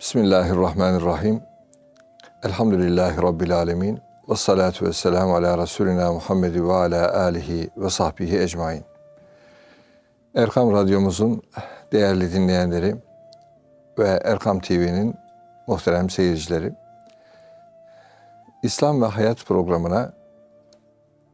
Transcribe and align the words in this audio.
Bismillahirrahmanirrahim. 0.00 1.42
Elhamdülillahi 2.42 3.22
Rabbil 3.22 3.56
alemin. 3.56 4.00
Ve 4.28 4.34
salatu 4.34 4.86
ve 4.86 4.92
selamu 4.92 5.34
ala 5.34 5.58
Resulina 5.58 6.12
Muhammed 6.12 6.54
ve 6.54 6.72
ala 6.72 7.22
alihi 7.22 7.70
ve 7.76 7.90
sahbihi 7.90 8.38
ecmain. 8.38 8.84
Erkam 10.34 10.72
Radyomuzun 10.72 11.42
değerli 11.92 12.32
dinleyenleri 12.32 12.96
ve 13.98 14.20
Erkam 14.24 14.60
TV'nin 14.60 15.14
muhterem 15.66 16.10
seyircileri, 16.10 16.72
İslam 18.62 19.02
ve 19.02 19.06
Hayat 19.06 19.46
programına 19.46 20.12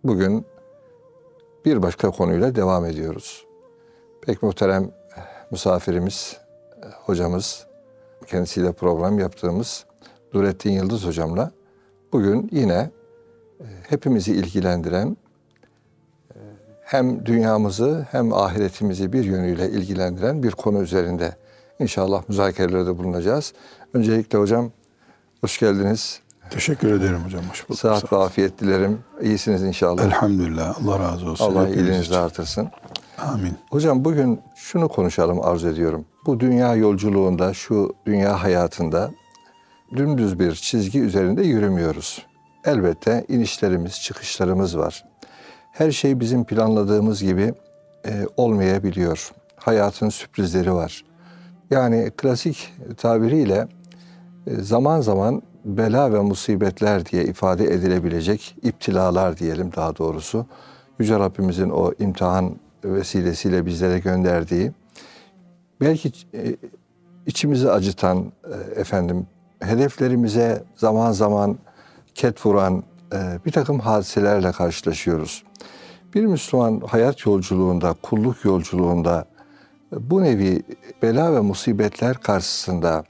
bugün 0.05 0.47
bir 1.65 1.83
başka 1.83 2.11
konuyla 2.11 2.55
devam 2.55 2.85
ediyoruz. 2.85 3.45
Pek 4.23 4.43
muhterem 4.43 4.91
misafirimiz, 5.51 6.41
hocamız, 7.05 7.66
kendisiyle 8.27 8.73
program 8.73 9.19
yaptığımız 9.19 9.85
Nurettin 10.35 10.71
Yıldız 10.71 11.07
hocamla 11.07 11.51
bugün 12.13 12.49
yine 12.53 12.91
e, 13.61 13.65
hepimizi 13.89 14.33
ilgilendiren 14.33 15.17
e, 16.35 16.39
hem 16.85 17.27
dünyamızı 17.27 18.07
hem 18.11 18.33
ahiretimizi 18.33 19.13
bir 19.13 19.25
yönüyle 19.25 19.71
ilgilendiren 19.71 20.43
bir 20.43 20.51
konu 20.51 20.83
üzerinde 20.83 21.37
inşallah 21.79 22.29
müzakerelerde 22.29 22.99
bulunacağız. 22.99 23.53
Öncelikle 23.95 24.39
hocam 24.39 24.71
hoş 25.41 25.59
geldiniz. 25.59 26.21
Teşekkür 26.51 26.93
ederim 26.93 27.21
hocam. 27.25 27.43
Hoş 27.51 27.69
bulduk. 27.69 27.81
Sıhhat 27.81 28.13
ve 28.13 28.17
afiyet 28.17 28.61
dilerim. 28.61 28.99
İyisiniz 29.23 29.63
inşallah. 29.63 30.05
Elhamdülillah. 30.05 30.83
Allah 30.83 30.99
razı 30.99 31.31
olsun. 31.31 31.45
Allah 31.45 31.69
iyiliğinizi 31.69 32.17
artırsın. 32.17 32.71
Amin. 33.19 33.57
Hocam 33.71 34.05
bugün 34.05 34.41
şunu 34.55 34.89
konuşalım 34.89 35.43
arzu 35.43 35.69
ediyorum. 35.69 36.05
Bu 36.27 36.41
dünya 36.41 36.75
yolculuğunda, 36.75 37.55
şu 37.55 37.95
dünya 38.07 38.43
hayatında 38.43 39.11
dümdüz 39.97 40.39
bir 40.39 40.55
çizgi 40.55 41.01
üzerinde 41.01 41.43
yürümüyoruz. 41.43 42.27
Elbette 42.65 43.25
inişlerimiz, 43.29 44.01
çıkışlarımız 44.01 44.79
var. 44.79 45.05
Her 45.73 45.91
şey 45.91 46.21
bizim 46.21 46.45
planladığımız 46.45 47.23
gibi 47.23 47.55
e, 48.07 48.27
olmayabiliyor. 48.37 49.33
Hayatın 49.57 50.09
sürprizleri 50.09 50.75
var. 50.75 51.05
Yani 51.71 52.11
klasik 52.17 52.75
tabiriyle 52.97 53.69
e, 54.47 54.55
zaman 54.55 55.01
zaman 55.01 55.43
bela 55.65 56.13
ve 56.13 56.21
musibetler 56.21 57.07
diye 57.07 57.25
ifade 57.25 57.65
edilebilecek 57.65 58.57
iptilalar 58.63 59.39
diyelim 59.39 59.73
daha 59.77 59.97
doğrusu. 59.97 60.47
Yüce 60.99 61.19
Rabbimizin 61.19 61.71
o 61.71 61.93
imtihan 61.99 62.57
vesilesiyle 62.85 63.67
bizlere 63.67 63.99
gönderdiği 63.99 64.73
belki 65.81 66.13
e, 66.35 66.57
içimizi 67.27 67.71
acıtan 67.71 68.33
e, 68.45 68.81
efendim 68.81 69.27
hedeflerimize 69.61 70.65
zaman 70.77 71.13
zaman 71.13 71.59
ket 72.15 72.47
vuran 72.47 72.83
e, 73.13 73.39
bir 73.47 73.53
takım 73.53 73.81
hadiselerle 73.81 74.53
karşılaşıyoruz. 74.53 75.43
Bir 76.15 76.27
Müslüman 76.27 76.81
hayat 76.81 77.27
yolculuğunda, 77.27 77.95
kulluk 78.03 78.45
yolculuğunda 78.45 79.25
bu 79.93 80.23
nevi 80.23 80.63
bela 81.03 81.35
ve 81.35 81.41
musibetler 81.41 82.17
karşısında 82.17 83.05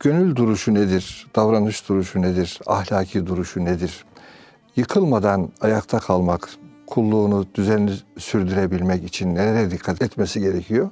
gönül 0.00 0.36
duruşu 0.36 0.74
nedir, 0.74 1.26
davranış 1.36 1.88
duruşu 1.88 2.22
nedir, 2.22 2.60
ahlaki 2.66 3.26
duruşu 3.26 3.64
nedir? 3.64 4.04
Yıkılmadan 4.76 5.48
ayakta 5.60 5.98
kalmak, 5.98 6.48
kulluğunu 6.92 7.46
düzenli 7.54 7.92
sürdürebilmek 8.18 9.04
için 9.04 9.34
nelere 9.34 9.70
dikkat 9.70 10.02
etmesi 10.02 10.40
gerekiyor? 10.40 10.90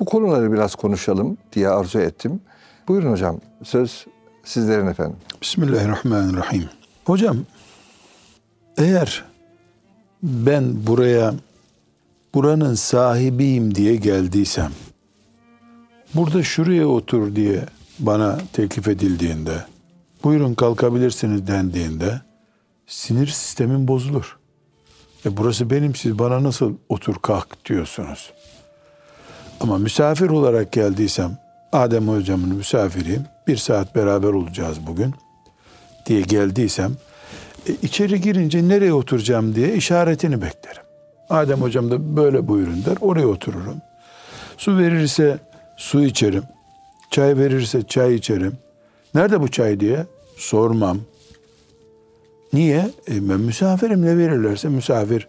Bu 0.00 0.04
konuları 0.04 0.52
biraz 0.52 0.74
konuşalım 0.74 1.36
diye 1.52 1.68
arzu 1.68 1.98
ettim. 1.98 2.40
Buyurun 2.88 3.12
hocam, 3.12 3.40
söz 3.62 4.06
sizlerin 4.44 4.86
efendim. 4.86 5.16
Bismillahirrahmanirrahim. 5.42 6.64
Hocam, 7.04 7.36
eğer 8.78 9.24
ben 10.22 10.86
buraya 10.86 11.34
buranın 12.34 12.74
sahibiyim 12.74 13.74
diye 13.74 13.96
geldiysem, 13.96 14.70
burada 16.14 16.42
şuraya 16.42 16.86
otur 16.88 17.36
diye 17.36 17.64
bana 17.98 18.38
teklif 18.52 18.88
edildiğinde, 18.88 19.64
buyurun 20.24 20.54
kalkabilirsiniz 20.54 21.46
dendiğinde 21.46 22.20
sinir 22.86 23.26
sistemin 23.26 23.88
bozulur. 23.88 24.38
E 25.26 25.36
burası 25.36 25.70
benim 25.70 25.94
siz 25.94 26.18
bana 26.18 26.42
nasıl 26.42 26.74
otur 26.88 27.14
kalk 27.22 27.64
diyorsunuz. 27.64 28.32
Ama 29.60 29.78
misafir 29.78 30.30
olarak 30.30 30.72
geldiysem 30.72 31.38
Adem 31.74 32.08
hocamın 32.08 32.56
misafiriyim. 32.56 33.22
Bir 33.46 33.56
saat 33.56 33.94
beraber 33.94 34.28
olacağız 34.28 34.86
bugün 34.86 35.14
diye 36.06 36.20
geldiysem 36.20 36.92
e, 37.68 37.72
içeri 37.82 38.20
girince 38.20 38.68
nereye 38.68 38.92
oturacağım 38.92 39.54
diye 39.54 39.74
işaretini 39.74 40.42
beklerim. 40.42 40.82
Adem 41.30 41.60
hocam 41.60 41.90
da 41.90 42.16
böyle 42.16 42.48
buyurun 42.48 42.84
der. 42.84 42.96
Oraya 43.00 43.26
otururum. 43.26 43.76
Su 44.56 44.78
verirse 44.78 45.38
su 45.76 46.04
içerim. 46.04 46.42
Çay 47.10 47.38
verirse 47.38 47.82
çay 47.82 48.14
içerim. 48.14 48.52
Nerede 49.14 49.40
bu 49.40 49.48
çay 49.48 49.80
diye 49.80 50.06
sormam. 50.36 51.00
Niye? 52.54 52.90
E, 53.08 53.28
ben 53.28 53.40
misafirim 53.40 54.02
ne 54.02 54.18
verirlerse 54.18 54.68
misafir 54.68 55.28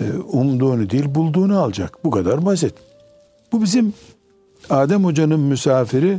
e, 0.00 0.04
umduğunu 0.12 0.90
değil 0.90 1.14
bulduğunu 1.14 1.60
alacak. 1.60 2.04
Bu 2.04 2.10
kadar 2.10 2.46
basit. 2.46 2.74
Bu 3.52 3.62
bizim 3.62 3.94
Adem 4.70 5.04
Hoca'nın 5.04 5.40
misafiri 5.40 6.18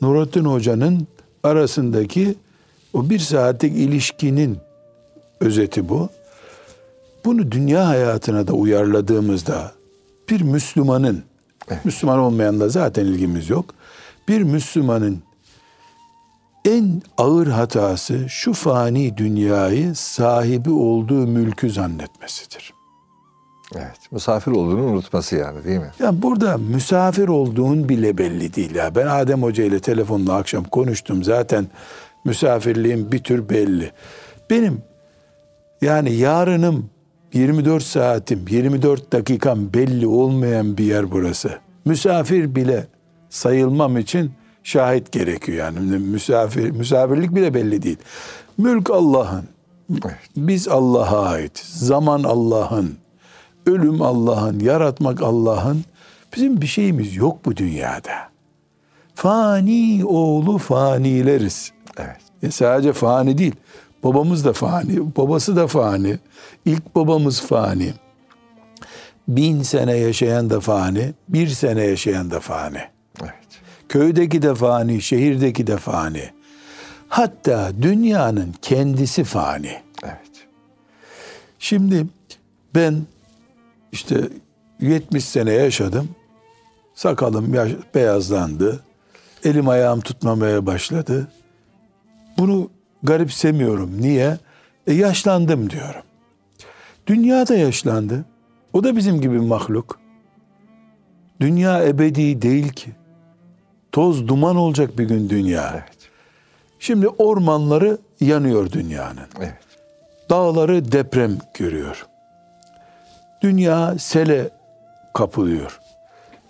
Nurattin 0.00 0.44
Hoca'nın 0.44 1.06
arasındaki 1.42 2.34
o 2.92 3.10
bir 3.10 3.18
saatlik 3.18 3.76
ilişkinin 3.76 4.58
özeti 5.40 5.88
bu. 5.88 6.08
Bunu 7.24 7.52
dünya 7.52 7.88
hayatına 7.88 8.46
da 8.46 8.52
uyarladığımızda 8.52 9.72
bir 10.30 10.40
Müslümanın, 10.40 11.22
evet. 11.68 11.84
Müslüman 11.84 12.18
olmayanla 12.18 12.68
zaten 12.68 13.04
ilgimiz 13.04 13.50
yok. 13.50 13.74
Bir 14.28 14.42
Müslümanın 14.42 15.22
en 16.64 17.02
ağır 17.18 17.46
hatası 17.46 18.28
şu 18.28 18.52
fani 18.52 19.16
dünyayı 19.16 19.94
sahibi 19.94 20.70
olduğu 20.70 21.26
mülkü 21.26 21.70
zannetmesidir. 21.70 22.74
Evet, 23.76 23.98
misafir 24.10 24.52
olduğunu 24.52 24.82
unutması 24.84 25.36
yani 25.36 25.64
değil 25.64 25.78
mi? 25.78 25.90
Ya 25.98 26.22
burada 26.22 26.58
misafir 26.58 27.28
olduğun 27.28 27.88
bile 27.88 28.18
belli 28.18 28.54
değil 28.54 28.74
ya. 28.74 28.94
Ben 28.94 29.06
Adem 29.06 29.42
Hoca 29.42 29.64
ile 29.64 29.80
telefonla 29.80 30.34
akşam 30.34 30.64
konuştum. 30.64 31.24
Zaten 31.24 31.66
misafirliğim 32.24 33.12
bir 33.12 33.18
tür 33.18 33.48
belli. 33.48 33.92
Benim 34.50 34.82
yani 35.82 36.12
yarınım 36.12 36.90
24 37.32 37.82
saatim, 37.82 38.44
24 38.50 39.12
dakikam 39.12 39.74
belli 39.74 40.06
olmayan 40.06 40.78
bir 40.78 40.84
yer 40.84 41.10
burası. 41.10 41.58
Misafir 41.84 42.54
bile 42.54 42.86
sayılmam 43.30 43.98
için 43.98 44.32
şahit 44.64 45.12
gerekiyor 45.12 45.58
yani. 45.58 45.98
Misafir, 45.98 46.70
misafirlik 46.70 47.34
bile 47.34 47.54
belli 47.54 47.82
değil. 47.82 47.98
Mülk 48.58 48.90
Allah'ın. 48.90 49.44
Evet. 49.90 50.18
Biz 50.36 50.68
Allah'a 50.68 51.28
ait. 51.28 51.58
Zaman 51.58 52.22
Allah'ın. 52.22 52.96
Ölüm 53.66 54.02
Allah'ın. 54.02 54.60
Yaratmak 54.60 55.22
Allah'ın. 55.22 55.84
Bizim 56.36 56.60
bir 56.60 56.66
şeyimiz 56.66 57.16
yok 57.16 57.44
bu 57.44 57.56
dünyada. 57.56 58.12
Fani 59.14 60.04
oğlu 60.04 60.58
fanileriz. 60.58 61.72
Evet. 61.98 62.20
E 62.42 62.50
sadece 62.50 62.92
fani 62.92 63.38
değil. 63.38 63.54
Babamız 64.04 64.44
da 64.44 64.52
fani. 64.52 65.16
Babası 65.16 65.56
da 65.56 65.66
fani. 65.66 66.18
İlk 66.64 66.94
babamız 66.94 67.40
fani. 67.40 67.92
Bin 69.28 69.62
sene 69.62 69.96
yaşayan 69.96 70.50
da 70.50 70.60
fani. 70.60 71.14
Bir 71.28 71.48
sene 71.48 71.84
yaşayan 71.84 72.30
da 72.30 72.40
fani. 72.40 72.80
Köydeki 73.92 74.42
de 74.42 74.54
fani, 74.54 75.02
şehirdeki 75.02 75.66
de 75.66 75.76
fani. 75.76 76.30
Hatta 77.08 77.72
dünyanın 77.82 78.54
kendisi 78.62 79.24
fani. 79.24 79.80
Evet. 80.04 80.46
Şimdi 81.58 82.06
ben 82.74 83.02
işte 83.92 84.28
70 84.80 85.24
sene 85.24 85.52
yaşadım. 85.52 86.08
Sakalım 86.94 87.54
yaş, 87.54 87.72
beyazlandı. 87.94 88.84
Elim 89.44 89.68
ayağım 89.68 90.00
tutmamaya 90.00 90.66
başladı. 90.66 91.28
Bunu 92.38 92.70
garipsemiyorum. 93.02 94.02
Niye? 94.02 94.38
E 94.86 94.92
yaşlandım 94.92 95.70
diyorum. 95.70 96.02
Dünya 97.06 97.48
da 97.48 97.54
yaşlandı. 97.54 98.24
O 98.72 98.84
da 98.84 98.96
bizim 98.96 99.20
gibi 99.20 99.38
mahluk. 99.38 100.00
Dünya 101.40 101.84
ebedi 101.84 102.42
değil 102.42 102.68
ki. 102.68 103.01
Toz 103.92 104.28
duman 104.28 104.56
olacak 104.56 104.98
bir 104.98 105.04
gün 105.04 105.28
dünya. 105.28 105.70
Evet. 105.72 106.10
Şimdi 106.78 107.08
ormanları 107.08 107.98
yanıyor 108.20 108.72
dünyanın. 108.72 109.28
Evet. 109.38 109.54
Dağları 110.30 110.92
deprem 110.92 111.38
görüyor. 111.54 112.06
Dünya 113.42 113.98
sele 113.98 114.50
kapılıyor. 115.14 115.80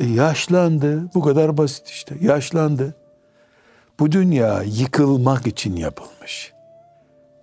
E 0.00 0.06
yaşlandı. 0.06 1.03
Bu 1.15 1.23
kadar 1.23 1.59
basit 1.59 1.89
işte. 1.89 2.15
Yaşlandı. 2.21 2.94
Bu 4.00 4.12
dünya 4.12 4.62
yıkılmak 4.62 5.47
için 5.47 5.77
yapılmış. 5.77 6.53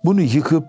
Bunu 0.04 0.20
yıkıp 0.20 0.64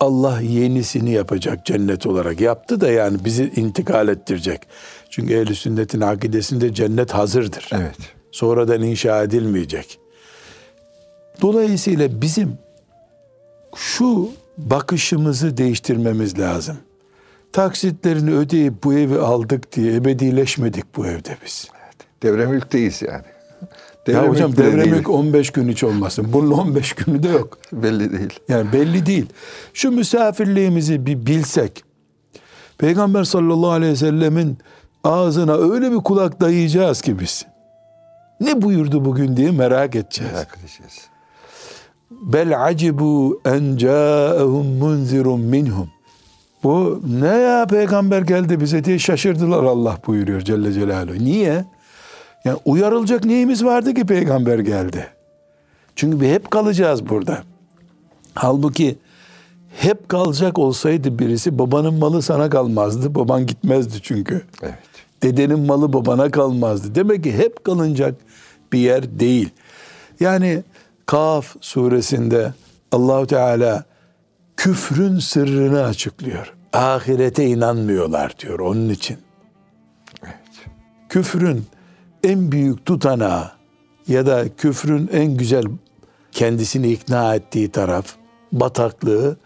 Allah 0.00 0.40
yenisini 0.40 1.10
yapacak 1.10 1.66
cennet 1.66 2.06
olarak 2.06 2.40
yaptı 2.40 2.80
da 2.80 2.90
yani 2.90 3.24
bizi 3.24 3.52
intikal 3.56 4.08
ettirecek. 4.08 4.60
Çünkü 5.10 5.34
ehl 5.34 5.54
sünnetin 5.54 6.00
akidesinde 6.00 6.74
cennet 6.74 7.14
hazırdır. 7.14 7.70
Evet. 7.72 8.19
Sonradan 8.32 8.82
inşa 8.82 9.22
edilmeyecek. 9.22 9.98
Dolayısıyla 11.42 12.20
bizim 12.20 12.58
şu 13.76 14.28
bakışımızı 14.58 15.56
değiştirmemiz 15.56 16.38
lazım. 16.38 16.76
Taksitlerini 17.52 18.34
ödeyip 18.34 18.84
bu 18.84 18.94
evi 18.94 19.18
aldık 19.18 19.72
diye 19.72 19.94
ebedileşmedik 19.94 20.96
bu 20.96 21.06
evde 21.06 21.36
biz. 21.44 21.68
Devre 22.22 22.46
mülkteyiz 22.46 23.02
yani. 23.02 23.24
ya 24.08 24.28
hocam 24.28 24.50
mülk 24.50 24.58
bile 24.58 24.66
devre 24.66 24.84
değil. 24.84 24.94
mülk 24.96 25.10
15 25.10 25.50
gün 25.50 25.68
hiç 25.68 25.84
olmasın. 25.84 26.26
Bunun 26.32 26.50
15 26.50 26.92
günü 26.92 27.22
de 27.22 27.28
yok. 27.28 27.58
belli 27.72 28.18
değil. 28.18 28.40
Yani 28.48 28.72
belli 28.72 29.06
değil. 29.06 29.26
Şu 29.74 29.90
misafirliğimizi 29.90 31.06
bir 31.06 31.26
bilsek. 31.26 31.84
Peygamber 32.78 33.24
sallallahu 33.24 33.70
aleyhi 33.70 33.92
ve 33.92 33.96
sellemin 33.96 34.58
ağzına 35.04 35.54
öyle 35.54 35.92
bir 35.92 35.96
kulak 35.96 36.40
dayayacağız 36.40 37.02
ki 37.02 37.18
biz. 37.18 37.46
Ne 38.40 38.62
buyurdu 38.62 39.04
bugün 39.04 39.36
diye 39.36 39.50
merak 39.50 39.96
edeceğiz. 39.96 40.32
Merak 40.32 40.58
edeceğiz. 40.60 41.08
Bel 42.10 42.64
acibu 42.64 43.40
en 43.44 43.76
ca'ehum 43.76 44.66
munzirun 44.66 45.40
minhum. 45.40 45.90
Bu 46.62 47.02
ne 47.20 47.26
ya 47.26 47.66
peygamber 47.66 48.22
geldi 48.22 48.60
bize 48.60 48.84
diye 48.84 48.98
şaşırdılar 48.98 49.64
Allah 49.64 49.98
buyuruyor 50.06 50.40
Celle 50.40 50.72
Celaluhu. 50.72 51.18
Niye? 51.18 51.64
Yani 52.44 52.58
uyarılacak 52.64 53.24
neyimiz 53.24 53.64
vardı 53.64 53.94
ki 53.94 54.06
peygamber 54.06 54.58
geldi? 54.58 55.06
Çünkü 55.96 56.20
bir 56.20 56.28
hep 56.28 56.50
kalacağız 56.50 57.08
burada. 57.08 57.42
Halbuki 58.34 58.98
hep 59.76 60.08
kalacak 60.08 60.58
olsaydı 60.58 61.18
birisi 61.18 61.58
babanın 61.58 61.94
malı 61.94 62.22
sana 62.22 62.50
kalmazdı. 62.50 63.14
Baban 63.14 63.46
gitmezdi 63.46 63.98
çünkü. 64.02 64.42
Evet. 64.62 64.74
Dedenin 65.22 65.58
malı 65.58 65.92
babana 65.92 66.30
kalmazdı. 66.30 66.94
Demek 66.94 67.24
ki 67.24 67.38
hep 67.38 67.64
kalınacak 67.64 68.14
bir 68.72 68.78
yer 68.78 69.20
değil. 69.20 69.50
Yani 70.20 70.62
Kaf 71.06 71.56
suresinde 71.60 72.54
Allahu 72.92 73.26
Teala 73.26 73.84
küfrün 74.56 75.18
sırrını 75.18 75.84
açıklıyor. 75.84 76.54
Ahirete 76.72 77.46
inanmıyorlar 77.46 78.38
diyor 78.38 78.58
onun 78.58 78.88
için. 78.88 79.18
Evet. 80.22 80.34
Küfrün 81.08 81.66
en 82.24 82.52
büyük 82.52 82.86
tutanağı 82.86 83.50
ya 84.08 84.26
da 84.26 84.56
küfrün 84.56 85.10
en 85.12 85.36
güzel 85.36 85.64
kendisini 86.32 86.92
ikna 86.92 87.34
ettiği 87.34 87.70
taraf 87.70 88.06
bataklığı 88.52 89.36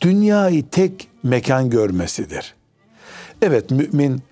dünyayı 0.00 0.68
tek 0.68 1.08
mekan 1.22 1.70
görmesidir. 1.70 2.54
Evet 3.42 3.70
mümin 3.70 4.22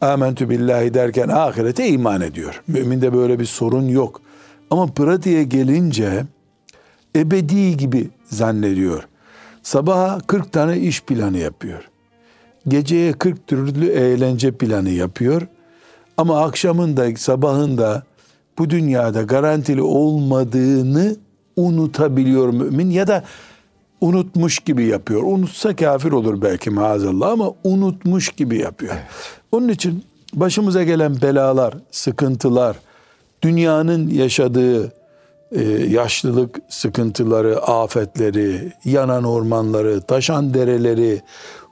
amentü 0.00 0.50
billahi 0.50 0.94
derken 0.94 1.28
ahirete 1.28 1.88
iman 1.88 2.20
ediyor. 2.20 2.62
Müminde 2.68 3.14
böyle 3.14 3.40
bir 3.40 3.44
sorun 3.44 3.88
yok. 3.88 4.20
Ama 4.70 4.86
pratiğe 4.86 5.44
gelince 5.44 6.24
ebedi 7.16 7.76
gibi 7.76 8.08
zannediyor. 8.24 9.08
Sabaha 9.62 10.18
40 10.26 10.52
tane 10.52 10.78
iş 10.78 11.02
planı 11.02 11.38
yapıyor. 11.38 11.88
Geceye 12.68 13.12
40 13.12 13.46
türlü 13.46 13.86
eğlence 13.86 14.52
planı 14.52 14.90
yapıyor. 14.90 15.42
Ama 16.16 16.44
akşamında, 16.44 17.16
sabahında 17.16 18.02
bu 18.58 18.70
dünyada 18.70 19.22
garantili 19.22 19.82
olmadığını 19.82 21.16
unutabiliyor 21.56 22.48
mümin 22.48 22.90
ya 22.90 23.06
da 23.06 23.24
unutmuş 24.00 24.58
gibi 24.58 24.86
yapıyor. 24.86 25.22
Unutsa 25.22 25.76
kafir 25.76 26.12
olur 26.12 26.42
belki 26.42 26.70
maazallah 26.70 27.30
ama 27.30 27.52
unutmuş 27.64 28.28
gibi 28.28 28.58
yapıyor. 28.58 28.94
Onun 29.52 29.68
için 29.68 30.04
başımıza 30.34 30.82
gelen 30.82 31.22
belalar, 31.22 31.74
sıkıntılar, 31.90 32.76
dünyanın 33.42 34.08
yaşadığı 34.08 34.92
e, 35.52 35.62
yaşlılık 35.88 36.60
sıkıntıları, 36.68 37.62
afetleri, 37.62 38.72
yanan 38.84 39.24
ormanları, 39.24 40.00
taşan 40.00 40.54
dereleri, 40.54 41.22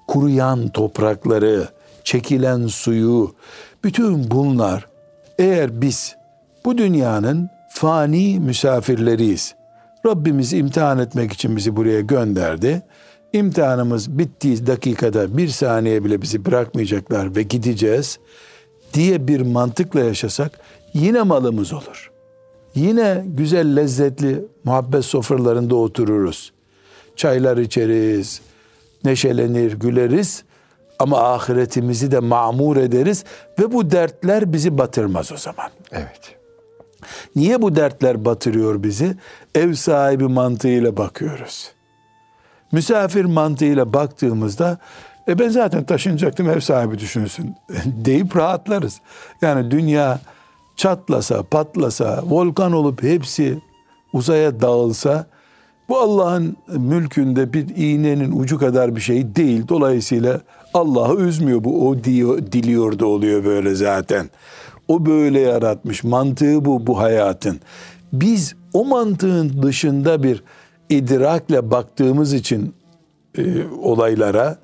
kuruyan 0.08 0.68
toprakları, 0.68 1.68
çekilen 2.04 2.66
suyu, 2.66 3.34
bütün 3.84 4.30
bunlar 4.30 4.86
eğer 5.38 5.80
biz 5.80 6.16
bu 6.64 6.78
dünyanın 6.78 7.50
fani 7.70 8.40
misafirleriyiz. 8.40 9.54
Rabbimiz 10.06 10.52
imtihan 10.52 10.98
etmek 10.98 11.32
için 11.32 11.56
bizi 11.56 11.76
buraya 11.76 12.00
gönderdi. 12.00 12.82
İmtihanımız 13.32 14.18
bittiği 14.18 14.66
dakikada 14.66 15.36
bir 15.36 15.48
saniye 15.48 16.04
bile 16.04 16.22
bizi 16.22 16.44
bırakmayacaklar 16.44 17.36
ve 17.36 17.42
gideceğiz 17.42 18.18
diye 18.94 19.28
bir 19.28 19.40
mantıkla 19.40 20.00
yaşasak 20.00 20.58
yine 20.94 21.22
malımız 21.22 21.72
olur. 21.72 22.10
Yine 22.74 23.24
güzel 23.26 23.76
lezzetli 23.76 24.44
muhabbet 24.64 25.04
sofralarında 25.04 25.74
otururuz. 25.74 26.52
Çaylar 27.16 27.56
içeriz, 27.56 28.40
neşelenir, 29.04 29.72
güleriz 29.72 30.44
ama 30.98 31.34
ahiretimizi 31.34 32.10
de 32.10 32.18
mamur 32.18 32.76
ederiz 32.76 33.24
ve 33.58 33.72
bu 33.72 33.90
dertler 33.90 34.52
bizi 34.52 34.78
batırmaz 34.78 35.32
o 35.32 35.36
zaman. 35.36 35.70
Evet. 35.92 36.35
Niye 37.36 37.62
bu 37.62 37.76
dertler 37.76 38.24
batırıyor 38.24 38.82
bizi? 38.82 39.16
Ev 39.54 39.74
sahibi 39.74 40.24
mantığıyla 40.24 40.96
bakıyoruz. 40.96 41.72
Misafir 42.72 43.24
mantığıyla 43.24 43.92
baktığımızda 43.92 44.78
e 45.28 45.38
ben 45.38 45.48
zaten 45.48 45.84
taşınacaktım 45.84 46.50
ev 46.50 46.60
sahibi 46.60 46.98
düşünsün 46.98 47.56
deyip 47.84 48.36
rahatlarız. 48.36 49.00
Yani 49.42 49.70
dünya 49.70 50.20
çatlasa, 50.76 51.42
patlasa, 51.42 52.22
volkan 52.26 52.72
olup 52.72 53.02
hepsi 53.02 53.58
uzaya 54.12 54.60
dağılsa 54.60 55.26
bu 55.88 55.98
Allah'ın 55.98 56.56
mülkünde 56.68 57.52
bir 57.52 57.76
iğnenin 57.76 58.40
ucu 58.40 58.58
kadar 58.58 58.96
bir 58.96 59.00
şey 59.00 59.36
değil. 59.36 59.68
Dolayısıyla 59.68 60.40
Allah'ı 60.76 61.20
üzmüyor 61.20 61.64
bu. 61.64 61.88
O 61.88 62.04
diyor, 62.04 62.38
diliyor 62.52 62.98
da 62.98 63.06
oluyor 63.06 63.44
böyle 63.44 63.74
zaten. 63.74 64.30
O 64.88 65.06
böyle 65.06 65.40
yaratmış. 65.40 66.04
Mantığı 66.04 66.64
bu 66.64 66.86
bu 66.86 66.98
hayatın. 66.98 67.60
Biz 68.12 68.54
o 68.72 68.84
mantığın 68.84 69.62
dışında 69.62 70.22
bir 70.22 70.42
idrakle 70.88 71.70
baktığımız 71.70 72.32
için 72.32 72.74
e, 73.38 73.42
olaylara 73.82 74.58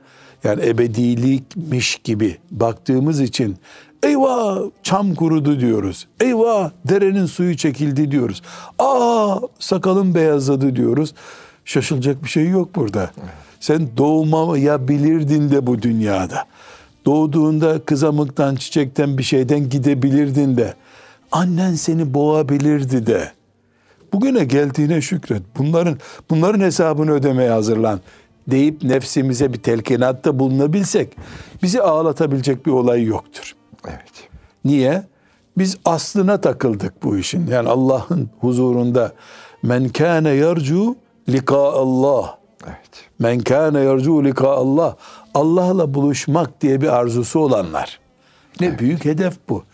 yani 0.44 0.66
ebedilikmiş 0.66 1.96
gibi 2.04 2.36
baktığımız 2.50 3.20
için 3.20 3.56
eyvah 4.02 4.58
çam 4.82 5.14
kurudu 5.14 5.60
diyoruz. 5.60 6.08
Eyvah 6.20 6.70
derenin 6.84 7.26
suyu 7.26 7.56
çekildi 7.56 8.10
diyoruz. 8.10 8.42
Aa 8.78 9.38
sakalım 9.58 10.14
beyazladı 10.14 10.76
diyoruz. 10.76 11.14
Şaşılacak 11.64 12.24
bir 12.24 12.28
şey 12.28 12.48
yok 12.48 12.74
burada. 12.74 13.10
Sen 13.62 13.88
doğmayabilirdin 13.96 15.50
de 15.50 15.66
bu 15.66 15.82
dünyada. 15.82 16.44
Doğduğunda 17.04 17.84
kızamıktan, 17.84 18.56
çiçekten 18.56 19.18
bir 19.18 19.22
şeyden 19.22 19.68
gidebilirdin 19.68 20.56
de. 20.56 20.74
Annen 21.32 21.74
seni 21.74 22.14
boğabilirdi 22.14 23.06
de. 23.06 23.32
Bugüne 24.12 24.44
geldiğine 24.44 25.00
şükret. 25.00 25.42
Bunların 25.58 25.98
bunların 26.30 26.60
hesabını 26.60 27.10
ödemeye 27.10 27.50
hazırlan 27.50 28.00
deyip 28.46 28.82
nefsimize 28.82 29.52
bir 29.52 29.62
telkinatta 29.62 30.38
bulunabilsek 30.38 31.16
bizi 31.62 31.82
ağlatabilecek 31.82 32.66
bir 32.66 32.70
olay 32.70 33.04
yoktur. 33.04 33.52
Evet. 33.88 34.28
Niye? 34.64 35.02
Biz 35.58 35.76
aslına 35.84 36.40
takıldık 36.40 37.02
bu 37.02 37.18
işin. 37.18 37.46
Yani 37.46 37.68
Allah'ın 37.68 38.30
huzurunda 38.40 39.12
men 39.62 39.88
kâne 39.88 40.30
yercu 40.30 40.96
lika 41.28 41.72
Allah. 41.72 42.41
Evet. 43.24 43.36
Men 43.36 43.44
kâne 43.44 43.80
yercu 43.80 44.24
lika 44.24 44.48
Allah. 44.48 44.96
Allah'la 45.34 45.94
buluşmak 45.94 46.60
diye 46.60 46.80
bir 46.80 46.88
arzusu 46.88 47.40
olanlar. 47.40 48.00
Ne 48.60 48.78
büyük 48.78 49.04
hedef 49.04 49.34
bu. 49.48 49.64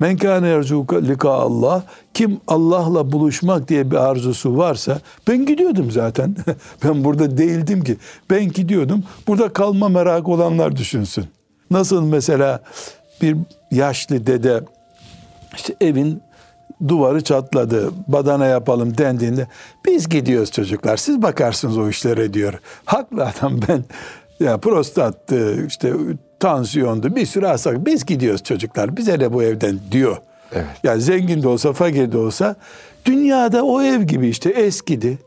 Men 0.00 0.16
kâne 0.16 0.48
yercu 0.48 0.86
lika 0.92 1.30
Allah. 1.30 1.82
Kim 2.14 2.40
Allah'la 2.48 3.12
buluşmak 3.12 3.68
diye 3.68 3.90
bir 3.90 3.96
arzusu 3.96 4.56
varsa 4.56 5.00
ben 5.28 5.46
gidiyordum 5.46 5.90
zaten. 5.90 6.36
ben 6.84 7.04
burada 7.04 7.38
değildim 7.38 7.84
ki. 7.84 7.96
Ben 8.30 8.48
gidiyordum. 8.48 9.04
Burada 9.26 9.52
kalma 9.52 9.88
merak 9.88 10.28
olanlar 10.28 10.76
düşünsün. 10.76 11.24
Nasıl 11.70 12.02
mesela 12.02 12.62
bir 13.22 13.36
yaşlı 13.70 14.26
dede 14.26 14.60
işte 15.56 15.74
evin 15.80 16.22
duvarı 16.88 17.24
çatladı, 17.24 17.90
badana 18.08 18.46
yapalım 18.46 18.98
dendiğinde 18.98 19.46
biz 19.86 20.08
gidiyoruz 20.08 20.52
çocuklar 20.52 20.96
siz 20.96 21.22
bakarsınız 21.22 21.78
o 21.78 21.88
işlere 21.88 22.34
diyor. 22.34 22.54
Haklı 22.84 23.24
adam 23.24 23.60
ben 23.68 23.84
ya 24.40 24.58
prostattı 24.58 25.66
işte 25.66 25.92
tansiyondu 26.40 27.16
bir 27.16 27.26
sürü 27.26 27.46
hastalık 27.46 27.86
biz 27.86 28.06
gidiyoruz 28.06 28.42
çocuklar 28.42 28.96
bize 28.96 29.20
de 29.20 29.32
bu 29.32 29.42
evden 29.42 29.78
diyor. 29.90 30.16
Evet. 30.52 30.66
Yani 30.84 31.00
zengin 31.00 31.42
de 31.42 31.48
olsa 31.48 31.72
fakir 31.72 32.12
de 32.12 32.18
olsa 32.18 32.56
dünyada 33.04 33.62
o 33.62 33.82
ev 33.82 34.02
gibi 34.02 34.28
işte 34.28 34.50
eskidi. 34.50 35.18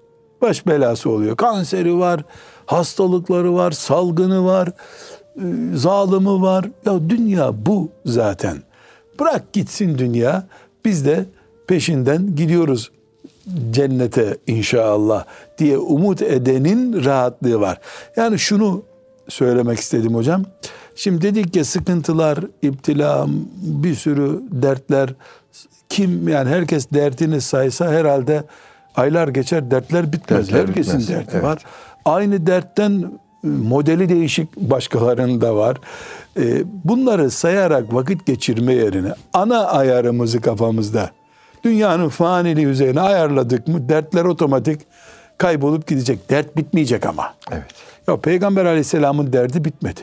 Baş 0.41 0.67
belası 0.67 1.09
oluyor. 1.09 1.37
Kanseri 1.37 1.99
var, 1.99 2.23
hastalıkları 2.65 3.53
var, 3.53 3.71
salgını 3.71 4.45
var, 4.45 4.67
e, 4.67 5.45
zalimi 5.75 6.41
var. 6.41 6.65
Ya 6.85 7.09
dünya 7.09 7.65
bu 7.65 7.89
zaten. 8.05 8.57
Bırak 9.19 9.53
gitsin 9.53 9.97
dünya. 9.97 10.47
Biz 10.85 11.05
de 11.05 11.25
peşinden 11.71 12.35
gidiyoruz 12.35 12.91
cennete 13.71 14.37
inşallah 14.47 15.25
diye 15.57 15.77
umut 15.77 16.21
edenin 16.21 17.05
rahatlığı 17.05 17.61
var. 17.61 17.79
Yani 18.15 18.39
şunu 18.39 18.83
söylemek 19.29 19.79
istedim 19.79 20.15
hocam. 20.15 20.45
Şimdi 20.95 21.21
dedik 21.21 21.55
ya 21.55 21.65
sıkıntılar, 21.65 22.39
iptila, 22.61 23.27
bir 23.61 23.95
sürü 23.95 24.41
dertler. 24.51 25.09
Kim 25.89 26.27
yani 26.27 26.49
herkes 26.49 26.91
dertini 26.93 27.41
saysa 27.41 27.91
herhalde 27.91 28.43
aylar 28.95 29.27
geçer 29.27 29.71
dertler 29.71 30.13
bitmez. 30.13 30.47
Dertler 30.47 30.67
Herkesin 30.67 30.99
bitmez, 30.99 31.09
derti 31.09 31.31
evet. 31.33 31.43
var. 31.43 31.63
Aynı 32.05 32.47
dertten 32.47 33.19
modeli 33.43 34.09
değişik 34.09 34.55
başkalarının 34.55 35.41
da 35.41 35.55
var. 35.55 35.77
E, 36.37 36.63
Bunları 36.83 37.31
sayarak 37.31 37.93
vakit 37.93 38.25
geçirme 38.25 38.73
yerine 38.73 39.13
ana 39.33 39.65
ayarımızı 39.65 40.41
kafamızda 40.41 41.11
dünyanın 41.63 42.09
faniliği 42.09 42.65
üzerine 42.65 43.01
ayarladık 43.01 43.67
mı 43.67 43.89
dertler 43.89 44.25
otomatik 44.25 44.81
kaybolup 45.37 45.87
gidecek. 45.87 46.29
Dert 46.29 46.57
bitmeyecek 46.57 47.05
ama. 47.05 47.33
Evet. 47.51 47.65
Ya 48.07 48.17
Peygamber 48.17 48.65
aleyhisselamın 48.65 49.33
derdi 49.33 49.65
bitmedi. 49.65 50.01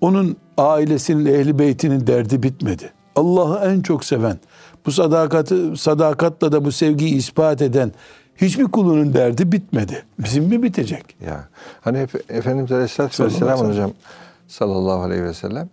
Onun 0.00 0.36
ailesinin, 0.58 1.26
ehli 1.26 1.58
beytinin 1.58 2.06
derdi 2.06 2.42
bitmedi. 2.42 2.92
Allah'ı 3.16 3.70
en 3.70 3.80
çok 3.80 4.04
seven, 4.04 4.38
bu 4.86 4.92
sadakati, 4.92 5.76
sadakatla 5.76 6.52
da 6.52 6.64
bu 6.64 6.72
sevgiyi 6.72 7.14
ispat 7.14 7.62
eden 7.62 7.92
hiçbir 8.36 8.64
kulunun 8.64 9.14
derdi 9.14 9.52
bitmedi. 9.52 10.02
Bizim 10.18 10.44
mi 10.44 10.62
bitecek? 10.62 11.16
Ya 11.26 11.48
hani 11.80 11.98
Efe- 11.98 12.32
Efendimiz 12.38 12.72
Aleyhisselatü 12.72 13.24
Vesselam 13.24 13.58
hocam 13.58 13.92
sallallahu 14.48 15.02
aleyhi 15.02 15.24
ve 15.24 15.34
sellem 15.34 15.68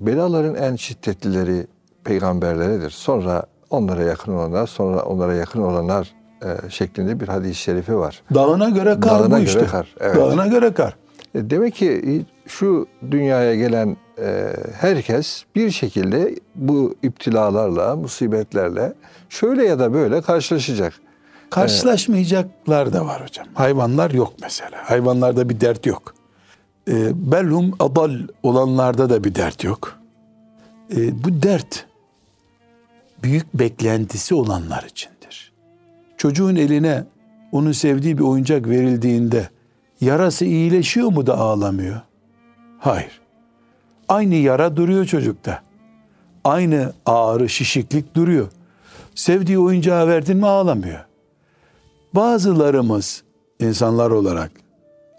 belaların 0.00 0.54
en 0.54 0.76
şiddetlileri 0.76 1.66
peygamberleridir. 2.04 2.90
Sonra 2.90 3.42
onlara 3.74 4.02
yakın 4.02 4.32
olanlar, 4.32 4.66
sonra 4.66 5.02
onlara 5.02 5.34
yakın 5.34 5.62
olanlar 5.62 6.14
e, 6.42 6.70
şeklinde 6.70 7.20
bir 7.20 7.28
hadis-i 7.28 7.54
şerifi 7.54 7.96
var. 7.96 8.22
Dağına 8.34 8.68
göre 8.68 9.00
kar 9.00 9.18
Dağına 9.20 9.24
bu 9.24 9.30
göre 9.30 9.44
işte. 9.44 9.66
kar, 9.66 9.94
evet. 10.00 10.16
Dağına 10.16 10.46
göre 10.46 10.72
kar. 10.74 10.96
E, 11.34 11.50
Demek 11.50 11.74
ki 11.74 12.24
şu 12.46 12.86
dünyaya 13.10 13.54
gelen 13.54 13.96
e, 14.18 14.46
herkes 14.80 15.44
bir 15.54 15.70
şekilde 15.70 16.34
bu 16.54 16.94
iptilalarla, 17.02 17.96
musibetlerle 17.96 18.92
şöyle 19.28 19.64
ya 19.64 19.78
da 19.78 19.92
böyle 19.92 20.22
karşılaşacak. 20.22 20.94
Karşılaşmayacaklar 21.50 22.92
da 22.92 23.06
var 23.06 23.22
hocam. 23.22 23.46
Hayvanlar 23.54 24.10
yok 24.10 24.32
mesela. 24.42 24.78
Hayvanlarda 24.84 25.48
bir 25.48 25.60
dert 25.60 25.86
yok. 25.86 26.14
E, 26.88 27.32
belhum 27.32 27.72
adal 27.80 28.12
olanlarda 28.42 29.10
da 29.10 29.24
bir 29.24 29.34
dert 29.34 29.64
yok. 29.64 29.98
E, 30.96 31.24
bu 31.24 31.42
dert 31.42 31.86
büyük 33.24 33.54
beklentisi 33.54 34.34
olanlar 34.34 34.82
içindir. 34.82 35.52
Çocuğun 36.16 36.56
eline 36.56 37.04
onun 37.52 37.72
sevdiği 37.72 38.18
bir 38.18 38.22
oyuncak 38.22 38.68
verildiğinde 38.68 39.48
yarası 40.00 40.44
iyileşiyor 40.44 41.08
mu 41.08 41.26
da 41.26 41.38
ağlamıyor? 41.38 42.00
Hayır. 42.78 43.20
Aynı 44.08 44.34
yara 44.34 44.76
duruyor 44.76 45.04
çocukta. 45.04 45.62
Aynı 46.44 46.92
ağrı, 47.06 47.48
şişiklik 47.48 48.16
duruyor. 48.16 48.48
Sevdiği 49.14 49.58
oyuncağı 49.58 50.08
verdin 50.08 50.36
mi 50.36 50.46
ağlamıyor. 50.46 51.04
Bazılarımız 52.12 53.22
insanlar 53.60 54.10
olarak 54.10 54.50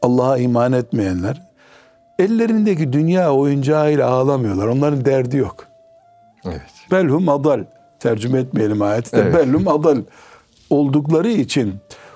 Allah'a 0.02 0.38
iman 0.38 0.74
etmeyenler 0.74 1.42
ellerindeki 2.20 2.94
dünya 2.94 3.34
oyuncağıyla 3.34 4.10
ağlamıyorlar. 4.10 4.68
Onların 4.68 5.06
derdi 5.06 5.38
yok. 5.38 5.68
Evet. 6.46 6.72
Belhum 6.92 7.30
adal. 7.30 7.64
Tercüme 8.06 8.40
etmeyelim 8.40 8.82
ayette. 8.82 9.18
Evet. 9.18 9.36
Belhum 9.36 9.68
adal 9.68 9.98
oldukları 10.70 11.30
için 11.30 11.74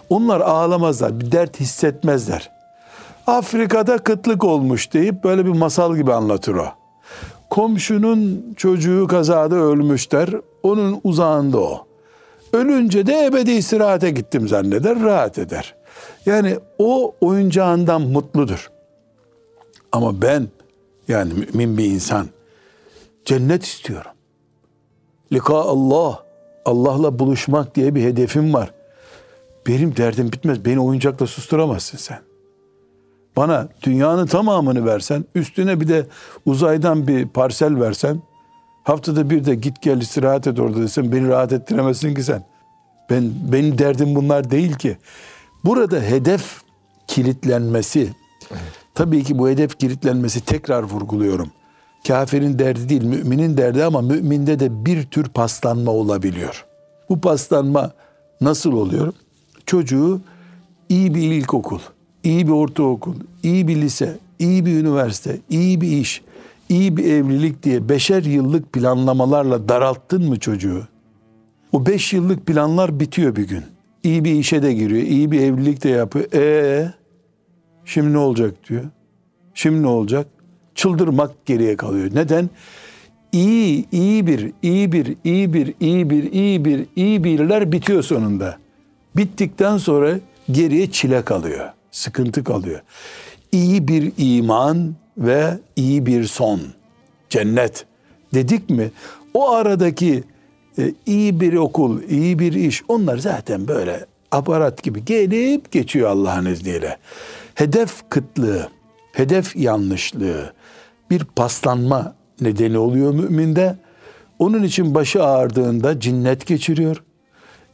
onlar 0.09 0.41
ağlamazlar. 0.41 1.19
Bir 1.19 1.31
dert 1.31 1.59
hissetmezler. 1.59 2.51
Afrika'da 3.27 3.97
kıtlık 3.97 4.43
olmuş 4.43 4.93
deyip 4.93 5.23
böyle 5.23 5.45
bir 5.45 5.51
masal 5.51 5.95
gibi 5.95 6.13
anlatır 6.13 6.55
o. 6.55 6.65
Komşunun 7.49 8.45
çocuğu 8.57 9.07
kazada 9.07 9.55
ölmüş 9.55 10.11
der. 10.11 10.29
Onun 10.63 11.01
uzağında 11.03 11.59
o. 11.59 11.87
Ölünce 12.53 13.05
de 13.05 13.25
ebedi 13.25 13.51
istirahate 13.51 14.11
gittim 14.11 14.47
zanneder, 14.47 15.03
rahat 15.03 15.37
eder. 15.37 15.75
Yani 16.25 16.57
o 16.79 17.15
oyuncağından 17.21 18.01
mutludur. 18.01 18.71
Ama 19.91 20.21
ben 20.21 20.47
yani 21.07 21.33
mümin 21.33 21.77
bir 21.77 21.85
insan 21.85 22.27
cennet 23.25 23.63
istiyorum. 23.63 24.11
Lika 25.33 25.55
Allah, 25.55 26.23
Allah'la 26.65 27.19
buluşmak 27.19 27.75
diye 27.75 27.95
bir 27.95 28.03
hedefim 28.03 28.53
var. 28.53 28.73
Benim 29.67 29.95
derdim 29.95 30.31
bitmez. 30.31 30.65
Beni 30.65 30.79
oyuncakla 30.79 31.27
susturamazsın 31.27 31.97
sen. 31.97 32.19
Bana 33.37 33.67
dünyanın 33.83 34.25
tamamını 34.27 34.85
versen, 34.85 35.25
üstüne 35.35 35.81
bir 35.81 35.87
de 35.87 36.05
uzaydan 36.45 37.07
bir 37.07 37.27
parsel 37.27 37.79
versen, 37.79 38.21
haftada 38.83 39.29
bir 39.29 39.45
de 39.45 39.55
git 39.55 39.81
gel 39.81 40.01
istirahat 40.01 40.47
et 40.47 40.59
orada 40.59 40.81
desen 40.81 41.11
beni 41.11 41.27
rahat 41.27 41.53
ettiremezsin 41.53 42.13
ki 42.13 42.23
sen. 42.23 42.45
Ben 43.09 43.31
benim 43.51 43.77
derdim 43.77 44.15
bunlar 44.15 44.51
değil 44.51 44.73
ki. 44.73 44.97
Burada 45.65 46.01
hedef 46.01 46.61
kilitlenmesi. 47.07 48.09
Tabii 48.95 49.23
ki 49.23 49.37
bu 49.37 49.49
hedef 49.49 49.79
kilitlenmesi 49.79 50.45
tekrar 50.45 50.83
vurguluyorum. 50.83 51.51
Kafirin 52.07 52.59
derdi 52.59 52.89
değil, 52.89 53.03
müminin 53.03 53.57
derdi 53.57 53.83
ama 53.83 54.01
müminde 54.01 54.59
de 54.59 54.85
bir 54.85 55.03
tür 55.03 55.29
paslanma 55.29 55.91
olabiliyor. 55.91 56.65
Bu 57.09 57.21
paslanma 57.21 57.91
nasıl 58.41 58.71
oluyor? 58.71 59.13
Çocuğu 59.65 60.21
iyi 60.89 61.15
bir 61.15 61.21
ilkokul, 61.21 61.79
iyi 62.23 62.47
bir 62.47 62.51
ortaokul, 62.51 63.15
iyi 63.43 63.67
bir 63.67 63.75
lise, 63.75 64.17
iyi 64.39 64.65
bir 64.65 64.79
üniversite, 64.79 65.37
iyi 65.49 65.81
bir 65.81 65.97
iş, 65.97 66.21
iyi 66.69 66.97
bir 66.97 67.11
evlilik 67.11 67.63
diye 67.63 67.89
beşer 67.89 68.23
yıllık 68.23 68.73
planlamalarla 68.73 69.69
daralttın 69.69 70.29
mı 70.29 70.39
çocuğu? 70.39 70.87
O 71.71 71.85
beş 71.85 72.13
yıllık 72.13 72.45
planlar 72.45 72.99
bitiyor 72.99 73.35
bir 73.35 73.47
gün. 73.47 73.63
İyi 74.03 74.23
bir 74.23 74.31
işe 74.31 74.63
de 74.63 74.73
giriyor, 74.73 75.03
iyi 75.03 75.31
bir 75.31 75.41
evlilik 75.41 75.83
de 75.83 75.89
yapıyor. 75.89 76.33
E 76.33 76.93
şimdi 77.85 78.13
ne 78.13 78.17
olacak 78.17 78.53
diyor. 78.69 78.83
Şimdi 79.53 79.81
ne 79.81 79.87
olacak? 79.87 80.27
Çıldırmak 80.79 81.45
geriye 81.45 81.77
kalıyor. 81.77 82.09
Neden? 82.13 82.49
İyi, 83.31 83.85
iyi 83.91 84.27
bir, 84.27 84.51
iyi 84.61 84.91
bir, 84.91 85.15
iyi 85.23 85.53
bir, 85.53 85.73
iyi 85.79 86.09
bir, 86.09 86.31
iyi 86.31 86.65
bir, 86.65 86.85
iyi 86.95 87.23
birler 87.23 87.71
bitiyor 87.71 88.03
sonunda. 88.03 88.57
Bittikten 89.15 89.77
sonra 89.77 90.19
geriye 90.51 90.91
çile 90.91 91.21
kalıyor. 91.21 91.69
Sıkıntı 91.91 92.43
kalıyor. 92.43 92.81
İyi 93.51 93.87
bir 93.87 94.11
iman 94.17 94.95
ve 95.17 95.59
iyi 95.75 96.05
bir 96.05 96.23
son. 96.23 96.61
Cennet. 97.29 97.85
Dedik 98.33 98.69
mi? 98.69 98.91
O 99.33 99.49
aradaki 99.51 100.23
e, 100.77 100.93
iyi 101.05 101.39
bir 101.39 101.53
okul, 101.53 102.01
iyi 102.09 102.39
bir 102.39 102.53
iş 102.53 102.83
onlar 102.87 103.17
zaten 103.17 103.67
böyle 103.67 104.05
aparat 104.31 104.83
gibi 104.83 105.05
gelip 105.05 105.71
geçiyor 105.71 106.09
Allah'ın 106.09 106.45
izniyle. 106.45 106.97
Hedef 107.55 108.09
kıtlığı, 108.09 108.69
hedef 109.13 109.55
yanlışlığı, 109.55 110.58
bir 111.11 111.23
paslanma 111.23 112.15
nedeni 112.41 112.77
oluyor 112.77 113.13
müminde. 113.13 113.75
Onun 114.39 114.63
için 114.63 114.95
başı 114.95 115.23
ağrıdığında 115.23 115.99
cinnet 115.99 116.47
geçiriyor. 116.47 117.03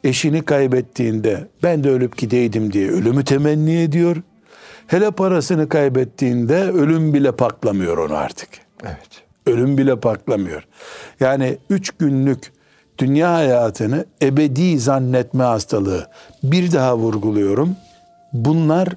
Eşini 0.03 0.41
kaybettiğinde 0.45 1.47
ben 1.63 1.83
de 1.83 1.89
ölüp 1.89 2.17
gideydim 2.17 2.73
diye 2.73 2.89
ölümü 2.89 3.23
temenni 3.23 3.81
ediyor. 3.81 4.17
Hele 4.87 5.11
parasını 5.11 5.69
kaybettiğinde 5.69 6.63
ölüm 6.63 7.13
bile 7.13 7.31
paklamıyor 7.31 7.97
onu 7.97 8.15
artık. 8.15 8.49
Evet. 8.83 9.23
Ölüm 9.45 9.77
bile 9.77 9.99
paklamıyor. 9.99 10.67
Yani 11.19 11.57
üç 11.69 11.91
günlük 11.91 12.53
dünya 12.97 13.33
hayatını 13.33 14.05
ebedi 14.21 14.79
zannetme 14.79 15.43
hastalığı. 15.43 16.07
Bir 16.43 16.71
daha 16.71 16.97
vurguluyorum. 16.97 17.75
Bunlar 18.33 18.87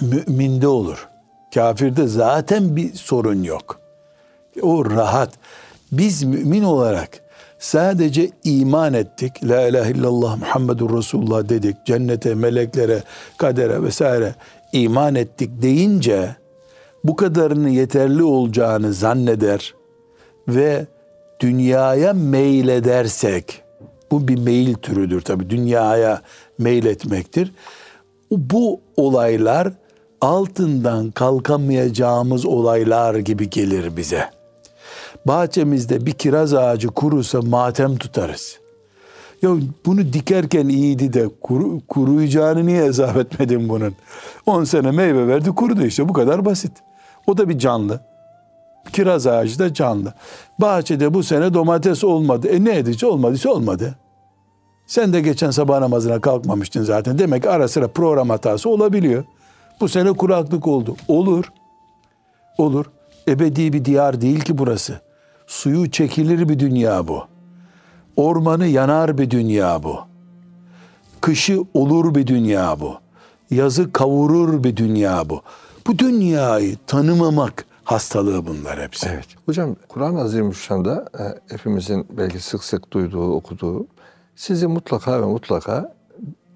müminde 0.00 0.66
olur. 0.66 1.08
Kafirde 1.54 2.06
zaten 2.06 2.76
bir 2.76 2.94
sorun 2.94 3.42
yok. 3.42 3.80
O 4.62 4.90
rahat. 4.90 5.30
Biz 5.92 6.22
mümin 6.22 6.62
olarak 6.62 7.08
sadece 7.58 8.30
iman 8.44 8.94
ettik. 8.94 9.32
La 9.44 9.68
ilahe 9.68 9.90
illallah 9.90 10.36
Muhammedur 10.36 10.98
Resulullah 10.98 11.48
dedik. 11.48 11.76
Cennete, 11.86 12.34
meleklere, 12.34 13.02
kadere 13.38 13.82
vesaire 13.82 14.34
iman 14.72 15.14
ettik 15.14 15.62
deyince 15.62 16.36
bu 17.04 17.16
kadarının 17.16 17.68
yeterli 17.68 18.22
olacağını 18.22 18.92
zanneder 18.92 19.74
ve 20.48 20.86
dünyaya 21.40 22.12
meyledersek, 22.12 23.62
bu 24.10 24.28
bir 24.28 24.38
meyil 24.38 24.74
türüdür 24.74 25.20
tabi 25.20 25.50
dünyaya 25.50 26.22
meyletmektir. 26.58 27.52
Bu 28.30 28.80
olaylar 28.96 29.72
altından 30.20 31.10
kalkamayacağımız 31.10 32.46
olaylar 32.46 33.14
gibi 33.14 33.50
gelir 33.50 33.96
bize. 33.96 34.30
Bahçemizde 35.26 36.06
bir 36.06 36.12
kiraz 36.12 36.54
ağacı 36.54 36.88
kurusa 36.88 37.42
matem 37.42 37.96
tutarız. 37.96 38.58
Ya 39.42 39.50
bunu 39.86 40.12
dikerken 40.12 40.68
iyiydi 40.68 41.12
de 41.12 41.28
kuru, 41.40 41.80
kuruyacağını 41.88 42.66
niye 42.66 42.84
hesap 42.84 43.16
etmedin 43.16 43.68
bunun? 43.68 43.94
10 44.46 44.64
sene 44.64 44.90
meyve 44.90 45.28
verdi 45.28 45.50
kurudu 45.50 45.84
işte 45.84 46.08
bu 46.08 46.12
kadar 46.12 46.44
basit. 46.44 46.72
O 47.26 47.38
da 47.38 47.48
bir 47.48 47.58
canlı. 47.58 48.00
Kiraz 48.92 49.26
ağacı 49.26 49.58
da 49.58 49.74
canlı. 49.74 50.14
Bahçede 50.58 51.14
bu 51.14 51.22
sene 51.22 51.54
domates 51.54 52.04
olmadı. 52.04 52.48
E 52.48 52.64
ne 52.64 52.76
edici 52.76 53.06
olmadıysa 53.06 53.50
olmadı. 53.50 53.94
Sen 54.86 55.12
de 55.12 55.20
geçen 55.20 55.50
sabah 55.50 55.80
namazına 55.80 56.20
kalkmamıştın 56.20 56.82
zaten. 56.82 57.18
Demek 57.18 57.46
ara 57.46 57.68
sıra 57.68 57.88
program 57.88 58.28
hatası 58.28 58.70
olabiliyor. 58.70 59.24
Bu 59.80 59.88
sene 59.88 60.12
kuraklık 60.12 60.66
oldu. 60.66 60.96
Olur. 61.08 61.52
Olur. 62.58 62.86
Ebedi 63.28 63.72
bir 63.72 63.84
diyar 63.84 64.20
değil 64.20 64.40
ki 64.40 64.58
burası. 64.58 65.00
Suyu 65.46 65.90
çekilir 65.90 66.48
bir 66.48 66.58
dünya 66.58 67.08
bu. 67.08 67.24
Ormanı 68.16 68.66
yanar 68.66 69.18
bir 69.18 69.30
dünya 69.30 69.82
bu. 69.82 69.98
Kışı 71.20 71.64
olur 71.74 72.14
bir 72.14 72.26
dünya 72.26 72.80
bu. 72.80 72.94
Yazı 73.50 73.92
kavurur 73.92 74.64
bir 74.64 74.76
dünya 74.76 75.28
bu. 75.28 75.42
Bu 75.86 75.98
dünyayı 75.98 76.76
tanımamak 76.86 77.66
hastalığı 77.84 78.46
bunlar 78.46 78.80
hepsi. 78.80 79.08
Evet. 79.08 79.26
Hocam 79.46 79.76
Kur'an-ı 79.88 80.20
Azimüşşan'da 80.20 81.08
e, 81.18 81.52
hepimizin 81.54 82.06
belki 82.10 82.40
sık 82.40 82.64
sık 82.64 82.92
duyduğu, 82.92 83.32
okuduğu 83.32 83.86
sizi 84.36 84.66
mutlaka 84.66 85.22
ve 85.22 85.26
mutlaka 85.26 85.94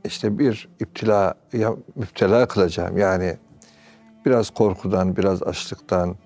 işte 0.05 0.39
bir 0.39 0.69
iptila 0.81 1.35
ya, 1.53 1.75
müptela 1.97 2.47
kılacağım. 2.49 2.99
Yani 2.99 3.37
biraz 4.27 4.51
korkudan, 4.51 5.17
biraz 5.17 5.43
açlıktan, 5.43 6.17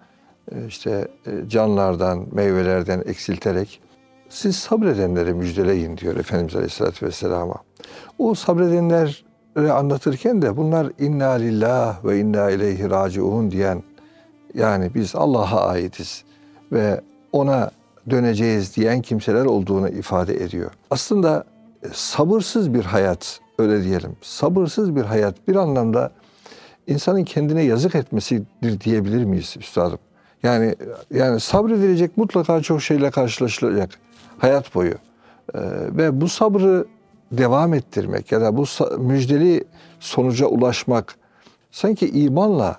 e, 0.53 0.67
işte 0.67 1.09
e, 1.27 1.49
canlardan, 1.49 2.27
meyvelerden 2.33 3.03
eksilterek 3.07 3.81
siz 4.29 4.57
sabredenleri 4.57 5.35
müjdeleyin 5.35 5.97
diyor 5.97 6.17
Efendimiz 6.17 6.57
Aleyhisselatü 6.57 7.07
Vesselam'a. 7.07 7.57
O 8.19 8.35
sabredenleri 8.35 9.73
anlatırken 9.73 10.43
de 10.43 10.57
bunlar 10.57 10.93
inna 10.99 11.31
lillah 11.31 12.05
ve 12.05 12.21
inna 12.21 12.51
ileyhi 12.51 12.91
raciun 12.91 13.51
diyen 13.51 13.83
yani 14.55 14.95
biz 14.95 15.15
Allah'a 15.15 15.69
aitiz 15.69 16.25
ve 16.73 17.01
ona 17.33 17.71
döneceğiz 18.11 18.77
diyen 18.77 19.03
kimseler 19.03 19.45
olduğunu 19.45 19.89
ifade 19.89 20.45
ediyor. 20.45 20.71
Aslında 20.91 21.45
e, 21.83 21.89
sabırsız 21.93 22.75
bir 22.75 22.85
hayat 22.85 23.41
öyle 23.59 23.85
diyelim. 23.85 24.17
Sabırsız 24.23 24.97
bir 24.97 25.03
hayat 25.03 25.49
bir 25.49 25.57
anlamda 25.57 26.11
insanın 26.87 27.25
kendine 27.25 27.63
yazık 27.63 27.95
etmesidir 27.95 28.81
diyebilir 28.81 29.25
miyiz 29.25 29.55
üstadım? 29.59 29.99
Yani 30.43 30.75
yani 31.11 31.41
sabredilecek 31.41 32.17
mutlaka 32.17 32.63
çok 32.63 32.83
şeyle 32.83 33.11
karşılaşılacak 33.11 33.91
hayat 34.39 34.75
boyu. 34.75 34.95
Ee, 35.55 35.59
ve 35.91 36.21
bu 36.21 36.29
sabrı 36.29 36.87
devam 37.33 37.75
ettirmek 37.75 38.33
ya 38.33 38.41
da 38.41 38.57
bu 38.57 38.65
müjdeli 38.99 39.65
sonuca 40.01 40.47
ulaşmak 40.47 41.17
sanki 41.71 42.09
imanla 42.11 42.77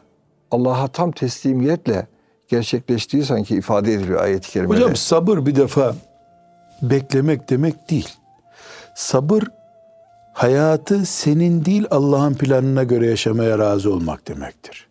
Allah'a 0.51 0.87
tam 0.87 1.11
teslimiyetle 1.11 2.07
gerçekleştiği 2.47 3.23
sanki 3.23 3.55
ifade 3.55 3.93
ediliyor 3.93 4.21
ayet-i 4.21 4.51
kerimede. 4.51 4.75
Hocam 4.75 4.95
sabır 4.95 5.45
bir 5.45 5.55
defa 5.55 5.95
beklemek 6.81 7.49
demek 7.49 7.89
değil. 7.89 8.09
Sabır 8.95 9.43
hayatı 10.37 11.05
senin 11.05 11.65
değil 11.65 11.85
Allah'ın 11.91 12.33
planına 12.33 12.83
göre 12.83 13.07
yaşamaya 13.07 13.59
razı 13.59 13.93
olmak 13.93 14.27
demektir. 14.27 14.87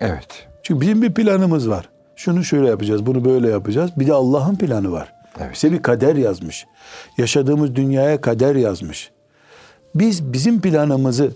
Evet. 0.00 0.48
Çünkü 0.62 0.80
bizim 0.80 1.02
bir 1.02 1.14
planımız 1.14 1.68
var. 1.68 1.88
Şunu 2.16 2.44
şöyle 2.44 2.68
yapacağız, 2.68 3.06
bunu 3.06 3.24
böyle 3.24 3.48
yapacağız. 3.48 3.90
Bir 3.96 4.06
de 4.06 4.12
Allah'ın 4.12 4.56
planı 4.56 4.92
var. 4.92 5.12
Evet. 5.40 5.50
Bize 5.54 5.72
bir 5.72 5.82
kader 5.82 6.16
yazmış. 6.16 6.66
Yaşadığımız 7.18 7.74
dünyaya 7.74 8.20
kader 8.20 8.54
yazmış. 8.54 9.10
Biz 9.94 10.32
bizim 10.32 10.60
planımızı 10.60 11.32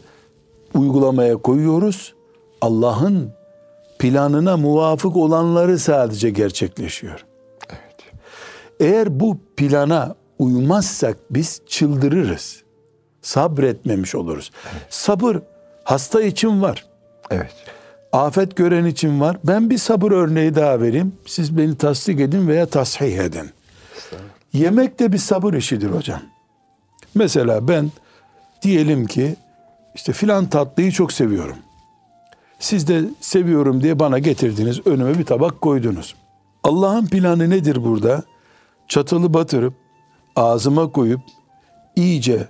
uygulamaya 0.75 1.37
koyuyoruz. 1.37 2.15
Allah'ın 2.61 3.33
planına 3.99 4.57
muvafık 4.57 5.17
olanları 5.17 5.79
sadece 5.79 6.31
gerçekleşiyor. 6.31 7.25
Evet. 7.69 7.97
Eğer 8.81 9.21
bu 9.21 9.39
plana 9.57 10.15
uymazsak 10.39 11.17
biz 11.31 11.61
çıldırırız. 11.67 12.70
Sabretmemiş 13.23 14.15
oluruz. 14.15 14.51
Evet. 14.73 14.83
Sabır 14.91 15.39
hasta 15.85 16.23
için 16.23 16.63
var. 16.63 16.87
Evet. 17.31 17.55
Afet 18.13 18.57
gören 18.57 18.85
için 18.85 19.21
var. 19.21 19.37
Ben 19.45 19.71
bir 19.71 19.79
sabır 19.79 20.13
örneği 20.13 20.55
daha 20.55 20.81
vereyim. 20.81 21.13
Siz 21.27 21.59
beni 21.59 21.79
tasdik 21.79 22.21
edin 22.21 22.49
veya 22.49 22.67
tasih 22.67 23.19
edin. 23.19 23.51
Yemek 24.53 24.99
de 24.99 25.13
bir 25.13 25.19
sabır 25.19 25.55
işidir 25.55 25.91
hocam. 25.91 26.21
Mesela 27.15 27.69
ben 27.69 27.91
diyelim 28.63 29.07
ki 29.07 29.37
işte 29.95 30.13
filan 30.13 30.47
tatlıyı 30.47 30.93
çok 30.93 31.13
seviyorum. 31.13 31.57
Siz 32.59 32.89
de 32.89 33.03
seviyorum 33.21 33.83
diye 33.83 33.99
bana 33.99 34.19
getirdiniz, 34.19 34.87
önüme 34.87 35.19
bir 35.19 35.25
tabak 35.25 35.61
koydunuz. 35.61 36.15
Allah'ın 36.65 37.07
planı 37.07 37.51
nedir 37.51 37.85
burada? 37.85 38.23
Çatalı 38.89 39.35
batırıp, 39.35 39.75
ağzıma 40.37 40.93
koyup, 40.93 41.21
iyice 41.97 42.49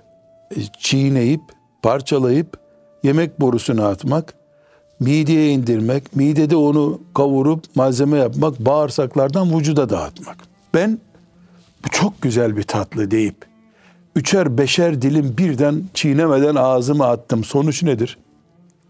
çiğneyip, 0.79 1.41
parçalayıp, 1.81 2.57
yemek 3.03 3.41
borusuna 3.41 3.87
atmak, 3.87 4.33
mideye 4.99 5.49
indirmek, 5.49 6.15
midede 6.15 6.55
onu 6.55 7.01
kavurup 7.13 7.63
malzeme 7.75 8.17
yapmak, 8.17 8.59
bağırsaklardan 8.59 9.57
vücuda 9.57 9.89
dağıtmak. 9.89 10.37
Ben 10.73 10.99
bu 11.85 11.89
çok 11.89 12.21
güzel 12.21 12.57
bir 12.57 12.63
tatlı 12.63 13.11
deyip, 13.11 13.45
üçer 14.15 14.57
beşer 14.57 15.01
dilim 15.01 15.35
birden 15.37 15.83
çiğnemeden 15.93 16.55
ağzıma 16.55 17.07
attım. 17.07 17.43
Sonuç 17.43 17.83
nedir? 17.83 18.17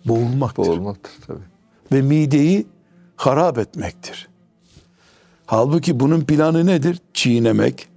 boğulmaktır. 0.06 0.64
Boğulmaktır 0.64 1.12
tabii. 1.28 1.40
Ve 1.92 2.02
mideyi 2.02 2.68
harap 3.16 3.58
etmektir. 3.58 4.28
Halbuki 5.46 6.00
bunun 6.00 6.22
planı 6.22 6.66
nedir? 6.66 7.00
Çiğnemek. 7.14 7.88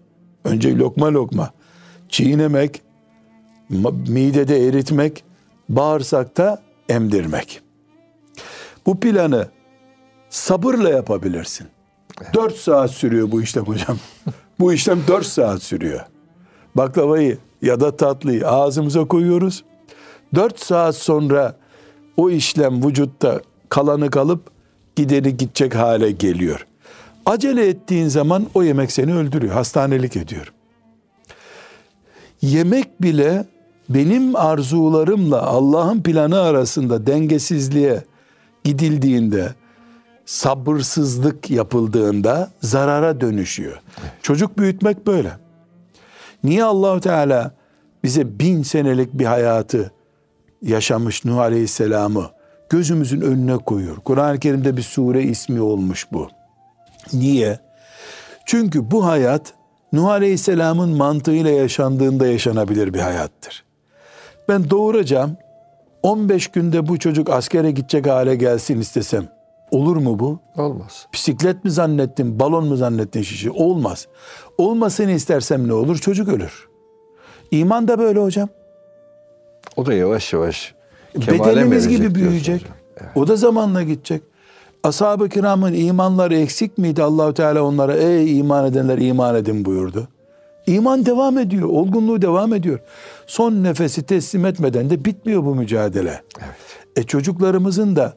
Önce 0.45 0.77
lokma 0.77 1.13
lokma. 1.13 1.51
Çiğnemek, 2.09 2.83
midede 4.09 4.69
eritmek, 4.69 5.25
bağırsakta 5.69 6.63
emdirmek. 6.89 7.61
Bu 8.87 9.01
planı 9.01 9.49
sabırla 10.31 10.91
yapabilirsin. 10.91 11.67
Dört 12.35 12.57
saat 12.57 12.91
sürüyor 12.91 13.31
bu 13.31 13.43
işlem 13.43 13.65
hocam. 13.65 13.99
bu 14.61 14.73
işlem 14.73 15.01
dört 15.09 15.27
saat 15.27 15.63
sürüyor. 15.63 16.01
Baklavayı 16.75 17.39
ya 17.63 17.81
da 17.81 17.97
tatlıyı 17.97 18.49
ağzımıza 18.49 19.05
koyuyoruz. 19.05 19.65
Dört 20.35 20.61
saat 20.61 20.97
sonra 20.97 21.57
o 22.17 22.31
işlem 22.31 22.87
vücutta 22.87 23.41
kalanı 23.69 24.11
kalıp 24.11 24.51
gideri 24.97 25.37
gidecek 25.37 25.75
hale 25.75 26.11
geliyor. 26.11 26.67
Acele 27.27 27.69
ettiğin 27.69 28.09
zaman 28.09 28.47
o 28.55 28.63
yemek 28.63 28.93
seni 28.93 29.15
öldürüyor, 29.15 29.53
hastanelik 29.53 30.17
ediyor. 30.17 30.53
Yemek 32.43 33.03
bile 33.03 33.45
benim 33.89 34.37
arzularımla 34.37 35.43
Allah'ın 35.43 36.03
planı 36.03 36.41
arasında 36.41 37.07
dengesizliğe 37.07 38.05
gidildiğinde, 38.65 39.55
sabırsızlık 40.27 41.51
yapıldığında 41.51 42.51
zarara 42.61 43.21
dönüşüyor. 43.21 43.81
Çocuk 44.23 44.59
büyütmek 44.59 45.07
böyle. 45.07 45.33
Niye 46.45 46.65
Allahu 46.65 47.01
Teala 47.01 47.55
bize 48.05 48.39
bin 48.39 48.63
senelik 48.63 49.13
bir 49.13 49.25
hayatı 49.25 49.93
yaşamış 50.63 51.25
Nuh 51.25 51.39
Aleyhisselam'ı 51.39 52.31
gözümüzün 52.71 53.21
önüne 53.21 53.57
koyuyor. 53.57 53.97
Kur'an-ı 53.97 54.39
Kerim'de 54.39 54.77
bir 54.77 54.83
sure 54.83 55.23
ismi 55.23 55.61
olmuş 55.61 56.07
bu. 56.13 56.29
Niye? 57.13 57.59
Çünkü 58.47 58.91
bu 58.91 59.07
hayat 59.07 59.55
Nuh 59.93 60.09
Aleyhisselam'ın 60.09 60.97
mantığıyla 60.97 61.51
yaşandığında 61.51 62.27
yaşanabilir 62.27 62.95
bir 62.95 62.99
hayattır. 62.99 63.65
Ben 64.49 64.71
doğuracağım, 64.71 65.37
15 66.03 66.49
günde 66.49 66.89
bu 66.89 66.99
çocuk 66.99 67.31
askere 67.31 67.71
gidecek 67.71 68.07
hale 68.07 68.35
gelsin 68.35 68.81
istesem. 68.81 69.29
Olur 69.71 69.97
mu 69.97 70.19
bu? 70.19 70.39
Olmaz. 70.57 71.07
Bisiklet 71.13 71.65
mi 71.65 71.71
zannettin, 71.71 72.41
balon 72.41 72.67
mu 72.67 72.77
zannettin 72.77 73.23
şişi? 73.23 73.51
Olmaz. 73.51 74.07
Olmasını 74.59 75.11
istersem 75.11 75.69
ne 75.69 75.73
olur? 75.73 75.97
Çocuk 75.99 76.29
ölür. 76.29 76.69
İman 77.51 77.89
da 77.89 77.99
böyle 77.99 78.21
hocam. 78.21 78.49
O 79.77 79.87
da 79.87 79.95
yavaş 79.95 80.33
yavaş 80.33 80.75
bedenimiz 81.17 81.89
gibi 81.89 82.15
büyüyecek. 82.15 82.67
Evet. 82.97 83.11
O 83.15 83.27
da 83.27 83.37
zamanla 83.37 83.83
gidecek. 83.83 84.23
Ashab-ı 84.85 85.29
kiramın 85.29 85.73
imanları 85.73 86.37
eksik 86.37 86.79
miydi? 86.79 87.03
Allahu 87.03 87.35
Teala 87.35 87.63
onlara 87.63 87.95
ey 87.95 88.39
iman 88.39 88.67
edenler 88.67 88.99
iman 88.99 89.35
edin 89.35 89.65
buyurdu. 89.65 90.09
İman 90.67 91.07
devam 91.07 91.39
ediyor, 91.39 91.69
olgunluğu 91.69 92.23
devam 92.23 92.55
ediyor. 92.55 92.79
Son 93.27 93.53
nefesi 93.63 94.03
teslim 94.03 94.47
etmeden 94.47 94.91
de 94.91 95.05
bitmiyor 95.05 95.45
bu 95.45 95.55
mücadele. 95.55 96.23
Evet. 96.39 96.57
E 96.97 97.03
çocuklarımızın 97.03 97.97
da 97.97 98.17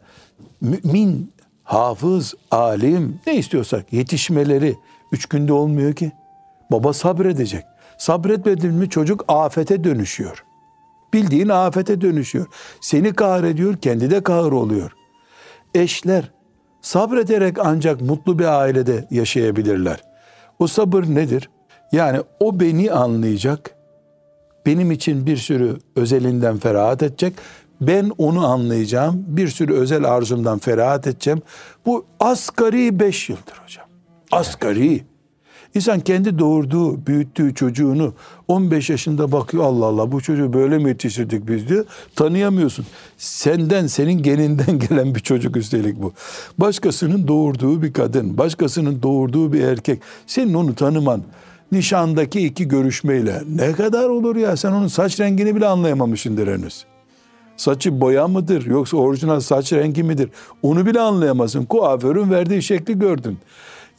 mümin, 0.61 1.31
hafız, 1.63 2.33
alim 2.51 3.19
ne 3.27 3.35
istiyorsak 3.35 3.93
yetişmeleri 3.93 4.75
üç 5.11 5.25
günde 5.25 5.53
olmuyor 5.53 5.93
ki. 5.93 6.11
Baba 6.71 6.93
sabredecek. 6.93 7.63
Sabretmedin 7.97 8.73
mi 8.73 8.89
çocuk 8.89 9.25
afete 9.27 9.83
dönüşüyor. 9.83 10.43
Bildiğin 11.13 11.49
afete 11.49 12.01
dönüşüyor. 12.01 12.45
Seni 12.81 13.13
kahrediyor, 13.13 13.77
kendi 13.77 14.11
de 14.11 14.23
kahr 14.23 14.51
oluyor. 14.51 14.91
Eşler 15.75 16.31
sabrederek 16.81 17.57
ancak 17.59 18.01
mutlu 18.01 18.39
bir 18.39 18.45
ailede 18.45 19.07
yaşayabilirler. 19.11 20.03
O 20.59 20.67
sabır 20.67 21.03
nedir? 21.03 21.49
Yani 21.91 22.21
o 22.39 22.59
beni 22.59 22.91
anlayacak, 22.91 23.75
benim 24.65 24.91
için 24.91 25.25
bir 25.25 25.37
sürü 25.37 25.77
özelinden 25.95 26.57
ferahat 26.57 27.03
edecek, 27.03 27.33
ben 27.81 28.11
onu 28.17 28.47
anlayacağım, 28.47 29.23
bir 29.27 29.47
sürü 29.47 29.73
özel 29.73 30.03
arzumdan 30.03 30.59
ferahat 30.59 31.07
edeceğim. 31.07 31.41
Bu 31.85 32.05
asgari 32.19 32.99
beş 32.99 33.29
yıldır 33.29 33.61
hocam. 33.63 33.85
Asgari. 34.31 35.03
İnsan 35.75 35.99
kendi 35.99 36.39
doğurduğu, 36.39 37.07
büyüttüğü 37.07 37.55
çocuğunu 37.55 38.13
15 38.47 38.89
yaşında 38.89 39.31
bakıyor 39.31 39.63
Allah 39.63 39.85
Allah 39.85 40.11
bu 40.11 40.21
çocuğu 40.21 40.53
böyle 40.53 40.77
mi 40.77 40.89
yetiştirdik 40.89 41.47
biz 41.47 41.67
diyor. 41.67 41.85
Tanıyamıyorsun. 42.15 42.85
Senden, 43.17 43.87
senin 43.87 44.23
geninden 44.23 44.79
gelen 44.89 45.15
bir 45.15 45.19
çocuk 45.19 45.57
üstelik 45.57 46.01
bu. 46.01 46.13
Başkasının 46.57 47.27
doğurduğu 47.27 47.81
bir 47.81 47.93
kadın, 47.93 48.37
başkasının 48.37 49.01
doğurduğu 49.01 49.53
bir 49.53 49.61
erkek. 49.61 50.01
Senin 50.27 50.53
onu 50.53 50.75
tanıman 50.75 51.21
nişandaki 51.71 52.45
iki 52.45 52.67
görüşmeyle 52.67 53.41
ne 53.55 53.71
kadar 53.71 54.09
olur 54.09 54.35
ya 54.35 54.57
sen 54.57 54.71
onun 54.71 54.87
saç 54.87 55.19
rengini 55.19 55.55
bile 55.55 55.67
anlayamamışsındır 55.67 56.47
henüz. 56.47 56.85
Saçı 57.57 58.01
boya 58.01 58.27
mıdır 58.27 58.65
yoksa 58.65 58.97
orijinal 58.97 59.39
saç 59.39 59.73
rengi 59.73 60.03
midir? 60.03 60.29
Onu 60.61 60.85
bile 60.85 60.99
anlayamazsın. 60.99 61.65
Kuaförün 61.65 62.31
verdiği 62.31 62.63
şekli 62.63 62.99
gördün. 62.99 63.37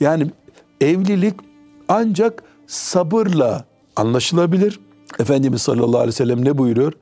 Yani 0.00 0.31
evlilik 0.81 1.35
ancak 1.88 2.42
sabırla 2.66 3.64
anlaşılabilir. 3.96 4.81
Efendimiz 5.18 5.62
sallallahu 5.62 5.96
aleyhi 5.96 6.09
ve 6.09 6.12
sellem 6.12 6.44
ne 6.44 6.59
buyuruyor? 6.59 6.92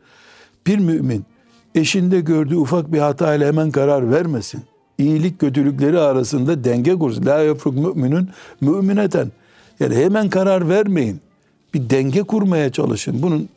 Bir 0.66 0.78
mümin 0.78 1.24
eşinde 1.74 2.20
gördüğü 2.20 2.56
ufak 2.56 2.92
bir 2.92 2.98
hatayla 2.98 3.46
hemen 3.46 3.70
karar 3.70 4.10
vermesin. 4.10 4.62
İyilik 4.98 5.38
kötülükleri 5.38 5.98
arasında 5.98 6.64
denge 6.64 6.94
kursun. 6.94 7.26
La 7.26 7.38
yafruk 7.38 7.74
müminün 7.74 8.28
mümineten. 8.60 9.32
Yani 9.80 9.96
hemen 9.96 10.30
karar 10.30 10.68
vermeyin. 10.68 11.20
Bir 11.74 11.90
denge 11.90 12.22
kurmaya 12.22 12.72
çalışın. 12.72 13.22
Bunun 13.22 13.48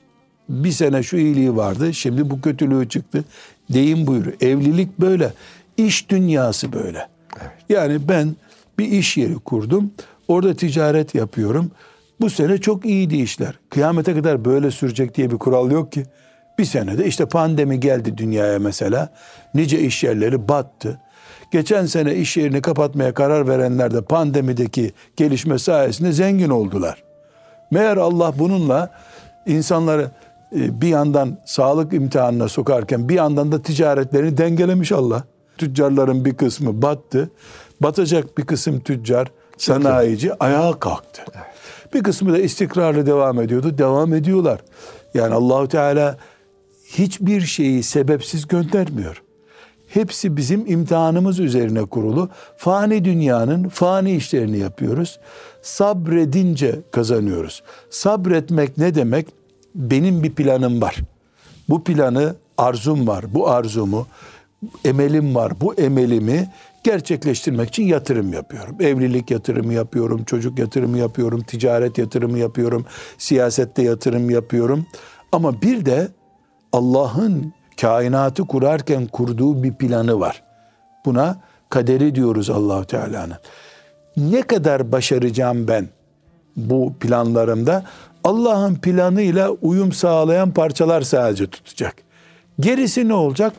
bir 0.49 0.71
sene 0.71 1.03
şu 1.03 1.17
iyiliği 1.17 1.55
vardı, 1.55 1.93
şimdi 1.93 2.29
bu 2.29 2.41
kötülüğü 2.41 2.89
çıktı. 2.89 3.23
Deyim 3.73 4.07
buyuruyor. 4.07 4.35
Evlilik 4.41 4.99
böyle. 4.99 5.33
İş 5.77 6.09
dünyası 6.09 6.73
böyle. 6.73 7.07
Evet. 7.41 7.51
Yani 7.69 8.09
ben 8.09 8.35
bir 8.79 8.91
iş 8.91 9.17
yeri 9.17 9.35
kurdum. 9.35 9.91
Orada 10.27 10.53
ticaret 10.53 11.15
yapıyorum. 11.15 11.71
Bu 12.21 12.29
sene 12.29 12.57
çok 12.57 12.85
iyiydi 12.85 13.17
işler. 13.17 13.59
Kıyamete 13.69 14.13
kadar 14.13 14.45
böyle 14.45 14.71
sürecek 14.71 15.15
diye 15.15 15.31
bir 15.31 15.37
kural 15.37 15.71
yok 15.71 15.91
ki. 15.91 16.03
Bir 16.59 16.65
senede 16.65 17.05
işte 17.05 17.25
pandemi 17.25 17.79
geldi 17.79 18.17
dünyaya 18.17 18.59
mesela. 18.59 19.09
Nice 19.53 19.79
iş 19.79 20.03
yerleri 20.03 20.47
battı. 20.47 20.99
Geçen 21.51 21.85
sene 21.85 22.15
iş 22.15 22.37
yerini 22.37 22.61
kapatmaya 22.61 23.13
karar 23.13 23.47
verenler 23.47 23.93
de 23.93 24.01
pandemideki 24.01 24.93
gelişme 25.15 25.59
sayesinde 25.59 26.11
zengin 26.11 26.49
oldular. 26.49 27.03
Meğer 27.71 27.97
Allah 27.97 28.33
bununla 28.39 28.91
insanları 29.45 30.11
e, 30.55 30.81
bir 30.81 30.87
yandan 30.87 31.37
sağlık 31.45 31.93
imtihanına 31.93 32.47
sokarken 32.47 33.09
bir 33.09 33.15
yandan 33.15 33.51
da 33.51 33.61
ticaretlerini 33.61 34.37
dengelemiş 34.37 34.91
Allah. 34.91 35.23
Tüccarların 35.57 36.25
bir 36.25 36.33
kısmı 36.33 36.81
battı. 36.81 37.31
Batacak 37.81 38.37
bir 38.37 38.45
kısım 38.45 38.79
tüccar, 38.79 39.31
sanayici 39.57 40.43
ayağa 40.43 40.79
kalktı. 40.79 41.21
Bir 41.93 42.03
kısmı 42.03 42.33
da 42.33 42.39
istikrarlı 42.39 43.05
devam 43.05 43.41
ediyordu. 43.41 43.77
Devam 43.77 44.13
ediyorlar. 44.13 44.61
Yani 45.13 45.33
Allahu 45.33 45.67
Teala 45.67 46.17
hiçbir 46.85 47.41
şeyi 47.41 47.83
sebepsiz 47.83 48.47
göndermiyor. 48.47 49.23
Hepsi 49.93 50.37
bizim 50.37 50.65
imtihanımız 50.71 51.39
üzerine 51.39 51.85
kurulu. 51.85 52.29
Fani 52.57 53.05
dünyanın 53.05 53.69
fani 53.69 54.15
işlerini 54.15 54.57
yapıyoruz. 54.57 55.19
Sabredince 55.61 56.79
kazanıyoruz. 56.91 57.63
Sabretmek 57.89 58.77
ne 58.77 58.95
demek? 58.95 59.27
Benim 59.75 60.23
bir 60.23 60.31
planım 60.31 60.81
var. 60.81 60.95
Bu 61.69 61.83
planı 61.83 62.35
arzum 62.57 63.07
var. 63.07 63.33
Bu 63.33 63.49
arzumu 63.49 64.07
emelim 64.85 65.35
var. 65.35 65.61
Bu 65.61 65.73
emelimi 65.73 66.49
gerçekleştirmek 66.83 67.69
için 67.69 67.83
yatırım 67.83 68.33
yapıyorum. 68.33 68.75
Evlilik 68.79 69.31
yatırımı 69.31 69.73
yapıyorum, 69.73 70.23
çocuk 70.23 70.59
yatırımı 70.59 70.97
yapıyorum, 70.97 71.41
ticaret 71.41 71.97
yatırımı 71.97 72.39
yapıyorum, 72.39 72.85
siyasette 73.17 73.83
yatırım 73.83 74.29
yapıyorum. 74.29 74.85
Ama 75.31 75.61
bir 75.61 75.85
de 75.85 76.07
Allah'ın 76.73 77.53
kainatı 77.81 78.47
kurarken 78.47 79.07
kurduğu 79.07 79.63
bir 79.63 79.73
planı 79.73 80.19
var. 80.19 80.43
Buna 81.05 81.37
kaderi 81.69 82.15
diyoruz 82.15 82.49
Allahu 82.49 82.85
Teala'nın. 82.85 83.37
Ne 84.17 84.41
kadar 84.41 84.91
başaracağım 84.91 85.67
ben 85.67 85.89
bu 86.55 86.93
planlarımda? 86.99 87.83
Allah'ın 88.23 88.75
planıyla 88.75 89.49
uyum 89.49 89.91
sağlayan 89.91 90.51
parçalar 90.51 91.01
sadece 91.01 91.47
tutacak. 91.47 91.95
Gerisi 92.59 93.07
ne 93.07 93.13
olacak? 93.13 93.53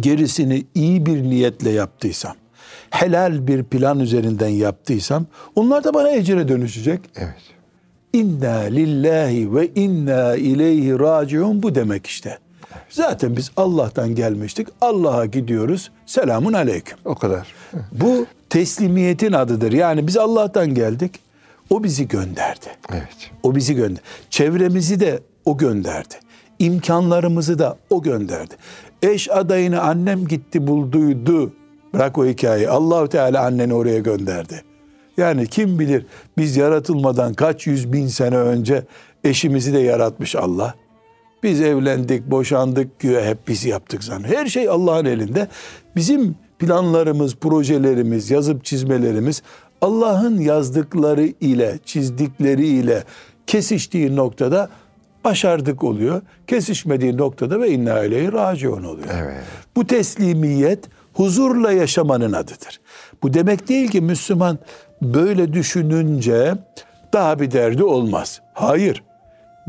Gerisini 0.00 0.66
iyi 0.74 1.06
bir 1.06 1.22
niyetle 1.22 1.70
yaptıysam, 1.70 2.34
helal 2.90 3.46
bir 3.46 3.64
plan 3.64 4.00
üzerinden 4.00 4.48
yaptıysam, 4.48 5.26
onlar 5.54 5.84
da 5.84 5.94
bana 5.94 6.10
ecire 6.10 6.48
dönüşecek. 6.48 7.00
Evet. 7.16 7.34
İnna 8.12 8.54
lillahi 8.54 9.54
ve 9.54 9.68
inna 9.74 10.36
ileyhi 10.36 10.98
raciun 10.98 11.62
bu 11.62 11.74
demek 11.74 12.06
işte. 12.06 12.38
Zaten 12.90 13.36
biz 13.36 13.50
Allah'tan 13.56 14.14
gelmiştik. 14.14 14.68
Allah'a 14.80 15.26
gidiyoruz. 15.26 15.90
Selamun 16.06 16.52
aleyküm. 16.52 16.98
O 17.04 17.14
kadar. 17.14 17.54
Bu 17.92 18.26
teslimiyetin 18.50 19.32
adıdır. 19.32 19.72
Yani 19.72 20.06
biz 20.06 20.16
Allah'tan 20.16 20.74
geldik. 20.74 21.20
O 21.70 21.84
bizi 21.84 22.08
gönderdi. 22.08 22.66
Evet. 22.92 23.30
O 23.42 23.54
bizi 23.54 23.74
gönderdi. 23.74 24.00
Çevremizi 24.30 25.00
de 25.00 25.20
o 25.44 25.58
gönderdi. 25.58 26.14
İmkanlarımızı 26.58 27.58
da 27.58 27.76
o 27.90 28.02
gönderdi. 28.02 28.54
Eş 29.02 29.30
adayını 29.30 29.80
annem 29.80 30.26
gitti 30.26 30.66
bulduydu. 30.66 31.52
Bırak 31.94 32.18
o 32.18 32.26
hikayeyi. 32.26 32.70
Allahu 32.70 33.08
Teala 33.08 33.44
anneni 33.44 33.74
oraya 33.74 33.98
gönderdi. 33.98 34.62
Yani 35.16 35.46
kim 35.46 35.78
bilir 35.78 36.06
biz 36.38 36.56
yaratılmadan 36.56 37.34
kaç 37.34 37.66
yüz 37.66 37.92
bin 37.92 38.06
sene 38.06 38.36
önce 38.36 38.84
eşimizi 39.24 39.72
de 39.72 39.78
yaratmış 39.78 40.36
Allah. 40.36 40.74
Biz 41.42 41.60
evlendik, 41.60 42.30
boşandık, 42.30 42.98
güya 42.98 43.24
hep 43.24 43.48
biz 43.48 43.64
yaptık 43.64 44.04
zannediyor. 44.04 44.40
Her 44.40 44.46
şey 44.46 44.68
Allah'ın 44.68 45.04
elinde. 45.04 45.48
Bizim 45.96 46.34
planlarımız, 46.58 47.36
projelerimiz, 47.36 48.30
yazıp 48.30 48.64
çizmelerimiz 48.64 49.42
Allah'ın 49.80 50.40
yazdıkları 50.40 51.26
ile, 51.40 51.78
çizdikleri 51.84 52.66
ile 52.66 53.04
kesiştiği 53.46 54.16
noktada 54.16 54.68
başardık 55.24 55.84
oluyor. 55.84 56.22
Kesişmediği 56.46 57.16
noktada 57.16 57.60
ve 57.60 57.70
inna 57.70 58.04
ileyhi 58.04 58.32
raciun 58.32 58.84
oluyor. 58.84 59.08
Evet. 59.12 59.44
Bu 59.76 59.86
teslimiyet 59.86 60.84
huzurla 61.14 61.72
yaşamanın 61.72 62.32
adıdır. 62.32 62.80
Bu 63.22 63.34
demek 63.34 63.68
değil 63.68 63.88
ki 63.88 64.00
Müslüman 64.00 64.58
böyle 65.02 65.52
düşününce 65.52 66.54
daha 67.12 67.40
bir 67.40 67.50
derdi 67.50 67.84
olmaz. 67.84 68.40
Hayır. 68.54 69.02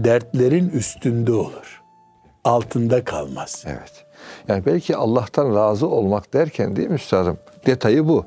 Dertlerin 0.04 0.70
üstünde 0.70 1.32
olur. 1.32 1.82
Altında 2.44 3.04
kalmaz. 3.04 3.64
Evet. 3.68 4.06
Yani 4.48 4.66
belki 4.66 4.96
Allah'tan 4.96 5.56
razı 5.56 5.88
olmak 5.88 6.34
derken 6.34 6.76
değil 6.76 6.90
mi 6.90 6.96
üstadım? 6.96 7.38
Detayı 7.66 8.08
bu. 8.08 8.26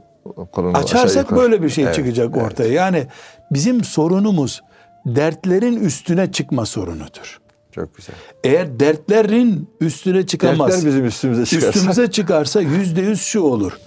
Aşağı 0.57 0.73
Açarsak 0.73 1.31
böyle 1.31 1.63
bir 1.63 1.69
şey 1.69 1.85
Evet, 1.85 1.95
çıkacak 1.95 2.31
evet. 2.35 2.47
ortaya. 2.47 2.73
Yani 2.73 3.07
bizim 3.51 3.85
sorunumuz 3.85 4.63
dertlerin 5.07 5.77
üstüne 5.77 6.33
çıkma 6.33 6.67
sorunudur. 6.67 7.41
Çok 7.73 7.97
güzel. 7.97 8.15
Eğer 8.45 8.81
dertlerin 8.81 9.71
üstüne 9.81 10.27
çıkamaz. 10.27 10.73
Dertler 10.73 10.87
bizim 10.87 11.07
üstümüze 11.07 11.45
çıkarsa. 11.45 11.69
Üstümüze 11.69 12.11
çıkarsa 12.11 12.61
yüzde 12.61 13.01
yüz 13.01 13.23
şu 13.23 13.41
olur. 13.41 13.79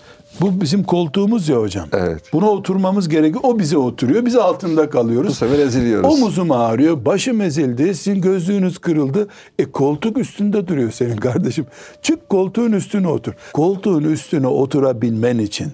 Bu 0.42 0.62
bizim 0.62 0.84
koltuğumuz 0.84 1.50
ya 1.50 1.58
hocam. 1.58 1.88
Evet. 1.94 2.22
Buna 2.34 2.50
oturmamız 2.50 3.10
gerekiyor. 3.10 3.44
O 3.44 3.60
bize 3.60 3.78
oturuyor. 3.78 4.26
Biz 4.26 4.36
altında 4.36 4.90
kalıyoruz. 4.90 5.30
Bu 5.30 5.36
sefer 5.36 5.60
eziliyoruz. 5.60 6.14
Omuzum 6.14 6.52
ağrıyor, 6.52 7.06
başım 7.06 7.42
ezildi, 7.42 7.96
sizin 7.96 8.22
gözlüğünüz 8.22 8.78
kırıldı. 8.78 9.28
E 9.60 9.66
koltuk 9.66 10.18
üstünde 10.18 10.68
duruyor 10.68 10.92
senin 10.92 11.18
kardeşim. 11.18 11.66
Çık 12.02 12.30
koltuğun 12.30 12.72
üstüne 12.72 13.08
otur. 13.08 13.34
Koltuğun 13.54 14.04
üstüne 14.04 14.48
oturabilmen 14.48 15.38
için, 15.38 15.72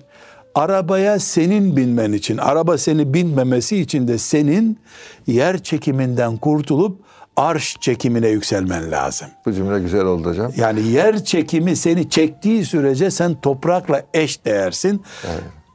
arabaya 0.55 1.19
senin 1.19 1.77
binmen 1.77 2.13
için, 2.13 2.37
araba 2.37 2.77
seni 2.77 3.13
binmemesi 3.13 3.77
için 3.77 4.07
de 4.07 4.17
senin 4.17 4.79
yer 5.27 5.63
çekiminden 5.63 6.37
kurtulup 6.37 7.02
arş 7.37 7.77
çekimine 7.79 8.27
yükselmen 8.27 8.91
lazım. 8.91 9.27
Bu 9.45 9.53
cümle 9.53 9.79
güzel 9.79 10.05
oldu 10.05 10.29
hocam. 10.29 10.51
Yani 10.57 10.87
yer 10.87 11.23
çekimi 11.23 11.75
seni 11.75 12.09
çektiği 12.09 12.65
sürece 12.65 13.11
sen 13.11 13.35
toprakla 13.41 14.03
eş 14.13 14.45
değersin. 14.45 15.03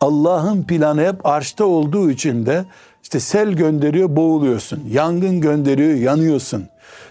Allah'ın 0.01 0.63
planı 0.63 1.07
hep 1.07 1.27
arşta 1.27 1.65
olduğu 1.65 2.11
için 2.11 2.47
de 2.47 2.65
işte 3.03 3.21
sel 3.21 3.53
gönderiyor 3.53 4.17
boğuluyorsun. 4.17 4.85
Yangın 4.91 5.41
gönderiyor 5.41 5.95
yanıyorsun. 5.95 6.69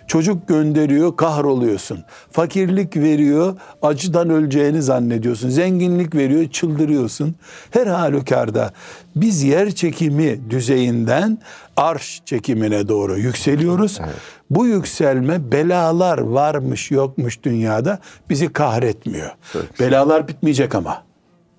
Çocuk 0.08 0.48
gönderiyor 0.48 1.18
kahroluyorsun. 1.18 2.04
Fakirlik 2.32 2.98
veriyor 2.98 3.56
acıdan 3.82 4.30
öleceğini 4.30 4.82
zannediyorsun. 4.82 5.50
Zenginlik 5.50 6.16
veriyor 6.16 6.50
çıldırıyorsun. 6.50 7.36
Her 7.72 7.88
halükarda 7.88 8.74
biz 9.16 9.44
yer 9.44 9.72
çekimi 9.72 10.50
düzeyinden 10.50 11.38
arş 11.78 12.22
çekimine 12.26 12.88
doğru 12.88 13.18
yükseliyoruz. 13.18 14.00
Bu 14.50 14.68
yükselme 14.68 15.52
belalar 15.52 16.18
varmış 16.18 16.92
yokmuş 16.92 17.44
dünyada 17.44 18.00
bizi 18.30 18.54
kahretmiyor. 18.54 19.32
Çok 19.54 19.80
Belalar 19.80 20.28
bitmeyecek 20.28 20.76
ama. 20.76 21.04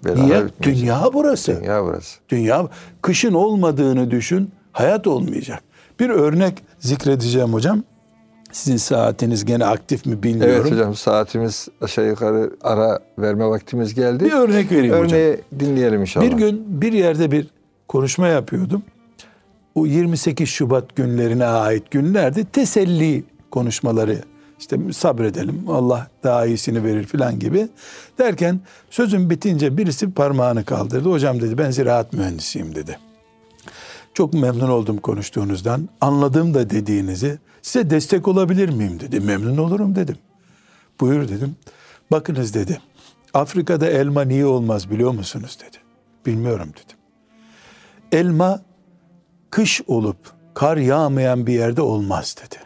Belalar 0.05 0.25
Niye? 0.25 0.47
bitmeyecek. 0.47 0.63
Dünya 0.63 1.01
burası. 1.15 1.61
Dünya 1.61 1.85
burası. 1.85 2.19
Dünya 2.29 2.69
kışın 3.03 3.35
olmadığını 3.35 4.11
düşün, 4.11 4.51
hayat 4.73 5.07
olmayacak. 5.07 5.63
Bir 6.01 6.11
örnek 6.11 6.63
zikredeceğim 6.79 7.53
hocam. 7.53 7.83
Sizin 8.53 8.77
saatiniz 8.77 9.45
gene 9.45 9.65
aktif 9.67 10.07
mi 10.07 10.23
bilmiyorum. 10.23 10.63
Evet 10.63 10.73
hocam 10.73 10.95
saatimiz 10.95 11.69
aşağı 11.81 12.07
yukarı 12.07 12.51
ara 12.63 12.99
verme 13.19 13.47
vaktimiz 13.47 13.95
geldi. 13.95 14.25
Bir 14.25 14.33
örnek 14.33 14.73
vereyim 14.73 14.95
hocam. 14.95 15.05
Örneği 15.09 15.41
dinleyelim 15.61 16.01
inşallah. 16.01 16.27
Bir 16.27 16.33
gün 16.33 16.65
bir 16.69 16.93
yerde 16.93 17.31
bir 17.31 17.47
konuşma 17.89 18.29
yapıyordum. 18.29 18.83
O 19.79 19.87
28 19.87 20.49
Şubat 20.49 20.97
günlerine 20.97 21.45
ait 21.45 21.91
günlerde 21.91 22.45
teselli 22.45 23.25
konuşmaları 23.51 24.23
işte 24.59 24.93
sabredelim 24.93 25.65
Allah 25.69 26.09
daha 26.25 26.47
iyisini 26.47 26.85
verir 26.85 27.07
filan 27.07 27.39
gibi 27.39 27.69
derken 28.19 28.61
sözüm 28.91 29.31
bitince 29.31 29.77
birisi 29.77 30.11
parmağını 30.11 30.65
kaldırdı. 30.65 31.11
Hocam 31.11 31.41
dedi 31.41 31.59
ben 31.59 31.71
ziraat 31.71 32.13
mühendisiyim 32.13 32.75
dedi. 32.75 32.99
Çok 34.15 34.35
memnun 34.35 34.71
oldum 34.71 34.97
konuştuğunuzdan. 34.97 35.89
Anladım 36.01 36.55
da 36.55 36.71
dediğinizi. 36.71 37.39
Size 37.63 37.91
destek 37.91 38.29
olabilir 38.29 38.69
miyim 38.69 39.01
dedi. 39.01 39.21
Memnun 39.21 39.57
olurum 39.57 39.97
dedim. 39.97 40.17
Buyur 41.01 41.29
dedim. 41.29 41.57
Bakınız 42.11 42.55
dedi. 42.55 42.81
Afrika'da 43.35 43.87
elma 43.87 44.23
niye 44.23 44.47
olmaz 44.47 44.91
biliyor 44.91 45.11
musunuz 45.11 45.59
dedi. 45.61 45.77
Bilmiyorum 46.27 46.69
dedim. 46.69 46.97
Elma 48.13 48.68
kış 49.51 49.81
olup 49.87 50.33
kar 50.55 50.77
yağmayan 50.77 51.47
bir 51.47 51.53
yerde 51.53 51.83
olmaz 51.83 52.37
dedi. 52.45 52.57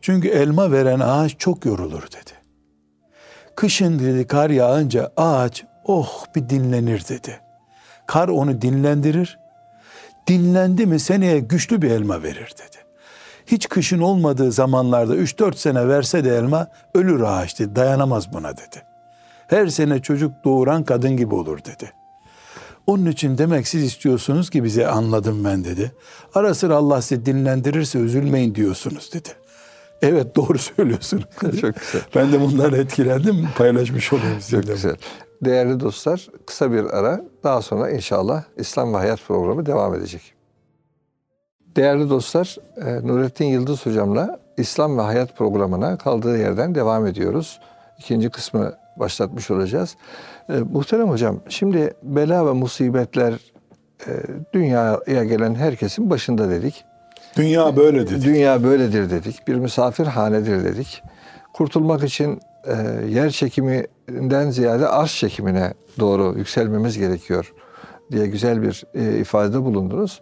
Çünkü 0.00 0.28
elma 0.28 0.72
veren 0.72 1.00
ağaç 1.00 1.34
çok 1.38 1.64
yorulur 1.64 2.02
dedi. 2.02 2.30
Kışın 3.56 3.98
dedi 3.98 4.26
kar 4.26 4.50
yağınca 4.50 5.12
ağaç 5.16 5.64
oh 5.84 6.24
bir 6.34 6.48
dinlenir 6.48 7.08
dedi. 7.08 7.40
Kar 8.06 8.28
onu 8.28 8.62
dinlendirir. 8.62 9.38
Dinlendi 10.26 10.86
mi 10.86 11.00
seneye 11.00 11.40
güçlü 11.40 11.82
bir 11.82 11.90
elma 11.90 12.22
verir 12.22 12.54
dedi. 12.54 12.76
Hiç 13.46 13.68
kışın 13.68 14.00
olmadığı 14.00 14.52
zamanlarda 14.52 15.16
3-4 15.16 15.56
sene 15.56 15.88
verse 15.88 16.24
de 16.24 16.36
elma 16.36 16.68
ölür 16.94 17.20
ağaç. 17.20 17.60
Dayanamaz 17.60 18.32
buna 18.32 18.52
dedi. 18.52 18.82
Her 19.46 19.66
sene 19.66 20.02
çocuk 20.02 20.44
doğuran 20.44 20.84
kadın 20.84 21.16
gibi 21.16 21.34
olur 21.34 21.58
dedi. 21.58 21.92
Onun 22.86 23.06
için 23.06 23.38
demek 23.38 23.68
siz 23.68 23.82
istiyorsunuz 23.82 24.50
ki 24.50 24.64
bize 24.64 24.86
anladım 24.86 25.44
ben 25.44 25.64
dedi. 25.64 25.92
Ara 26.34 26.54
sıra 26.54 26.76
Allah 26.76 27.02
sizi 27.02 27.26
dinlendirirse 27.26 27.98
üzülmeyin 27.98 28.54
diyorsunuz 28.54 29.10
dedi. 29.14 29.28
Evet 30.02 30.36
doğru 30.36 30.58
söylüyorsunuz. 30.58 31.24
dedi. 31.42 31.56
Çok 31.60 31.74
güzel. 31.74 32.02
Ben 32.14 32.32
de 32.32 32.40
bundan 32.40 32.72
etkilendim. 32.72 33.48
Paylaşmış 33.56 34.12
olayım 34.12 34.40
sizinle. 34.40 34.62
Çok 34.62 34.74
güzel. 34.74 34.96
Değerli 35.44 35.80
dostlar 35.80 36.28
kısa 36.46 36.72
bir 36.72 36.84
ara 36.84 37.24
daha 37.44 37.62
sonra 37.62 37.90
inşallah 37.90 38.44
İslam 38.56 38.94
ve 38.94 38.96
Hayat 38.96 39.20
programı 39.26 39.66
devam 39.66 39.94
edecek. 39.94 40.34
Değerli 41.76 42.10
dostlar 42.10 42.56
e, 42.76 43.06
Nurettin 43.06 43.44
Yıldız 43.44 43.86
hocamla 43.86 44.40
İslam 44.56 44.98
ve 44.98 45.02
Hayat 45.02 45.36
programına 45.36 45.98
kaldığı 45.98 46.38
yerden 46.38 46.74
devam 46.74 47.06
ediyoruz. 47.06 47.60
İkinci 47.98 48.30
kısmı 48.30 48.72
başlatmış 48.98 49.50
olacağız. 49.50 49.96
E, 50.48 50.52
muhterem 50.52 51.08
hocam 51.08 51.40
şimdi 51.48 51.94
bela 52.02 52.46
ve 52.46 52.52
musibetler 52.52 53.34
e, 54.06 54.10
dünyaya 54.52 55.24
gelen 55.24 55.54
herkesin 55.54 56.10
başında 56.10 56.50
dedik. 56.50 56.84
Dünya 57.36 57.76
böyle 57.76 58.06
dedi. 58.06 58.24
Dünya 58.24 58.62
böyledir 58.62 59.10
dedik. 59.10 59.48
Bir 59.48 59.54
misafirhanedir 59.54 60.64
dedik. 60.64 61.02
Kurtulmak 61.52 62.04
için 62.04 62.40
e, 62.64 63.06
yer 63.08 63.30
çekiminden 63.30 64.50
ziyade 64.50 64.88
arş 64.88 65.20
çekimine 65.20 65.74
doğru 65.98 66.34
yükselmemiz 66.38 66.98
gerekiyor 66.98 67.52
diye 68.12 68.26
güzel 68.26 68.62
bir 68.62 68.84
e, 68.94 69.18
ifadede 69.18 69.62
bulundunuz. 69.62 70.20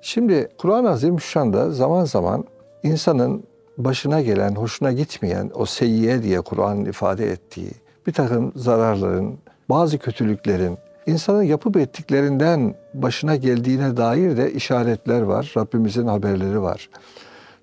Şimdi 0.00 0.48
Kur'an-ı 0.58 0.90
Azimüşşan'da 0.90 1.70
zaman 1.70 2.04
zaman 2.04 2.44
insanın 2.82 3.44
başına 3.78 4.20
gelen, 4.20 4.54
hoşuna 4.54 4.92
gitmeyen 4.92 5.50
o 5.54 5.66
seyyiye 5.66 6.22
diye 6.22 6.40
Kur'an'ın 6.40 6.84
ifade 6.84 7.30
ettiği 7.32 7.70
bir 8.06 8.12
takım 8.12 8.52
zararların, 8.56 9.38
bazı 9.68 9.98
kötülüklerin 9.98 10.78
insanın 11.06 11.42
yapıp 11.42 11.76
ettiklerinden 11.76 12.74
başına 12.94 13.36
geldiğine 13.36 13.96
dair 13.96 14.36
de 14.36 14.52
işaretler 14.52 15.20
var. 15.20 15.52
Rabbimizin 15.56 16.06
haberleri 16.06 16.62
var. 16.62 16.88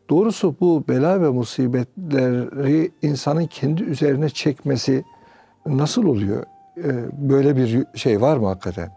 Doğrusu 0.10 0.56
bu 0.62 0.84
bela 0.90 1.22
ve 1.22 1.30
musibetleri 1.30 2.92
insanın 3.02 3.46
kendi 3.46 3.84
üzerine 3.84 4.30
çekmesi 4.30 5.04
nasıl 5.66 6.04
oluyor? 6.04 6.44
Ee, 6.78 6.84
Böyle 7.30 7.56
bir 7.56 7.86
şey 7.96 8.22
var 8.22 8.38
mı 8.38 8.48
hakikaten? 8.48 8.92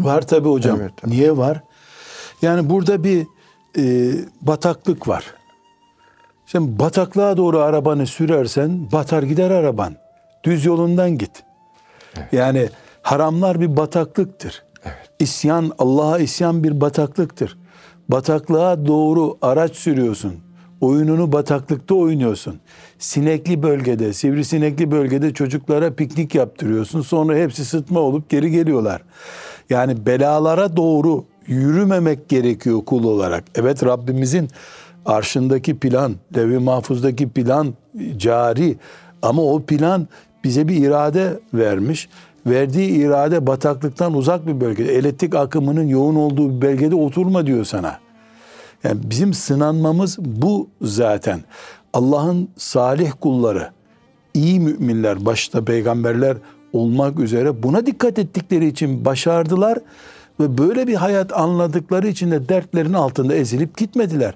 Var 0.00 0.22
tabi 0.26 0.48
hocam. 0.48 0.80
Evet, 0.80 0.92
tabii. 0.96 1.10
Niye 1.10 1.36
var? 1.36 1.62
Yani 2.42 2.70
burada 2.70 3.04
bir 3.04 3.26
e, 3.78 4.12
bataklık 4.42 5.08
var. 5.08 5.34
Sen 6.46 6.78
bataklığa 6.78 7.36
doğru 7.36 7.58
arabanı 7.58 8.06
sürersen 8.06 8.92
batar 8.92 9.22
gider 9.22 9.50
araban. 9.50 9.94
Düz 10.44 10.64
yolundan 10.64 11.18
git. 11.18 11.30
Yani 12.32 12.68
haramlar 13.02 13.60
bir 13.60 13.76
bataklıktır. 13.76 14.64
İsyan, 15.18 15.72
Allah'a 15.78 16.18
isyan 16.18 16.64
bir 16.64 16.80
bataklıktır. 16.80 17.58
Bataklığa 18.08 18.86
doğru 18.86 19.38
araç 19.42 19.76
sürüyorsun. 19.76 20.34
Oyununu 20.80 21.32
bataklıkta 21.32 21.94
oynuyorsun. 21.94 22.60
Sinekli 22.98 23.62
bölgede, 23.62 24.12
sivrisinekli 24.12 24.90
bölgede 24.90 25.32
çocuklara 25.32 25.94
piknik 25.94 26.34
yaptırıyorsun. 26.34 27.02
Sonra 27.02 27.36
hepsi 27.36 27.64
sıtma 27.64 28.00
olup 28.00 28.28
geri 28.28 28.50
geliyorlar. 28.50 29.02
Yani 29.70 30.06
belalara 30.06 30.76
doğru 30.76 31.24
yürümemek 31.46 32.28
gerekiyor 32.28 32.84
kul 32.84 33.04
olarak. 33.04 33.44
Evet 33.54 33.84
Rabbimizin 33.84 34.48
arşındaki 35.06 35.78
plan, 35.78 36.14
devi 36.34 36.58
mahfuzdaki 36.58 37.28
plan 37.28 37.74
cari. 38.16 38.76
Ama 39.22 39.42
o 39.42 39.62
plan 39.62 40.08
bize 40.48 40.68
bir 40.68 40.76
irade 40.76 41.40
vermiş. 41.54 42.08
Verdiği 42.46 42.90
irade 42.90 43.46
bataklıktan 43.46 44.14
uzak 44.14 44.46
bir 44.46 44.60
bölgede, 44.60 44.94
elektrik 44.94 45.34
akımının 45.34 45.86
yoğun 45.86 46.14
olduğu 46.14 46.56
bir 46.56 46.60
bölgede 46.62 46.94
oturma 46.94 47.46
diyor 47.46 47.64
sana. 47.64 47.98
Yani 48.84 49.00
bizim 49.04 49.34
sınanmamız 49.34 50.18
bu 50.18 50.68
zaten. 50.82 51.40
Allah'ın 51.92 52.48
salih 52.56 53.12
kulları, 53.20 53.70
iyi 54.34 54.60
müminler, 54.60 55.26
başta 55.26 55.64
peygamberler 55.64 56.36
olmak 56.72 57.18
üzere 57.18 57.62
buna 57.62 57.86
dikkat 57.86 58.18
ettikleri 58.18 58.66
için 58.66 59.04
başardılar 59.04 59.78
ve 60.40 60.58
böyle 60.58 60.86
bir 60.86 60.94
hayat 60.94 61.32
anladıkları 61.32 62.08
için 62.08 62.30
de 62.30 62.48
dertlerin 62.48 62.92
altında 62.92 63.34
ezilip 63.34 63.76
gitmediler. 63.76 64.34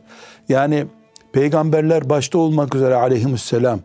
Yani 0.49 0.87
peygamberler 1.33 2.11
başta 2.11 2.39
olmak 2.39 2.75
üzere 2.75 2.95
aleyhisselam 2.95 3.81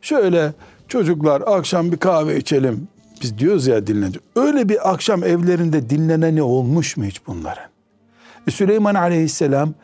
şöyle 0.00 0.52
çocuklar 0.90 1.42
akşam 1.46 1.92
bir 1.92 1.96
kahve 1.96 2.36
içelim 2.36 2.88
biz 3.22 3.38
diyoruz 3.38 3.66
ya 3.66 3.86
dinlence. 3.86 4.20
Öyle 4.36 4.68
bir 4.68 4.90
akşam 4.90 5.24
evlerinde 5.24 5.90
dinleneni 5.90 6.42
olmuş 6.42 6.96
mu 6.96 7.04
hiç 7.04 7.26
bunların? 7.26 7.68
E, 8.48 8.50
Süleyman 8.50 8.94
aleyhisselam 8.94 9.74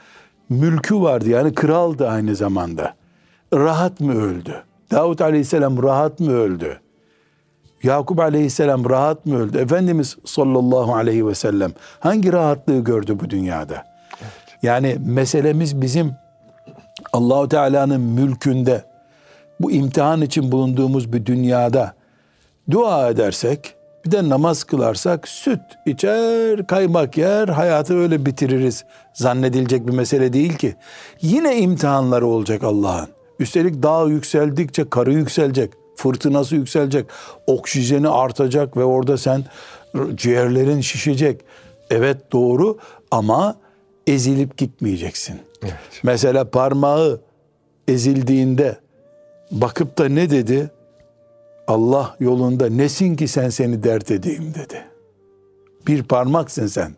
mülkü 0.48 1.00
vardı 1.00 1.28
yani 1.28 1.54
kraldı 1.54 2.08
aynı 2.08 2.36
zamanda. 2.36 2.94
Rahat 3.54 4.00
mı 4.00 4.14
öldü? 4.14 4.62
Davut 4.90 5.20
aleyhisselam 5.20 5.82
rahat 5.82 6.20
mı 6.20 6.32
öldü? 6.32 6.80
Yakup 7.82 8.20
aleyhisselam 8.20 8.90
rahat 8.90 9.26
mı 9.26 9.38
öldü? 9.38 9.58
Efendimiz 9.58 10.16
sallallahu 10.24 10.94
aleyhi 10.94 11.26
ve 11.26 11.34
sellem 11.34 11.72
hangi 12.00 12.32
rahatlığı 12.32 12.84
gördü 12.84 13.20
bu 13.20 13.30
dünyada? 13.30 13.84
Yani 14.62 14.96
meselemiz 15.06 15.80
bizim 15.80 16.12
Allahu 17.12 17.48
Teala'nın 17.48 18.00
mülkünde 18.00 18.84
bu 19.60 19.70
imtihan 19.70 20.22
için 20.22 20.52
bulunduğumuz 20.52 21.12
bir 21.12 21.26
dünyada 21.26 21.94
dua 22.70 23.08
edersek 23.08 23.76
bir 24.06 24.10
de 24.10 24.28
namaz 24.28 24.64
kılarsak 24.64 25.28
süt 25.28 25.60
içer, 25.86 26.66
kaymak 26.66 27.18
yer, 27.18 27.48
hayatı 27.48 27.98
öyle 27.98 28.26
bitiririz. 28.26 28.84
Zannedilecek 29.14 29.86
bir 29.86 29.92
mesele 29.92 30.32
değil 30.32 30.56
ki. 30.56 30.74
Yine 31.22 31.60
imtihanları 31.60 32.26
olacak 32.26 32.64
Allah'ın. 32.64 33.08
Üstelik 33.38 33.82
dağ 33.82 34.04
yükseldikçe 34.08 34.90
karı 34.90 35.12
yükselecek, 35.12 35.72
fırtınası 35.96 36.56
yükselecek, 36.56 37.06
oksijeni 37.46 38.08
artacak 38.08 38.76
ve 38.76 38.84
orada 38.84 39.18
sen 39.18 39.44
ciğerlerin 40.14 40.80
şişecek. 40.80 41.40
Evet 41.90 42.32
doğru 42.32 42.78
ama 43.10 43.56
ezilip 44.06 44.56
gitmeyeceksin. 44.56 45.40
Evet. 45.62 45.74
Mesela 46.02 46.50
parmağı 46.50 47.20
ezildiğinde 47.88 48.76
bakıp 49.50 49.98
da 49.98 50.08
ne 50.08 50.30
dedi? 50.30 50.70
Allah 51.68 52.16
yolunda 52.20 52.68
nesin 52.68 53.16
ki 53.16 53.28
sen 53.28 53.48
seni 53.48 53.82
dert 53.82 54.10
edeyim 54.10 54.52
dedi. 54.54 54.84
Bir 55.86 56.02
parmaksın 56.02 56.66
sen. 56.66 56.92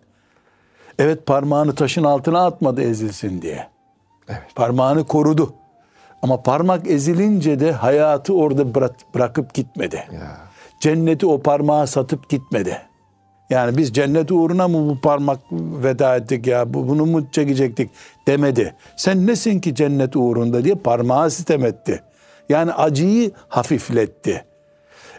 Evet 0.98 1.26
parmağını 1.26 1.74
taşın 1.74 2.04
altına 2.04 2.46
atmadı 2.46 2.82
ezilsin 2.82 3.42
diye. 3.42 3.66
Evet. 4.28 4.42
Parmağını 4.54 5.06
korudu. 5.06 5.54
Ama 6.22 6.42
parmak 6.42 6.90
ezilince 6.90 7.60
de 7.60 7.72
hayatı 7.72 8.34
orada 8.34 8.62
bırak- 8.74 9.14
bırakıp 9.14 9.54
gitmedi. 9.54 10.04
Ya. 10.14 10.36
Cenneti 10.80 11.26
o 11.26 11.42
parmağa 11.42 11.86
satıp 11.86 12.28
gitmedi. 12.28 12.78
Yani 13.50 13.76
biz 13.76 13.92
cennet 13.92 14.32
uğruna 14.32 14.68
mı 14.68 14.88
bu 14.88 15.00
parmak 15.00 15.38
veda 15.52 16.16
ettik 16.16 16.46
ya 16.46 16.74
bu- 16.74 16.88
bunu 16.88 17.06
mu 17.06 17.26
çekecektik 17.32 17.90
demedi. 18.26 18.74
Sen 18.96 19.26
nesin 19.26 19.60
ki 19.60 19.74
cennet 19.74 20.16
uğrunda 20.16 20.64
diye 20.64 20.74
parmağı 20.74 21.30
sitem 21.30 21.64
etti. 21.64 22.02
Yani 22.48 22.72
acıyı 22.72 23.30
hafifletti. 23.48 24.44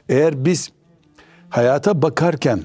Eğer 0.09 0.45
biz 0.45 0.69
hayata 1.49 2.01
bakarken 2.01 2.61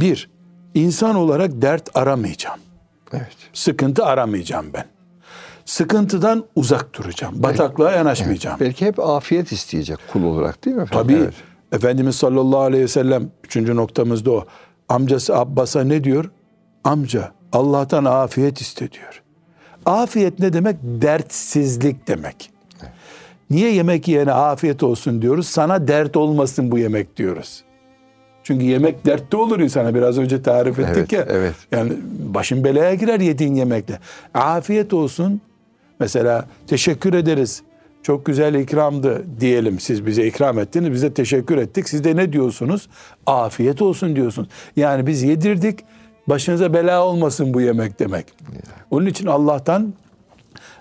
bir 0.00 0.30
insan 0.74 1.16
olarak 1.16 1.62
dert 1.62 1.96
aramayacağım. 1.96 2.60
Evet. 3.12 3.36
Sıkıntı 3.52 4.04
aramayacağım 4.04 4.66
ben. 4.74 4.84
Sıkıntıdan 5.64 6.44
uzak 6.54 6.94
duracağım. 6.94 7.42
Bataklığa 7.42 7.92
yanaşmayacağım. 7.92 8.60
Belki 8.60 8.86
hep 8.86 8.98
afiyet 9.00 9.52
isteyecek 9.52 9.98
kul 10.12 10.24
olarak 10.24 10.64
değil 10.64 10.76
mi 10.76 10.82
efendim? 10.82 11.06
Tabii 11.08 11.22
Evet. 11.22 11.34
Efendimiz 11.72 12.16
sallallahu 12.16 12.60
aleyhi 12.60 12.84
ve 12.84 12.88
sellem 12.88 13.30
üçüncü 13.44 13.76
noktamız 13.76 14.24
da 14.24 14.30
o. 14.32 14.46
Amcası 14.88 15.36
Abbas'a 15.36 15.84
ne 15.84 16.04
diyor? 16.04 16.30
Amca 16.84 17.32
Allah'tan 17.52 18.04
afiyet 18.04 18.60
iste 18.60 18.92
diyor. 18.92 19.22
Afiyet 19.86 20.38
ne 20.38 20.52
demek? 20.52 20.76
Dertsizlik 20.82 22.08
demek. 22.08 22.50
Niye 23.50 23.72
yemek 23.72 24.08
yiyene 24.08 24.32
afiyet 24.32 24.82
olsun 24.82 25.22
diyoruz? 25.22 25.46
Sana 25.48 25.88
dert 25.88 26.16
olmasın 26.16 26.70
bu 26.70 26.78
yemek 26.78 27.16
diyoruz. 27.16 27.64
Çünkü 28.42 28.64
yemek 28.64 29.06
dertte 29.06 29.36
olur 29.36 29.60
insana. 29.60 29.94
Biraz 29.94 30.18
önce 30.18 30.42
tarif 30.42 30.78
ettik 30.78 30.96
Evet, 30.96 31.12
ya. 31.12 31.26
evet. 31.30 31.54
Yani 31.72 31.92
başın 32.34 32.64
belaya 32.64 32.94
girer 32.94 33.20
yediğin 33.20 33.54
yemekle. 33.54 33.98
Afiyet 34.34 34.92
olsun. 34.92 35.40
Mesela 36.00 36.44
teşekkür 36.66 37.14
ederiz. 37.14 37.62
Çok 38.02 38.26
güzel 38.26 38.54
ikramdı 38.54 39.24
diyelim. 39.40 39.80
Siz 39.80 40.06
bize 40.06 40.26
ikram 40.26 40.58
ettiniz. 40.58 40.92
Biz 40.92 41.02
de 41.02 41.14
teşekkür 41.14 41.56
ettik. 41.56 41.88
Siz 41.88 42.04
de 42.04 42.16
ne 42.16 42.32
diyorsunuz? 42.32 42.88
Afiyet 43.26 43.82
olsun 43.82 44.16
diyorsunuz. 44.16 44.48
Yani 44.76 45.06
biz 45.06 45.22
yedirdik. 45.22 45.78
Başınıza 46.26 46.74
bela 46.74 47.04
olmasın 47.04 47.54
bu 47.54 47.60
yemek 47.60 47.98
demek. 47.98 48.26
Onun 48.90 49.06
için 49.06 49.26
Allah'tan 49.26 49.94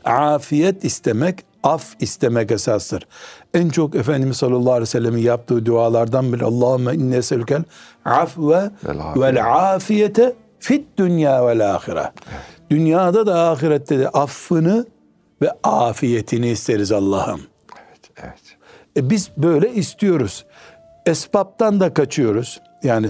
afiyet 0.06 0.84
istemek, 0.86 1.44
af 1.66 1.96
istemek 2.00 2.52
esastır. 2.52 3.08
En 3.54 3.70
çok 3.70 3.96
Efendimiz 3.96 4.38
sallallahu 4.38 4.72
aleyhi 4.72 4.82
ve 4.82 4.86
sellemin 4.86 5.22
yaptığı 5.22 5.66
dualardan 5.66 6.34
biri 6.34 6.46
Allahümme 6.46 6.94
inne 6.94 7.16
eselükel 7.16 7.64
afve 8.06 8.72
Vel 8.86 9.00
afiyet. 9.00 9.18
vel 9.18 9.74
afiyete 9.74 10.34
fit 10.60 10.98
dünya 10.98 11.48
vel 11.48 11.76
ahire. 11.76 12.12
Dünyada 12.70 13.26
da 13.28 13.50
ahirette 13.50 14.00
de 14.00 14.10
affını 14.10 14.86
ve 15.42 15.52
afiyetini 15.64 16.48
isteriz 16.50 16.92
Allah'ım. 16.92 17.42
Evet. 17.90 18.00
Evet. 18.24 18.42
E 18.98 19.10
biz 19.10 19.32
böyle 19.38 19.74
istiyoruz. 19.74 20.46
Esbaptan 21.06 21.80
da 21.80 21.94
kaçıyoruz. 21.94 22.62
Yani 22.84 23.10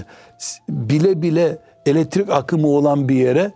bile 0.68 1.22
bile 1.22 1.58
elektrik 1.86 2.30
akımı 2.30 2.66
olan 2.66 3.08
bir 3.08 3.14
yere 3.14 3.52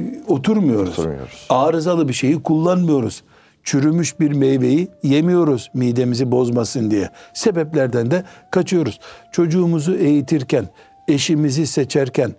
e, 0.00 0.04
oturmuyoruz. 0.28 0.98
Oturmuyoruz. 0.98 1.46
Arızalı 1.48 2.08
bir 2.08 2.12
şeyi 2.12 2.42
kullanmıyoruz. 2.42 3.22
Çürümüş 3.66 4.20
bir 4.20 4.32
meyveyi 4.32 4.88
yemiyoruz 5.02 5.70
midemizi 5.74 6.30
bozmasın 6.30 6.90
diye. 6.90 7.10
Sebeplerden 7.34 8.10
de 8.10 8.24
kaçıyoruz. 8.50 9.00
Çocuğumuzu 9.32 9.94
eğitirken, 9.94 10.68
eşimizi 11.08 11.66
seçerken 11.66 12.34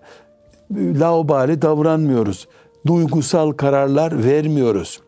e, 0.78 1.00
laubali 1.00 1.62
davranmıyoruz. 1.62 2.48
Duygusal 2.88 3.52
kararlar 3.52 4.24
vermiyoruz 4.24 5.00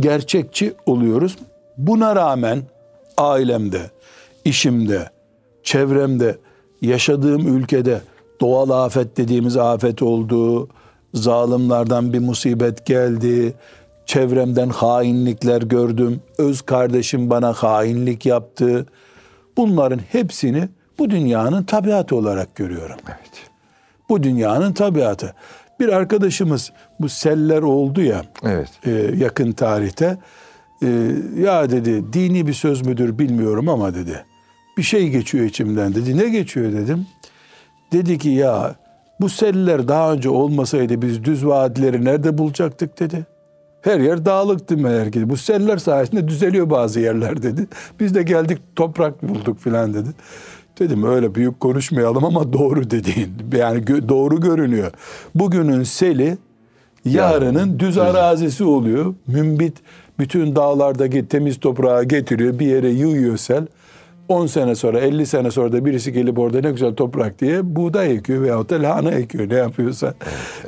gerçekçi 0.00 0.74
oluyoruz. 0.86 1.36
Buna 1.78 2.16
rağmen 2.16 2.62
ailemde, 3.16 3.90
işimde, 4.44 5.10
çevremde, 5.62 6.38
yaşadığım 6.82 7.56
ülkede 7.56 8.00
doğal 8.40 8.70
afet 8.70 9.16
dediğimiz 9.16 9.56
afet 9.56 10.02
oldu. 10.02 10.68
Zalimlerden 11.14 12.12
bir 12.12 12.18
musibet 12.18 12.86
geldi. 12.86 13.54
Çevremden 14.06 14.68
hainlikler 14.68 15.62
gördüm. 15.62 16.20
Öz 16.38 16.62
kardeşim 16.62 17.30
bana 17.30 17.52
hainlik 17.52 18.26
yaptı. 18.26 18.86
Bunların 19.56 20.00
hepsini 20.12 20.68
bu 20.98 21.10
dünyanın 21.10 21.62
tabiatı 21.62 22.16
olarak 22.16 22.54
görüyorum. 22.54 22.96
Evet. 23.06 23.50
Bu 24.08 24.22
dünyanın 24.22 24.72
tabiatı. 24.72 25.34
Bir 25.80 25.88
arkadaşımız 25.88 26.72
bu 27.00 27.08
seller 27.08 27.62
oldu 27.62 28.02
ya 28.02 28.22
Evet. 28.42 28.70
e, 28.86 28.90
yakın 29.16 29.52
tarihte 29.52 30.18
e, 30.82 30.86
ya 31.38 31.70
dedi 31.70 32.12
dini 32.12 32.46
bir 32.46 32.52
söz 32.52 32.86
müdür 32.86 33.18
bilmiyorum 33.18 33.68
ama 33.68 33.94
dedi 33.94 34.24
bir 34.78 34.82
şey 34.82 35.08
geçiyor 35.10 35.44
içimden 35.44 35.94
dedi 35.94 36.16
ne 36.18 36.28
geçiyor 36.28 36.72
dedim 36.72 37.06
dedi 37.92 38.18
ki 38.18 38.28
ya 38.28 38.74
bu 39.20 39.28
seller 39.28 39.88
daha 39.88 40.12
önce 40.12 40.28
olmasaydı 40.28 41.02
biz 41.02 41.24
düz 41.24 41.46
vadileri 41.46 42.04
nerede 42.04 42.38
bulacaktık 42.38 43.00
dedi 43.00 43.26
her 43.86 44.00
yer 44.00 44.24
dağlıktı 44.24 44.76
meğer 44.76 45.12
ki 45.12 45.30
bu 45.30 45.36
seller 45.36 45.78
sayesinde 45.78 46.28
düzeliyor 46.28 46.70
bazı 46.70 47.00
yerler 47.00 47.42
dedi 47.42 47.66
biz 48.00 48.14
de 48.14 48.22
geldik 48.22 48.58
toprak 48.76 49.22
bulduk 49.22 49.58
filan 49.58 49.94
dedi 49.94 50.08
dedim 50.78 51.04
öyle 51.04 51.34
büyük 51.34 51.60
konuşmayalım 51.60 52.24
ama 52.24 52.52
doğru 52.52 52.90
dediğin 52.90 53.32
yani 53.56 53.80
gö- 53.80 54.08
doğru 54.08 54.40
görünüyor 54.40 54.90
bugünün 55.34 55.82
seli 55.82 56.38
Yarının 57.04 57.78
düz 57.78 57.98
arazisi 57.98 58.64
oluyor. 58.64 59.14
Mümbit 59.26 59.76
bütün 60.18 60.56
dağlardaki 60.56 61.28
temiz 61.28 61.60
toprağı 61.60 62.04
getiriyor. 62.04 62.58
Bir 62.58 62.66
yere 62.66 62.88
yığıyor 62.88 63.36
sel. 63.36 63.66
10 64.28 64.46
sene 64.46 64.74
sonra 64.74 65.00
50 65.00 65.26
sene 65.26 65.50
sonra 65.50 65.72
da 65.72 65.84
birisi 65.84 66.12
gelip 66.12 66.38
orada 66.38 66.60
ne 66.60 66.70
güzel 66.70 66.94
toprak 66.94 67.40
diye 67.40 67.76
buğday 67.76 68.14
ekiyor 68.14 68.42
veyahut 68.42 68.70
da 68.70 68.82
lahana 68.82 69.10
ekiyor 69.10 69.48
ne 69.48 69.54
yapıyorsa. 69.54 70.14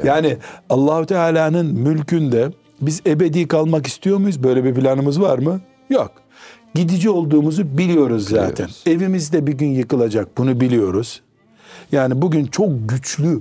Yani 0.04 0.37
Allahu 0.70 1.07
Teala'nın 1.07 1.66
mülkünde 1.66 2.48
biz 2.80 3.02
ebedi 3.06 3.48
kalmak 3.48 3.86
istiyor 3.86 4.18
muyuz? 4.18 4.42
Böyle 4.42 4.64
bir 4.64 4.74
planımız 4.74 5.20
var 5.20 5.38
mı? 5.38 5.60
Yok. 5.90 6.12
Gidici 6.74 7.10
olduğumuzu 7.10 7.78
biliyoruz 7.78 8.28
zaten. 8.28 8.52
Biliyoruz. 8.52 8.82
Evimiz 8.86 9.32
de 9.32 9.46
bir 9.46 9.52
gün 9.52 9.68
yıkılacak. 9.68 10.38
Bunu 10.38 10.60
biliyoruz. 10.60 11.22
Yani 11.92 12.22
bugün 12.22 12.46
çok 12.46 12.88
güçlü 12.88 13.40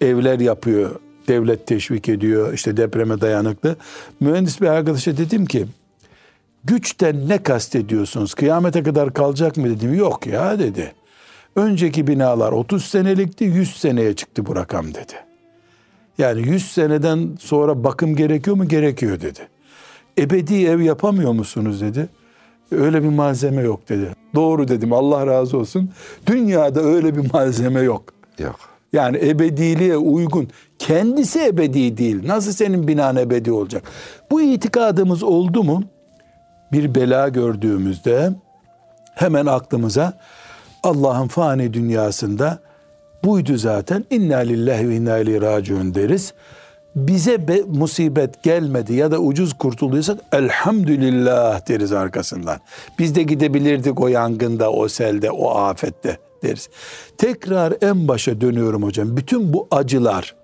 evler 0.00 0.40
yapıyor. 0.40 0.90
Devlet 1.28 1.66
teşvik 1.66 2.08
ediyor. 2.08 2.52
işte 2.52 2.76
depreme 2.76 3.20
dayanıklı. 3.20 3.76
Mühendis 4.20 4.60
bir 4.60 4.66
arkadaşa 4.66 5.16
dedim 5.16 5.46
ki 5.46 5.66
güçten 6.64 7.28
ne 7.28 7.42
kastediyorsunuz? 7.42 8.34
Kıyamete 8.34 8.82
kadar 8.82 9.14
kalacak 9.14 9.56
mı 9.56 9.70
dedim. 9.70 9.94
Yok 9.94 10.26
ya 10.26 10.58
dedi. 10.58 10.92
Önceki 11.56 12.06
binalar 12.06 12.52
30 12.52 12.84
senelikti 12.84 13.44
100 13.44 13.76
seneye 13.76 14.16
çıktı 14.16 14.46
bu 14.46 14.56
rakam 14.56 14.94
dedi. 14.94 15.25
Yani 16.18 16.48
100 16.48 16.72
seneden 16.72 17.36
sonra 17.40 17.84
bakım 17.84 18.16
gerekiyor 18.16 18.56
mu? 18.56 18.68
Gerekiyor 18.68 19.20
dedi. 19.20 19.48
Ebedi 20.18 20.66
ev 20.66 20.80
yapamıyor 20.80 21.32
musunuz 21.32 21.80
dedi. 21.80 22.08
Öyle 22.72 23.02
bir 23.02 23.08
malzeme 23.08 23.62
yok 23.62 23.88
dedi. 23.88 24.12
Doğru 24.34 24.68
dedim 24.68 24.92
Allah 24.92 25.26
razı 25.26 25.58
olsun. 25.58 25.90
Dünyada 26.26 26.80
öyle 26.80 27.16
bir 27.16 27.32
malzeme 27.32 27.80
yok. 27.80 28.02
Yok. 28.38 28.56
Yani 28.92 29.16
ebediliğe 29.28 29.96
uygun. 29.96 30.48
Kendisi 30.78 31.44
ebedi 31.46 31.96
değil. 31.96 32.26
Nasıl 32.26 32.52
senin 32.52 32.88
binan 32.88 33.16
ebedi 33.16 33.52
olacak? 33.52 33.82
Bu 34.30 34.42
itikadımız 34.42 35.22
oldu 35.22 35.64
mu? 35.64 35.82
Bir 36.72 36.94
bela 36.94 37.28
gördüğümüzde 37.28 38.30
hemen 39.14 39.46
aklımıza 39.46 40.18
Allah'ın 40.82 41.28
fani 41.28 41.72
dünyasında 41.72 42.58
buydu 43.26 43.56
zaten. 43.56 44.04
İnna 44.10 44.36
lillahi 44.36 44.88
ve 44.88 44.96
inna 44.96 45.18
ileyhi 45.18 45.40
raciun 45.40 45.94
deriz. 45.94 46.32
Bize 46.96 47.48
be, 47.48 47.62
musibet 47.66 48.42
gelmedi 48.42 48.94
ya 48.94 49.10
da 49.10 49.18
ucuz 49.18 49.58
kurtulduysak 49.58 50.18
elhamdülillah 50.32 51.68
deriz 51.68 51.92
arkasından. 51.92 52.60
Biz 52.98 53.14
de 53.14 53.22
gidebilirdik 53.22 54.00
o 54.00 54.08
yangında, 54.08 54.72
o 54.72 54.88
selde, 54.88 55.30
o 55.30 55.50
afette 55.50 56.18
deriz. 56.42 56.68
Tekrar 57.18 57.74
en 57.80 58.08
başa 58.08 58.40
dönüyorum 58.40 58.82
hocam. 58.82 59.16
Bütün 59.16 59.52
bu 59.52 59.68
acılar 59.70 60.34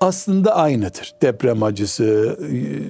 aslında 0.00 0.56
aynıdır. 0.56 1.14
Deprem 1.22 1.62
acısı, 1.62 2.38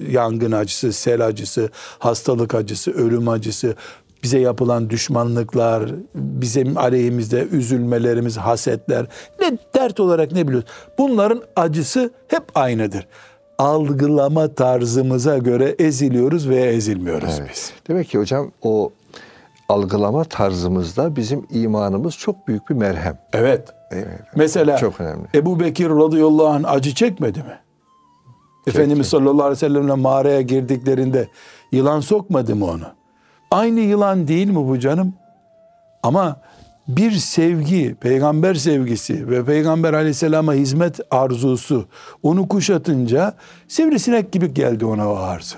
yangın 0.09 0.51
acısı, 0.51 0.93
sel 0.93 1.25
acısı, 1.25 1.69
hastalık 1.99 2.55
acısı, 2.55 2.91
ölüm 2.91 3.29
acısı, 3.29 3.75
bize 4.23 4.39
yapılan 4.39 4.89
düşmanlıklar, 4.89 5.91
bizim 6.15 6.77
aleyhimizde 6.77 7.47
üzülmelerimiz, 7.51 8.37
hasetler, 8.37 9.05
ne 9.41 9.57
dert 9.75 9.99
olarak 9.99 10.31
ne 10.31 10.47
biliyoruz? 10.47 10.69
Bunların 10.97 11.41
acısı 11.55 12.11
hep 12.27 12.43
aynıdır. 12.55 13.07
Algılama 13.57 14.53
tarzımıza 14.53 15.37
göre 15.37 15.75
eziliyoruz 15.79 16.49
veya 16.49 16.71
ezilmiyoruz 16.71 17.35
Evet. 17.39 17.49
biz. 17.53 17.73
Demek 17.87 18.09
ki 18.09 18.17
hocam 18.19 18.51
o 18.61 18.91
algılama 19.69 20.23
tarzımızda 20.23 21.15
bizim 21.15 21.47
imanımız 21.51 22.17
çok 22.17 22.47
büyük 22.47 22.69
bir 22.69 22.75
merhem. 22.75 23.17
Evet. 23.33 23.73
Evet. 23.91 24.21
Mesela 24.35 24.77
Çok 24.77 25.01
önemli. 25.01 25.27
Ebu 25.35 25.59
Bekir 25.59 25.89
radıyallahu 25.89 26.47
anh 26.47 26.71
acı 26.71 26.95
çekmedi 26.95 27.39
mi? 27.39 27.59
Efendimiz 28.67 29.07
sallallahu 29.07 29.33
aleyhi 29.43 29.51
ve 29.51 29.55
sellemle 29.55 29.93
mağaraya 29.93 30.41
girdiklerinde 30.41 31.27
yılan 31.71 31.99
sokmadı 31.99 32.55
mı 32.55 32.65
onu? 32.65 32.83
Aynı 33.51 33.79
yılan 33.79 34.27
değil 34.27 34.47
mi 34.47 34.67
bu 34.67 34.79
canım? 34.79 35.13
Ama 36.03 36.41
bir 36.87 37.11
sevgi, 37.11 37.95
peygamber 37.99 38.55
sevgisi 38.55 39.29
ve 39.29 39.45
peygamber 39.45 39.93
aleyhisselama 39.93 40.53
hizmet 40.53 40.99
arzusu 41.11 41.87
onu 42.23 42.47
kuşatınca 42.47 43.33
sivrisinek 43.67 44.31
gibi 44.31 44.53
geldi 44.53 44.85
ona 44.85 45.11
o 45.11 45.15
arzu. 45.15 45.55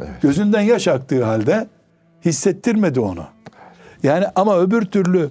Evet. 0.00 0.22
Gözünden 0.22 0.60
yaş 0.60 0.88
aktığı 0.88 1.24
halde 1.24 1.66
hissettirmedi 2.24 3.00
onu. 3.00 3.24
Yani 4.02 4.24
ama 4.34 4.58
öbür 4.58 4.82
türlü 4.84 5.30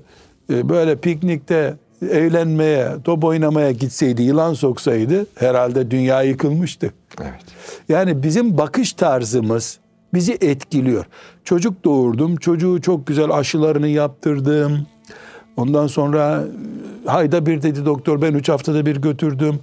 e, 0.49 0.69
böyle 0.69 0.95
piknikte 0.95 1.73
eğlenmeye, 2.01 2.89
top 3.03 3.23
oynamaya 3.23 3.71
gitseydi, 3.71 4.21
yılan 4.23 4.53
soksaydı 4.53 5.25
herhalde 5.35 5.91
dünya 5.91 6.21
yıkılmıştı. 6.21 6.93
Evet. 7.21 7.45
Yani 7.89 8.23
bizim 8.23 8.57
bakış 8.57 8.93
tarzımız 8.93 9.79
bizi 10.13 10.33
etkiliyor. 10.41 11.05
Çocuk 11.43 11.83
doğurdum, 11.83 12.35
çocuğu 12.35 12.81
çok 12.81 13.07
güzel 13.07 13.31
aşılarını 13.31 13.87
yaptırdım. 13.87 14.87
Ondan 15.57 15.87
sonra 15.87 16.43
hayda 17.05 17.45
bir 17.45 17.61
dedi 17.61 17.85
doktor 17.85 18.21
ben 18.21 18.33
üç 18.33 18.49
haftada 18.49 18.85
bir 18.85 18.95
götürdüm. 18.95 19.59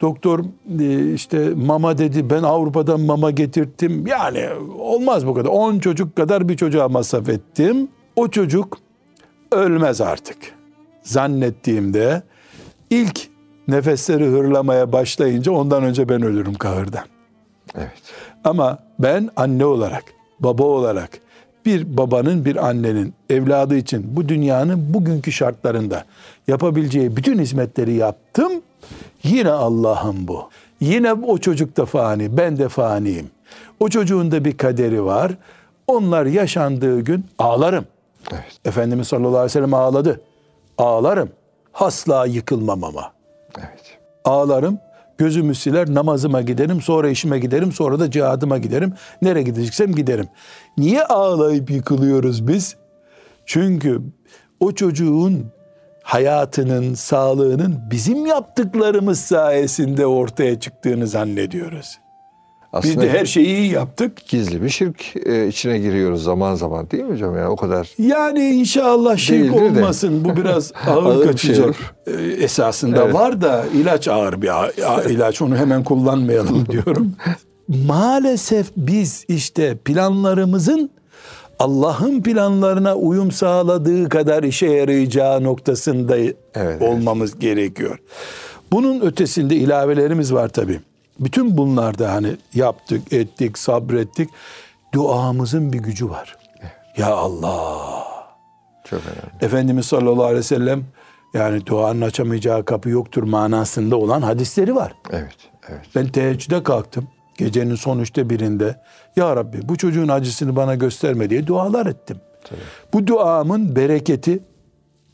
Doktor 0.00 0.44
e, 0.80 1.12
işte 1.12 1.50
mama 1.54 1.98
dedi 1.98 2.30
ben 2.30 2.42
Avrupa'dan 2.42 3.00
mama 3.00 3.30
getirttim. 3.30 4.06
Yani 4.06 4.48
olmaz 4.78 5.26
bu 5.26 5.34
kadar. 5.34 5.48
10 5.48 5.78
çocuk 5.78 6.16
kadar 6.16 6.48
bir 6.48 6.56
çocuğa 6.56 6.88
masraf 6.88 7.28
ettim. 7.28 7.88
O 8.16 8.28
çocuk 8.28 8.78
ölmez 9.52 10.00
artık. 10.00 10.36
Zannettiğimde 11.02 12.22
ilk 12.90 13.28
nefesleri 13.68 14.24
hırlamaya 14.24 14.92
başlayınca 14.92 15.52
ondan 15.52 15.82
önce 15.82 16.08
ben 16.08 16.22
ölürüm 16.22 16.54
kahırdan. 16.54 17.04
Evet. 17.74 18.02
Ama 18.44 18.78
ben 18.98 19.30
anne 19.36 19.64
olarak, 19.64 20.04
baba 20.40 20.62
olarak 20.62 21.10
bir 21.66 21.96
babanın 21.96 22.44
bir 22.44 22.68
annenin 22.68 23.14
evladı 23.30 23.76
için 23.76 24.16
bu 24.16 24.28
dünyanın 24.28 24.94
bugünkü 24.94 25.32
şartlarında 25.32 26.04
yapabileceği 26.48 27.16
bütün 27.16 27.38
hizmetleri 27.38 27.92
yaptım. 27.92 28.52
Yine 29.22 29.50
Allah'ım 29.50 30.28
bu. 30.28 30.48
Yine 30.80 31.12
o 31.12 31.38
çocuk 31.38 31.76
da 31.76 31.86
fani, 31.86 32.36
ben 32.36 32.58
de 32.58 32.68
faniyim. 32.68 33.30
O 33.80 33.88
çocuğun 33.88 34.30
da 34.30 34.44
bir 34.44 34.56
kaderi 34.56 35.04
var. 35.04 35.32
Onlar 35.86 36.26
yaşandığı 36.26 37.00
gün 37.00 37.26
ağlarım. 37.38 37.84
Evet. 38.32 38.58
Efendimiz 38.64 39.08
sallallahu 39.08 39.28
aleyhi 39.28 39.44
ve 39.44 39.48
sellem 39.48 39.74
ağladı. 39.74 40.20
Ağlarım. 40.78 41.28
Asla 41.74 42.26
yıkılmam 42.26 42.84
ama. 42.84 43.12
Evet. 43.58 43.98
Ağlarım, 44.24 44.78
gözümü 45.18 45.54
siler, 45.54 45.94
namazıma 45.94 46.42
giderim, 46.42 46.80
sonra 46.80 47.08
işime 47.08 47.38
giderim, 47.38 47.72
sonra 47.72 48.00
da 48.00 48.10
cihadıma 48.10 48.58
giderim. 48.58 48.92
Nereye 49.22 49.42
gideceksem 49.42 49.94
giderim. 49.94 50.28
Niye 50.78 51.04
ağlayıp 51.04 51.70
yıkılıyoruz 51.70 52.48
biz? 52.48 52.76
Çünkü 53.46 54.00
o 54.60 54.72
çocuğun 54.72 55.46
hayatının, 56.02 56.94
sağlığının 56.94 57.80
bizim 57.90 58.26
yaptıklarımız 58.26 59.20
sayesinde 59.20 60.06
ortaya 60.06 60.60
çıktığını 60.60 61.06
zannediyoruz. 61.06 61.98
Biz 62.82 62.90
Aslında 62.90 63.06
de 63.06 63.10
her 63.18 63.26
şeyi 63.26 63.46
iyi 63.46 63.70
yaptık. 63.72 64.12
gizli 64.28 64.62
bir 64.62 64.68
şirk 64.68 65.16
e, 65.26 65.48
içine 65.48 65.78
giriyoruz 65.78 66.22
zaman 66.24 66.54
zaman 66.54 66.90
değil 66.90 67.02
mi 67.04 67.12
hocam? 67.12 67.36
Yani 67.36 67.48
o 67.48 67.56
kadar 67.56 67.88
Yani 67.98 68.50
inşallah 68.50 69.16
şirk 69.16 69.42
Değildir 69.54 69.74
de. 69.74 69.78
olmasın. 69.80 70.24
Bu 70.24 70.36
biraz 70.36 70.72
ağır, 70.86 71.04
Ağır 71.04 71.22
şey 71.22 71.26
kaçacak. 71.26 71.66
olur. 71.66 71.94
Ee, 72.06 72.12
esasında 72.44 73.02
Evet. 73.04 73.14
var 73.14 73.40
da 73.40 73.64
ilaç 73.74 74.08
ağır 74.08 74.42
bir 74.42 74.50
ilaç. 75.10 75.42
Onu 75.42 75.56
hemen 75.56 75.84
kullanmayalım 75.84 76.66
diyorum. 76.70 77.12
Maalesef 77.86 78.66
biz 78.76 79.24
işte 79.28 79.76
planlarımızın 79.76 80.90
Allah'ın 81.58 82.22
planlarına 82.22 82.94
uyum 82.96 83.30
sağladığı 83.32 84.08
kadar 84.08 84.42
işe 84.42 84.66
yarayacağı 84.66 85.42
noktasında 85.44 86.16
evet. 86.54 86.82
olmamız 86.82 87.38
gerekiyor. 87.38 87.98
Bunun 88.72 89.00
ötesinde 89.00 89.56
ilavelerimiz 89.56 90.32
var 90.32 90.48
tabii. 90.48 90.80
Bütün 91.20 91.56
bunlarda 91.56 92.12
hani 92.12 92.36
yaptık, 92.54 93.12
ettik, 93.12 93.58
sabrettik. 93.58 94.30
Duamızın 94.94 95.72
bir 95.72 95.78
gücü 95.78 96.10
var. 96.10 96.36
Ya 96.96 97.14
Allah. 97.14 98.04
çok 98.84 99.00
önemli. 99.00 99.44
Efendimiz 99.44 99.86
sallallahu 99.86 100.24
aleyhi 100.24 100.38
ve 100.38 100.42
sellem 100.42 100.84
yani 101.34 101.66
duanın 101.66 102.00
açamayacağı 102.00 102.64
kapı 102.64 102.88
yoktur 102.88 103.22
manasında 103.22 103.96
olan 103.96 104.22
hadisleri 104.22 104.74
var. 104.74 104.94
Evet. 105.10 105.36
Evet. 105.68 105.80
Ben 105.94 106.08
teheccüde 106.08 106.62
kalktım. 106.62 107.08
Gecenin 107.38 107.74
son 107.74 107.98
üçte 107.98 108.30
birinde. 108.30 108.80
Ya 109.16 109.36
Rabbi 109.36 109.68
bu 109.68 109.76
çocuğun 109.76 110.08
acısını 110.08 110.56
bana 110.56 110.74
gösterme 110.74 111.30
diye 111.30 111.46
dualar 111.46 111.86
ettim. 111.86 112.16
Bu 112.92 113.06
duamın 113.06 113.76
bereketi 113.76 114.42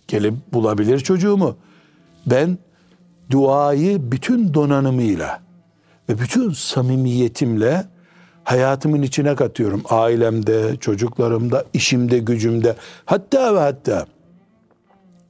gelip 0.08 0.34
bulabilir 0.52 0.98
çocuğumu. 0.98 1.56
Ben 2.26 2.58
duayı 3.30 4.12
bütün 4.12 4.54
donanımıyla 4.54 5.40
ve 6.10 6.18
bütün 6.18 6.50
samimiyetimle 6.50 7.84
hayatımın 8.44 9.02
içine 9.02 9.34
katıyorum. 9.34 9.82
Ailemde, 9.88 10.76
çocuklarımda, 10.76 11.64
işimde, 11.72 12.18
gücümde. 12.18 12.76
Hatta 13.04 13.54
ve 13.54 13.58
hatta 13.58 14.06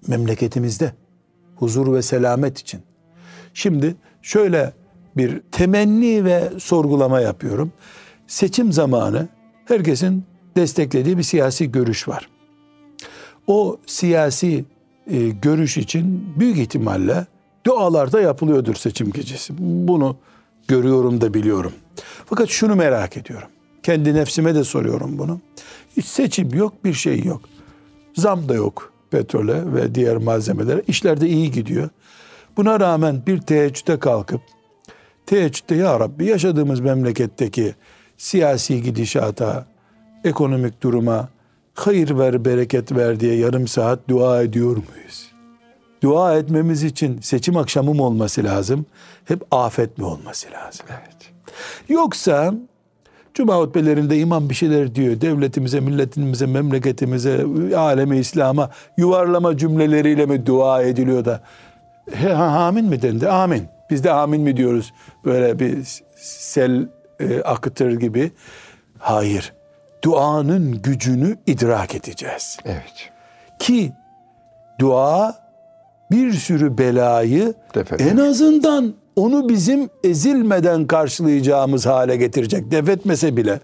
memleketimizde 0.09 0.93
huzur 1.57 1.95
ve 1.95 2.03
selamet 2.03 2.59
için. 2.59 2.81
Şimdi 3.55 3.95
şöyle 4.22 4.72
bir 5.16 5.41
temenni 5.53 6.24
ve 6.24 6.51
sorgulama 6.59 7.20
yapıyorum. 7.20 7.72
Seçim 8.26 8.72
zamanı 8.72 9.28
herkesin 9.64 10.24
desteklediği 10.57 11.18
bir 11.18 11.22
siyasi 11.22 11.72
görüş 11.72 12.09
var. 12.09 12.31
O 13.47 13.76
siyasi 13.87 14.64
e, 15.07 15.28
görüş 15.28 15.76
için 15.76 16.35
büyük 16.37 16.59
ihtimalle 16.59 17.26
dualar 17.66 18.12
da 18.12 18.20
yapılıyordur 18.20 18.74
seçim 18.74 19.11
gecesi. 19.12 19.55
Bunu 19.59 20.16
görüyorum 20.71 21.21
da 21.21 21.35
biliyorum. 21.35 21.73
Fakat 22.27 22.49
şunu 22.49 22.77
merak 22.77 23.16
ediyorum. 23.16 23.49
Kendi 23.83 24.14
nefsime 24.14 24.55
de 24.55 24.64
soruyorum 24.64 25.18
bunu. 25.18 25.41
Hiç 25.97 26.07
seçim 26.07 26.55
yok, 26.55 26.85
bir 26.85 26.93
şey 26.93 27.25
yok. 27.25 27.41
Zam 28.14 28.49
da 28.49 28.55
yok 28.55 28.93
petrole 29.11 29.75
ve 29.75 29.95
diğer 29.95 30.16
malzemelere. 30.16 30.83
İşler 30.89 31.21
de 31.21 31.29
iyi 31.29 31.51
gidiyor. 31.51 31.89
Buna 32.57 32.81
rağmen 32.81 33.23
bir 33.27 33.39
teheccüde 33.39 33.99
kalkıp 33.99 34.41
teheccüde 35.27 35.75
ya 35.75 36.01
Rabbi 36.01 36.27
yaşadığımız 36.27 36.81
memleketteki 36.81 37.75
siyasi 38.16 38.83
gidişata, 38.83 39.66
ekonomik 40.25 40.83
duruma 40.83 41.29
hayır 41.75 42.18
ver, 42.18 42.45
bereket 42.45 42.93
ver 42.93 43.21
diye 43.21 43.35
yarım 43.35 43.68
saat 43.68 44.09
dua 44.09 44.43
ediyor 44.43 44.77
muyuz? 44.77 45.30
Dua 46.03 46.37
etmemiz 46.39 46.83
için 46.83 47.21
seçim 47.21 47.57
akşamı 47.57 47.95
mı 47.95 48.03
olması 48.03 48.45
lazım? 48.45 48.87
Hep 49.25 49.43
afet 49.51 49.99
mi 49.99 50.05
olması 50.05 50.49
lazım? 50.51 50.87
Evet. 50.91 51.33
Yoksa 51.89 52.55
Cuma 53.35 53.59
hutbelerinde 53.59 54.19
imam 54.19 54.51
bir 54.51 54.55
şeyler 54.55 54.95
diyor. 54.95 55.21
Devletimize, 55.21 55.81
milletimize, 55.81 56.47
memleketimize, 56.47 57.45
aleme 57.77 58.19
İslam'a 58.19 58.71
yuvarlama 58.97 59.57
cümleleriyle 59.57 60.27
mi 60.27 60.47
dua 60.47 60.83
ediliyor 60.83 61.25
da 61.25 61.41
he, 62.13 62.29
ha, 62.33 62.45
amin 62.45 62.85
mi 62.85 63.03
dendi? 63.03 63.29
Amin. 63.29 63.65
Biz 63.91 64.05
de 64.05 64.13
amin 64.13 64.41
mi 64.41 64.57
diyoruz? 64.57 64.93
Böyle 65.25 65.59
bir 65.59 66.03
sel 66.17 66.89
e, 67.21 67.41
akıtır 67.41 67.93
gibi. 67.93 68.33
Hayır. 68.99 69.53
Duanın 70.05 70.83
gücünü 70.83 71.37
idrak 71.47 71.95
edeceğiz. 71.95 72.59
Evet. 72.65 73.11
Ki 73.59 73.93
dua 74.79 75.35
bir 76.11 76.33
sürü 76.33 76.79
belayı 76.79 77.55
Def 77.75 77.93
ediyor. 77.93 78.11
en 78.11 78.17
azından 78.17 78.95
onu 79.17 79.49
bizim 79.49 79.89
ezilmeden 80.05 80.87
karşılayacağımız 80.87 81.87
hale 81.87 82.17
getirecek. 82.17 82.71
Def 82.71 82.89
etmese 82.89 83.37
bile 83.37 83.61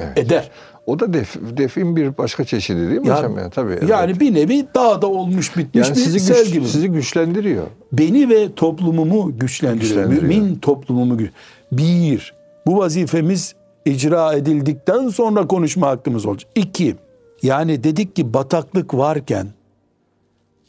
Evet. 0.00 0.18
eder. 0.18 0.50
O 0.86 1.00
da 1.00 1.12
def, 1.12 1.36
defin 1.56 1.96
bir 1.96 2.18
başka 2.18 2.44
çeşidi 2.44 2.88
değil 2.90 3.00
mi 3.00 3.08
Ya- 3.08 3.18
hocam? 3.18 3.38
Yani, 3.38 3.50
tabii. 3.50 3.72
evet. 3.72 3.88
Yani 3.88 4.20
bir 4.20 4.34
nevi 4.34 4.66
dağda 4.74 5.06
olmuş 5.06 5.56
bitmiş 5.56 5.88
yani 5.88 5.96
bir 5.96 6.00
sizi, 6.02 6.20
sel 6.20 6.44
güç- 6.44 6.52
gibi. 6.52 6.66
sizi 6.68 6.88
güçlendiriyor. 6.88 7.66
Beni 7.92 8.28
ve 8.28 8.54
toplumumu 8.54 9.38
güçlendiriyor. 9.38 10.04
Güçlendiriyor. 10.08 10.22
Mümin 10.42 10.56
toplumumu 10.58 11.18
güç. 11.18 11.30
Bir, 11.72 12.34
bu 12.66 12.78
vazifemiz 12.78 13.54
icra 13.84 14.34
edildikten 14.34 15.08
sonra 15.08 15.46
konuşma 15.46 15.86
hakkımız 15.88 16.26
olacak. 16.26 16.50
İki, 16.54 16.96
yani 17.42 17.84
dedik 17.84 18.16
ki 18.16 18.34
bataklık 18.34 18.94
varken 18.94 19.46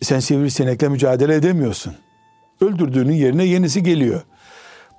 sen 0.04 0.20
sivrisinekle 0.20 0.90
mücadele 0.90 1.36
edemiyorsun. 1.36 1.94
Öldürdüğünün 2.62 3.14
yerine 3.14 3.46
yenisi 3.46 3.84
geliyor. 3.84 4.22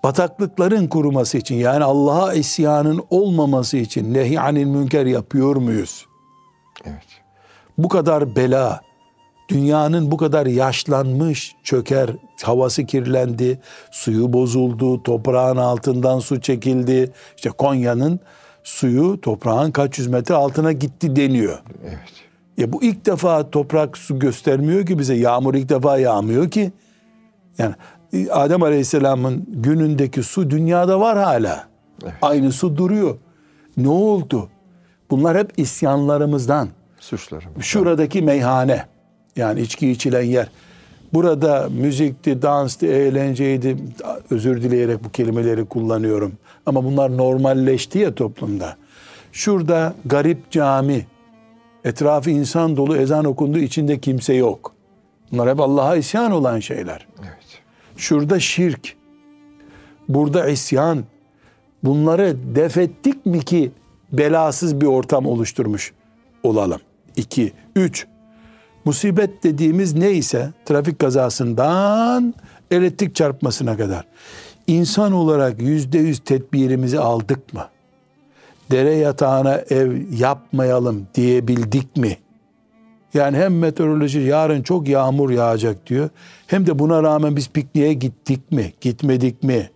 Bataklıkların 0.05 0.87
kuruması 0.87 1.39
için 1.39 1.55
yani 1.55 1.85
Allah'a 1.85 2.35
isyanın 2.35 3.05
olmaması 3.11 3.77
için 3.77 4.15
nehy 4.15 4.39
anil 4.39 4.65
münker 4.65 5.07
yapıyor 5.07 5.57
muyuz? 5.57 6.07
Evet. 6.85 7.05
bu 7.79 7.89
kadar 7.89 8.37
bela, 8.37 8.81
dünyanın 9.49 10.11
bu 10.11 10.17
kadar 10.17 10.47
yaşlanmış, 10.47 11.55
çöker, 11.63 12.11
havası 12.43 12.85
kirlendi, 12.85 13.61
suyu 13.91 14.33
bozuldu, 14.33 15.03
toprağın 15.03 15.57
altından 15.57 16.19
su 16.19 16.41
çekildi. 16.41 17.13
İşte 17.37 17.51
Konya'nın 17.51 18.21
suyu 18.65 19.21
toprağın 19.21 19.71
kaç 19.71 19.99
yüz 19.99 20.07
metre 20.07 20.35
altına 20.35 20.73
gitti 20.73 21.17
deniyor. 21.17 21.63
Evet. 21.85 22.24
Ya 22.59 22.73
bu 22.73 22.83
ilk 22.83 23.07
defa 23.07 23.51
toprak 23.51 23.99
su 23.99 24.19
göstermiyor 24.19 24.87
ki 24.87 24.99
bize. 24.99 25.15
Yağmur 25.15 25.55
ilk 25.55 25.69
defa 25.69 25.99
yağmıyor 25.99 26.51
ki. 26.51 26.73
Yani 27.59 27.75
e, 28.13 28.31
Adem 28.31 28.63
Aleyhisselam'ın 28.63 29.45
günündeki 29.49 30.23
su 30.23 30.51
dünyada 30.51 31.01
var 31.01 31.19
hala. 31.19 31.69
Aynı 32.23 32.53
su 32.53 32.77
duruyor. 32.77 33.17
Ne 33.77 33.89
oldu? 33.89 34.49
Bunlar 35.11 35.39
hep 35.39 35.53
isyanlarımızdan. 35.57 36.69
Suçlarım. 37.01 37.63
Şuradaki 37.63 38.23
meyhane 38.23 38.87
yani 39.37 39.61
içki 39.61 39.91
içilen 39.91 40.23
yer. 40.23 40.49
Burada 41.13 41.69
müzikti, 41.71 42.43
danstı, 42.43 42.87
eğlenceydi. 42.87 43.77
Özür 44.31 44.63
dileyerek 44.63 45.05
bu 45.05 45.11
kelimeleri 45.11 45.65
kullanıyorum. 45.65 46.33
Ama 46.67 46.85
bunlar 46.85 47.17
normalleşti 47.17 47.99
ya 47.99 48.15
toplumda. 48.15 48.77
Şurada 49.33 49.95
garip 50.05 50.51
cami, 50.51 51.07
etrafı 51.85 52.31
insan 52.31 52.77
dolu 52.77 52.97
ezan 52.97 53.25
okundu, 53.25 53.59
içinde 53.59 53.99
kimse 53.99 54.35
yok. 54.35 54.75
Bunlar 55.33 55.51
hep 55.51 55.61
Allah'a 55.61 55.97
isyan 55.97 56.33
olan 56.33 56.61
şeyler. 56.61 57.07
Evet. 57.21 57.63
Şurada 57.97 58.41
şirk, 58.41 58.97
burada 60.09 60.49
isyan. 60.49 61.05
Bunları 61.83 62.37
def 62.55 62.77
ettik 62.77 63.27
mi 63.27 63.41
ki 63.41 63.71
belasız 64.13 64.81
bir 64.81 64.87
ortam 64.87 65.27
oluşturmuş 65.27 65.93
olalım. 66.43 66.81
İki, 67.17 67.53
üç. 67.77 68.07
Musibet 68.85 69.45
dediğimiz 69.45 69.95
neyse 69.95 70.53
trafik 70.65 70.99
kazasından 70.99 72.35
elektrik 72.71 73.15
çarpmasına 73.15 73.77
kadar. 73.77 74.05
İnsan 74.67 75.13
olarak 75.13 75.63
yüzde 75.63 75.99
yüz 75.99 76.19
tedbirimizi 76.19 77.01
aldık 77.01 77.55
mı? 77.55 77.69
Dere 78.71 78.95
yatağına 78.95 79.55
ev 79.55 79.93
yapmayalım 80.11 81.07
diyebildik 81.15 81.97
mi? 81.97 82.19
Yani 83.15 83.37
hem 83.37 83.59
meteoroloji 83.59 84.21
yarın 84.21 84.63
çok 84.63 84.89
yağmur 84.89 85.31
yağacak 85.31 85.87
diyor. 85.87 86.09
Hem 86.47 86.67
de 86.67 86.79
buna 86.79 87.03
rağmen 87.03 87.37
biz 87.37 87.49
pikniğe 87.49 87.93
gittik 87.93 88.53
mi, 88.53 88.73
gitmedik 88.81 89.43
mi? 89.43 89.71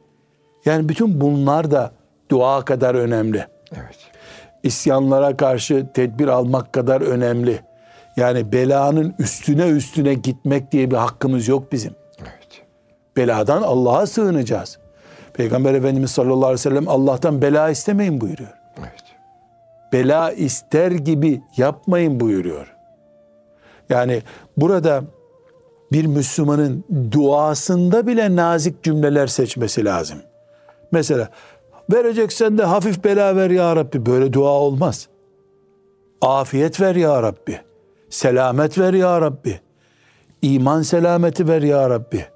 Yani 0.65 0.89
bütün 0.89 1.21
bunlar 1.21 1.71
da 1.71 1.93
dua 2.31 2.65
kadar 2.65 2.95
önemli. 2.95 3.47
Evet. 3.73 3.99
İsyanlara 4.63 5.37
karşı 5.37 5.87
tedbir 5.95 6.29
almak 6.29 6.73
kadar 6.73 7.01
önemli. 7.01 7.61
Yani 8.17 8.53
belanın 8.53 9.15
üstüne 9.19 9.69
üstüne 9.69 10.15
gitmek 10.15 10.73
diye 10.73 10.91
bir 10.91 10.97
hakkımız 10.97 11.49
yok 11.49 11.73
bizim. 11.73 11.93
Evet. 12.21 12.63
Beladan 13.17 13.63
Allah'a 13.63 14.07
sığınacağız. 14.07 14.79
Peygamber 15.35 15.75
Efendimiz 15.75 16.11
sallallahu 16.11 16.37
aleyhi 16.37 16.55
ve 16.55 16.59
sellem 16.59 16.89
Allah'tan 16.89 17.43
bela 17.43 17.71
istemeyin 17.71 18.21
buyuruyor. 18.21 18.58
Bela 19.93 20.33
ister 20.33 20.91
gibi 20.91 21.41
yapmayın 21.57 22.21
buyuruyor. 22.21 22.75
Yani 23.89 24.23
burada 24.57 25.05
bir 25.93 26.07
Müslümanın 26.07 26.85
duasında 27.13 28.07
bile 28.07 28.37
nazik 28.37 28.83
cümleler 28.83 29.27
seçmesi 29.27 29.85
lazım. 29.85 30.19
Mesela 30.93 31.29
vereceksen 31.93 32.59
de 32.59 32.65
hafif 32.65 33.05
bela 33.05 33.37
ver 33.37 33.51
ya 33.51 33.77
Rabbi. 33.77 34.07
Böyle 34.07 34.33
dua 34.33 34.51
olmaz. 34.51 35.09
Afiyet 36.21 36.81
ver 36.81 36.95
ya 36.95 37.23
Rabbi. 37.23 37.61
Selamet 38.11 38.79
ver 38.79 38.95
ya 38.95 39.21
Rabbi. 39.21 39.61
İman 40.43 40.83
selameti 40.83 41.49
ver 41.49 41.63
ya 41.63 41.91
Rabbi. 41.91 42.27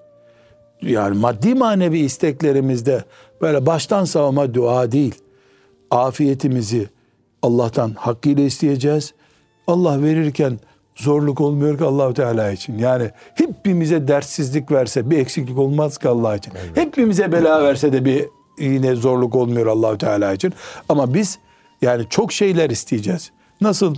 Yani 0.83 1.19
maddi 1.19 1.55
manevi 1.55 1.99
isteklerimizde 1.99 3.05
böyle 3.41 3.67
baştan 3.67 4.05
savma 4.05 4.55
dua 4.55 4.93
değil 4.93 5.23
afiyetimizi 5.91 6.89
Allah'tan 7.43 7.91
hakkıyla 7.91 8.45
isteyeceğiz. 8.45 9.15
Allah 9.67 10.03
verirken 10.03 10.59
zorluk 10.97 11.41
olmuyor 11.41 11.79
ki 11.79 11.85
Allahu 11.85 12.15
Teala 12.15 12.53
için. 12.53 12.79
Yani 12.79 13.11
hepimize 13.35 14.09
dertsizlik 14.09 14.71
verse 14.73 15.11
bir 15.11 15.19
eksiklik 15.19 15.59
olmaz 15.59 15.99
ki 15.99 16.09
Allah 16.09 16.37
için. 16.37 16.53
Hepimize 16.75 17.33
bela 17.33 17.65
verse 17.65 17.93
de 17.93 18.05
bir 18.05 18.25
yine 18.59 18.95
zorluk 18.95 19.35
olmuyor 19.35 19.67
Allahu 19.67 19.99
Teala 19.99 20.33
için. 20.33 20.53
Ama 20.89 21.15
biz 21.15 21.39
yani 21.83 22.07
çok 22.11 22.33
şeyler 22.33 22.71
isteyeceğiz. 22.71 23.31
Nasıl 23.61 23.95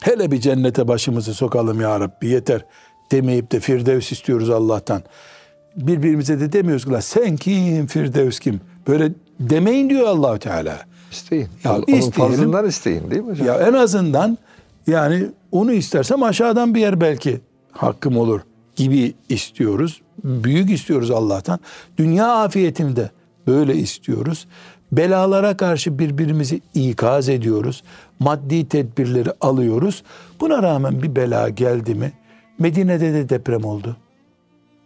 hele 0.00 0.30
bir 0.30 0.40
cennete 0.40 0.88
başımızı 0.88 1.34
sokalım 1.34 1.80
ya 1.80 2.00
Rabbi 2.00 2.28
yeter 2.28 2.64
demeyip 3.12 3.52
de 3.52 3.60
Firdevs 3.60 4.12
istiyoruz 4.12 4.50
Allah'tan. 4.50 5.02
Birbirimize 5.76 6.40
de 6.40 6.52
demiyoruz 6.52 6.84
ki 6.84 6.90
"La 6.90 7.02
sen 7.02 7.36
kim 7.36 7.86
Firdevs 7.86 8.38
kim? 8.38 8.60
Böyle 8.88 9.12
demeyin 9.40 9.90
diyor 9.90 10.06
Allahu 10.06 10.38
Teala. 10.38 10.78
İsteyin. 11.12 11.48
Ya 11.64 11.72
Onun 11.72 11.80
isteyelim. 11.80 12.10
fazlından 12.10 12.66
isteyin 12.66 13.10
değil 13.10 13.22
mi 13.22 13.30
hocam? 13.30 13.46
Ya 13.46 13.54
en 13.54 13.72
azından 13.72 14.38
yani 14.86 15.26
onu 15.52 15.72
istersem 15.72 16.22
aşağıdan 16.22 16.74
bir 16.74 16.80
yer 16.80 17.00
belki 17.00 17.40
hakkım 17.72 18.16
olur 18.16 18.40
gibi 18.76 19.14
istiyoruz. 19.28 20.00
Büyük 20.24 20.70
istiyoruz 20.70 21.10
Allah'tan. 21.10 21.58
Dünya 21.98 22.28
afiyetini 22.28 22.96
de 22.96 23.10
böyle 23.46 23.74
istiyoruz. 23.74 24.46
Belalara 24.92 25.56
karşı 25.56 25.98
birbirimizi 25.98 26.60
ikaz 26.74 27.28
ediyoruz. 27.28 27.82
Maddi 28.18 28.68
tedbirleri 28.68 29.30
alıyoruz. 29.40 30.02
Buna 30.40 30.62
rağmen 30.62 31.02
bir 31.02 31.16
bela 31.16 31.48
geldi 31.48 31.94
mi? 31.94 32.12
Medine'de 32.58 33.12
de 33.12 33.28
deprem 33.28 33.64
oldu. 33.64 33.96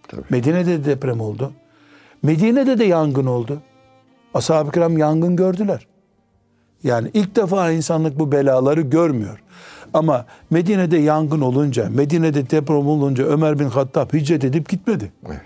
Tabii. 0.09 0.23
Medine'de 0.31 0.67
de 0.67 0.85
deprem 0.85 1.21
oldu. 1.21 1.53
Medine'de 2.23 2.79
de 2.79 2.85
yangın 2.85 3.27
oldu. 3.27 3.61
Ashab-ı 4.35 4.71
kiram 4.71 4.99
yangın 4.99 5.37
gördüler. 5.37 5.87
Yani 6.85 7.11
ilk 7.15 7.37
defa 7.37 7.71
insanlık 7.71 8.19
bu 8.19 8.33
belaları 8.33 8.81
görmüyor. 8.81 9.43
Ama 9.95 10.27
Medine'de 10.51 10.97
yangın 10.99 11.41
olunca, 11.41 11.91
Medine'de 11.91 12.51
deprem 12.51 12.87
olunca 12.89 13.25
Ömer 13.25 13.59
bin 13.59 13.65
Hattab 13.65 14.13
hicret 14.13 14.45
edip 14.45 14.69
gitmedi. 14.69 15.13
Evet. 15.27 15.41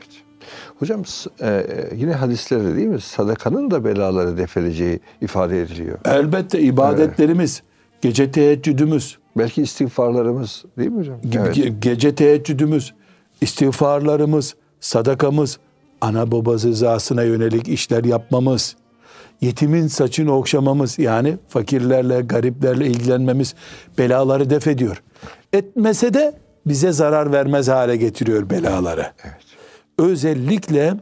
Hocam 0.79 1.05
s- 1.05 1.31
e, 1.43 1.67
yine 1.97 2.13
hadislerde 2.13 2.77
değil 2.77 2.87
mi? 2.87 3.01
Sadakanın 3.01 3.71
da 3.71 3.85
belaları 3.85 4.37
defedeceği 4.39 5.01
ifade 5.21 5.63
ediliyor. 5.63 5.99
Elbette 6.05 6.61
ibadetlerimiz, 6.61 7.63
gece 8.03 8.31
teheccüdümüz, 8.31 9.19
Belki 9.39 9.63
istiğfarlarımız 9.63 10.65
değil 10.79 10.91
mi 10.91 10.99
hocam? 10.99 11.17
Evet. 11.37 11.57
ge- 11.57 11.81
gece 11.81 12.15
teheccüdümüz, 12.15 12.95
istiğfarlarımız, 13.41 14.55
sadakamız, 14.81 15.59
ana 16.01 16.33
baba 16.33 16.53
rızasına 16.53 17.23
yönelik 17.23 17.69
işler 17.69 18.05
yapmamız, 18.05 18.77
yetimin 19.41 19.87
saçını 19.87 20.33
okşamamız 20.33 20.99
yani 20.99 21.37
fakirlerle, 21.49 22.21
gariplerle 22.21 22.87
ilgilenmemiz 22.87 23.55
belaları 23.99 24.51
def 24.51 24.67
ediyor. 24.67 25.03
Etmese 25.53 26.15
de 26.15 26.35
bize 26.67 26.93
zarar 26.93 27.33
vermez 27.33 27.69
hale 27.69 27.97
getiriyor 27.97 28.51
belaları. 28.51 29.13
Evet. 29.25 29.35
Özellikle 29.99 30.95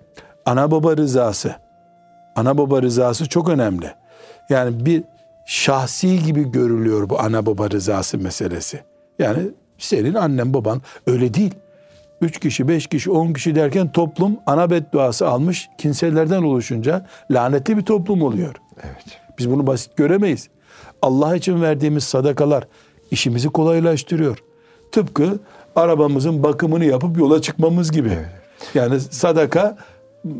ana 0.47 0.71
baba 0.71 0.97
rızası. 0.97 1.55
Ana 2.37 2.59
baba 2.59 2.83
rızası 2.83 3.29
çok 3.29 3.49
önemli. 3.49 3.95
Yani 4.51 4.87
bir 4.87 5.03
şahsi 5.47 6.23
gibi 6.25 6.51
görülüyor 6.53 7.11
bu 7.11 7.21
ana 7.21 7.47
baba 7.47 7.71
rızası 7.71 8.19
meselesi. 8.19 8.81
Yani 9.19 9.39
senin 9.79 10.15
annen 10.15 10.55
baban 10.55 10.83
öyle 11.07 11.35
değil. 11.35 11.55
Üç 12.23 12.41
kişi, 12.41 12.69
beş 12.69 12.87
kişi, 12.87 13.11
on 13.11 13.33
kişi 13.33 13.55
derken 13.55 13.93
toplum 13.93 14.37
ana 14.47 14.71
bedduası 14.71 15.29
almış 15.29 15.69
kimselerden 15.79 16.43
oluşunca 16.43 17.07
lanetli 17.31 17.77
bir 17.77 17.83
toplum 17.83 18.23
oluyor. 18.23 18.55
Evet. 18.83 19.21
Biz 19.39 19.51
bunu 19.51 19.67
basit 19.67 19.97
göremeyiz. 19.97 20.49
Allah 21.03 21.37
için 21.37 21.63
verdiğimiz 21.63 22.05
sadakalar 22.05 22.65
işimizi 23.11 23.49
kolaylaştırıyor. 23.49 24.43
tıpkı 24.93 25.39
arabamızın 25.77 26.43
bakımını 26.43 26.85
yapıp 26.85 27.19
yola 27.19 27.43
çıkmamız 27.43 27.93
gibi. 27.93 28.19
Yani 28.75 29.01
sadaka 29.01 29.77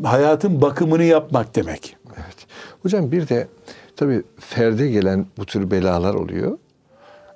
hayatın 0.03 0.61
bakımını 0.61 1.03
yapmak 1.03 1.55
demek. 1.55 1.95
Evet. 2.15 2.35
Hocam 2.83 3.11
bir 3.11 3.29
de 3.29 3.47
tabii 3.95 4.23
ferde 4.39 4.89
gelen 4.89 5.25
bu 5.37 5.45
tür 5.45 5.71
belalar 5.71 6.13
oluyor. 6.13 6.57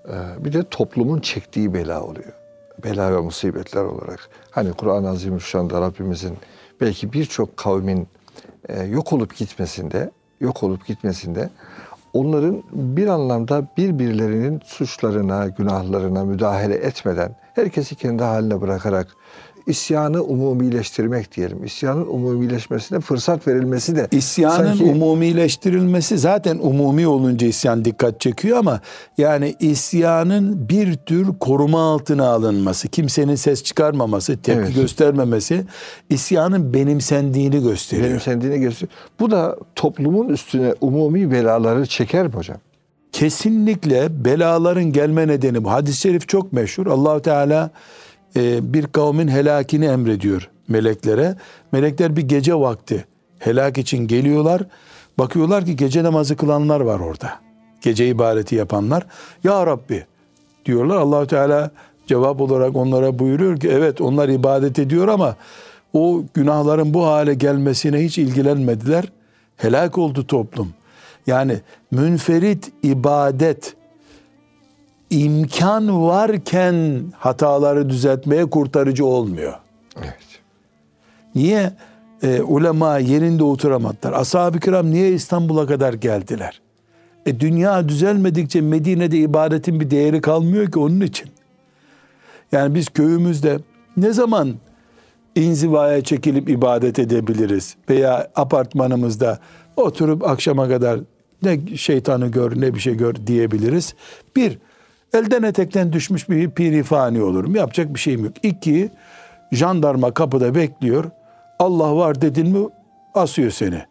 Ee, 0.09 0.45
Bir 0.45 0.53
de 0.53 0.63
toplumun 0.71 1.19
çektiği 1.19 1.73
bela 1.73 2.03
oluyor. 2.03 2.33
Bela 2.83 3.15
ve 3.15 3.19
musibetler 3.19 3.83
olarak. 3.83 4.29
Hani 4.51 4.73
Kur'an-ı 4.73 5.09
Azimüşşan'da 5.09 5.81
Rabbimizin 5.81 6.37
belki 6.81 7.13
birçok 7.13 7.57
kavmin 7.57 8.07
e, 8.69 8.83
yok 8.83 9.13
olup 9.13 9.37
gitmesinde, 9.37 10.11
yok 10.39 10.63
olup 10.63 10.85
gitmesinde 10.85 11.49
onların 12.13 12.63
bir 12.71 13.07
anlamda 13.07 13.67
birbirlerinin 13.77 14.61
suçlarına, 14.65 15.47
günahlarına 15.47 16.25
müdahale 16.25 16.75
etmeden 16.75 17.35
herkesi 17.55 17.95
kendi 17.95 18.23
haline 18.23 18.61
bırakarak 18.61 19.07
isyanı 19.67 20.21
umumileştirmek 20.23 21.35
diyelim. 21.35 21.63
İsyanın 21.63 22.07
umumileşmesine 22.07 22.99
fırsat 22.99 23.47
verilmesi 23.47 23.95
de 23.95 24.07
İsyanın 24.11 24.67
sanki- 24.67 24.83
umumileştirilmesi 24.83 26.17
zaten 26.17 26.57
umumi 26.61 27.07
olunca 27.07 27.47
isyan 27.47 27.85
dikkat 27.85 28.21
çekiyor 28.21 28.57
ama 28.57 28.81
yani 29.17 29.55
isyanın 29.59 30.69
bir 30.69 30.93
tür 30.95 31.27
koruma 31.39 31.93
altına 31.93 32.27
alınması, 32.29 32.87
kimsenin 32.87 33.35
ses 33.35 33.63
çıkarmaması, 33.63 34.37
tepki 34.41 34.61
Evet. 34.61 34.75
göstermemesi 34.75 35.63
isyanın 36.09 36.73
benimsendiğini 36.73 37.63
gösteriyor. 37.63 38.09
benimsendiğine 38.09 38.57
gösteriyor. 38.57 38.97
Bu 39.19 39.31
da 39.31 39.57
toplumun 39.75 40.29
üstüne 40.29 40.73
umumi 40.81 41.31
belaları 41.31 41.85
çeker 41.85 42.27
mi 42.27 42.33
hocam? 42.33 42.57
Kesinlikle 43.11 44.25
belaların 44.25 44.83
gelme 44.91 45.27
nedeni 45.27 45.63
bu. 45.63 45.71
Hadis-i 45.71 45.99
şerif 46.01 46.27
çok 46.27 46.53
meşhur. 46.53 46.87
Allahu 46.87 47.21
Teala 47.21 47.69
e, 48.37 48.73
bir 48.73 48.87
kavmin 48.87 49.27
helakini 49.27 49.85
emrediyor 49.85 50.49
meleklere. 50.67 51.35
Melekler 51.71 52.15
bir 52.15 52.21
gece 52.21 52.55
vakti 52.55 53.05
helak 53.39 53.77
için 53.77 54.07
geliyorlar. 54.07 54.61
Bakıyorlar 55.19 55.65
ki 55.65 55.75
gece 55.75 56.03
namazı 56.03 56.37
kılanlar 56.37 56.79
var 56.79 56.99
orada. 56.99 57.39
Gece 57.81 58.07
ibadeti 58.07 58.55
yapanlar. 58.55 59.05
Ya 59.43 59.65
Rabbi 59.65 60.05
diyorlar. 60.65 60.97
Allahu 60.97 61.27
Teala 61.27 61.71
cevap 62.07 62.41
olarak 62.41 62.75
onlara 62.75 63.19
buyuruyor 63.19 63.59
ki 63.59 63.69
evet 63.69 64.01
onlar 64.01 64.29
ibadet 64.29 64.79
ediyor 64.79 65.07
ama 65.07 65.35
o 65.93 66.23
günahların 66.33 66.93
bu 66.93 67.05
hale 67.05 67.33
gelmesine 67.33 68.03
hiç 68.03 68.17
ilgilenmediler. 68.17 69.11
Helak 69.57 69.97
oldu 69.97 70.27
toplum. 70.27 70.73
Yani 71.27 71.59
münferit 71.91 72.71
ibadet 72.83 73.75
imkan 75.09 76.07
varken 76.07 77.03
hataları 77.17 77.89
düzeltmeye 77.89 78.45
kurtarıcı 78.49 79.05
olmuyor. 79.05 79.53
Evet. 79.97 80.17
Niye 81.35 81.73
e, 82.23 82.41
ulema 82.41 82.97
yerinde 82.97 83.43
oturamadılar? 83.43 84.13
Ashab-ı 84.13 84.59
kiram 84.59 84.91
niye 84.91 85.11
İstanbul'a 85.11 85.67
kadar 85.67 85.93
geldiler? 85.93 86.61
E, 87.25 87.39
dünya 87.39 87.89
düzelmedikçe 87.89 88.61
Medine'de 88.61 89.17
ibadetin 89.17 89.79
bir 89.79 89.91
değeri 89.91 90.21
kalmıyor 90.21 90.71
ki 90.71 90.79
onun 90.79 91.01
için. 91.01 91.29
Yani 92.51 92.75
biz 92.75 92.89
köyümüzde 92.89 93.59
ne 93.97 94.13
zaman 94.13 94.55
inzivaya 95.35 96.03
çekilip 96.03 96.49
ibadet 96.49 96.99
edebiliriz? 96.99 97.75
Veya 97.89 98.31
apartmanımızda 98.35 99.39
oturup 99.75 100.23
akşama 100.23 100.67
kadar 100.67 100.99
ne 101.43 101.77
şeytanı 101.77 102.27
gör 102.27 102.61
ne 102.61 102.73
bir 102.75 102.79
şey 102.79 102.95
gör 102.95 103.15
diyebiliriz. 103.27 103.95
Bir, 104.35 104.57
elden 105.13 105.43
etekten 105.43 105.93
düşmüş 105.93 106.29
bir 106.29 106.51
pirifani 106.51 107.23
olurum. 107.23 107.55
Yapacak 107.55 107.93
bir 107.93 107.99
şeyim 107.99 108.25
yok. 108.25 108.33
İki, 108.43 108.89
jandarma 109.51 110.13
kapıda 110.13 110.55
bekliyor. 110.55 111.05
Allah 111.59 111.95
var 111.95 112.21
dedin 112.21 112.47
mi 112.47 112.67
asıyor 113.13 113.51
seni. 113.51 113.81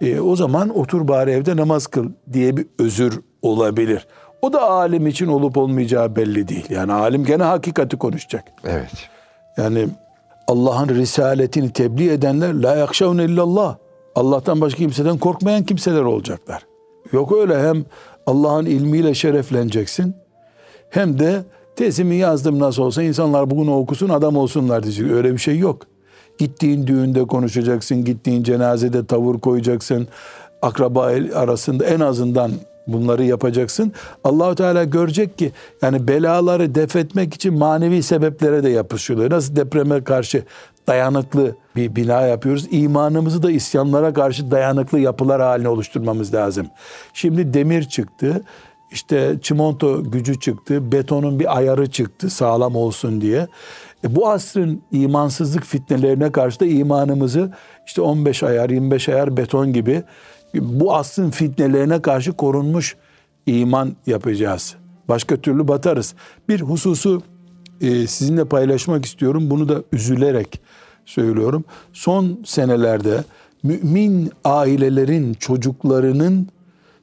E, 0.00 0.20
o 0.20 0.36
zaman 0.36 0.78
otur 0.78 1.08
bari 1.08 1.30
evde 1.30 1.56
namaz 1.56 1.86
kıl 1.86 2.10
diye 2.32 2.56
bir 2.56 2.66
özür 2.78 3.20
olabilir. 3.42 4.06
O 4.42 4.52
da 4.52 4.70
alim 4.70 5.06
için 5.06 5.26
olup 5.26 5.56
olmayacağı 5.56 6.16
belli 6.16 6.48
değil. 6.48 6.66
Yani 6.70 6.92
alim 6.92 7.24
gene 7.24 7.42
hakikati 7.42 7.96
konuşacak. 7.96 8.44
Evet. 8.64 9.08
Yani 9.56 9.88
Allah'ın 10.48 10.88
risaletini 10.88 11.70
tebliğ 11.70 12.10
edenler 12.10 12.54
la 12.54 12.76
yakşavne 12.76 13.24
illallah. 13.24 13.76
Allah'tan 14.14 14.60
başka 14.60 14.78
kimseden 14.78 15.18
korkmayan 15.18 15.64
kimseler 15.64 16.02
olacaklar. 16.02 16.66
Yok 17.12 17.32
öyle 17.32 17.68
hem 17.68 17.84
Allah'ın 18.26 18.66
ilmiyle 18.66 19.14
şerefleneceksin 19.14 20.14
hem 20.90 21.18
de 21.18 21.44
tezimi 21.76 22.16
yazdım 22.16 22.58
nasıl 22.58 22.82
olsa 22.82 23.02
insanlar 23.02 23.50
bunu 23.50 23.76
okusun 23.76 24.08
adam 24.08 24.36
olsunlar 24.36 24.82
diyecek. 24.82 25.10
Öyle 25.10 25.32
bir 25.32 25.38
şey 25.38 25.58
yok. 25.58 25.82
Gittiğin 26.38 26.86
düğünde 26.86 27.24
konuşacaksın, 27.24 28.04
gittiğin 28.04 28.42
cenazede 28.42 29.06
tavır 29.06 29.38
koyacaksın. 29.38 30.08
Akraba 30.62 31.02
arasında 31.34 31.84
en 31.84 32.00
azından 32.00 32.50
bunları 32.86 33.24
yapacaksın. 33.24 33.92
Allahu 34.24 34.54
Teala 34.54 34.84
görecek 34.84 35.38
ki 35.38 35.52
yani 35.82 36.08
belaları 36.08 36.74
def 36.74 36.96
etmek 36.96 37.34
için 37.34 37.54
manevi 37.54 38.02
sebeplere 38.02 38.62
de 38.62 38.68
yapışıyorlar. 38.68 39.30
Nasıl 39.30 39.56
depreme 39.56 40.04
karşı 40.04 40.42
dayanıklı 40.86 41.56
bir 41.76 41.96
bina 41.96 42.20
yapıyoruz. 42.20 42.66
İmanımızı 42.70 43.42
da 43.42 43.50
isyanlara 43.50 44.14
karşı 44.14 44.50
dayanıklı 44.50 44.98
yapılar 44.98 45.42
haline 45.42 45.68
oluşturmamız 45.68 46.34
lazım. 46.34 46.66
Şimdi 47.14 47.54
demir 47.54 47.82
çıktı. 47.82 48.42
İşte 48.92 49.38
çimento 49.42 50.10
gücü 50.10 50.40
çıktı, 50.40 50.92
betonun 50.92 51.40
bir 51.40 51.56
ayarı 51.56 51.90
çıktı 51.90 52.30
sağlam 52.30 52.76
olsun 52.76 53.20
diye. 53.20 53.46
E 54.04 54.16
bu 54.16 54.28
asrın 54.28 54.82
imansızlık 54.92 55.64
fitnelerine 55.64 56.32
karşı 56.32 56.60
da 56.60 56.66
imanımızı 56.66 57.52
işte 57.86 58.00
15 58.00 58.42
ayar, 58.42 58.70
25 58.70 59.08
ayar 59.08 59.36
beton 59.36 59.72
gibi 59.72 60.02
bu 60.54 60.94
asrın 60.94 61.30
fitnelerine 61.30 62.02
karşı 62.02 62.32
korunmuş 62.32 62.96
iman 63.46 63.96
yapacağız. 64.06 64.76
Başka 65.08 65.36
türlü 65.36 65.68
batarız. 65.68 66.14
Bir 66.48 66.60
hususu 66.60 67.22
e, 67.80 68.06
sizinle 68.06 68.44
paylaşmak 68.44 69.04
istiyorum. 69.04 69.50
Bunu 69.50 69.68
da 69.68 69.82
üzülerek 69.92 70.60
söylüyorum. 71.04 71.64
Son 71.92 72.40
senelerde 72.44 73.24
mümin 73.62 74.32
ailelerin 74.44 75.34
çocuklarının 75.34 76.48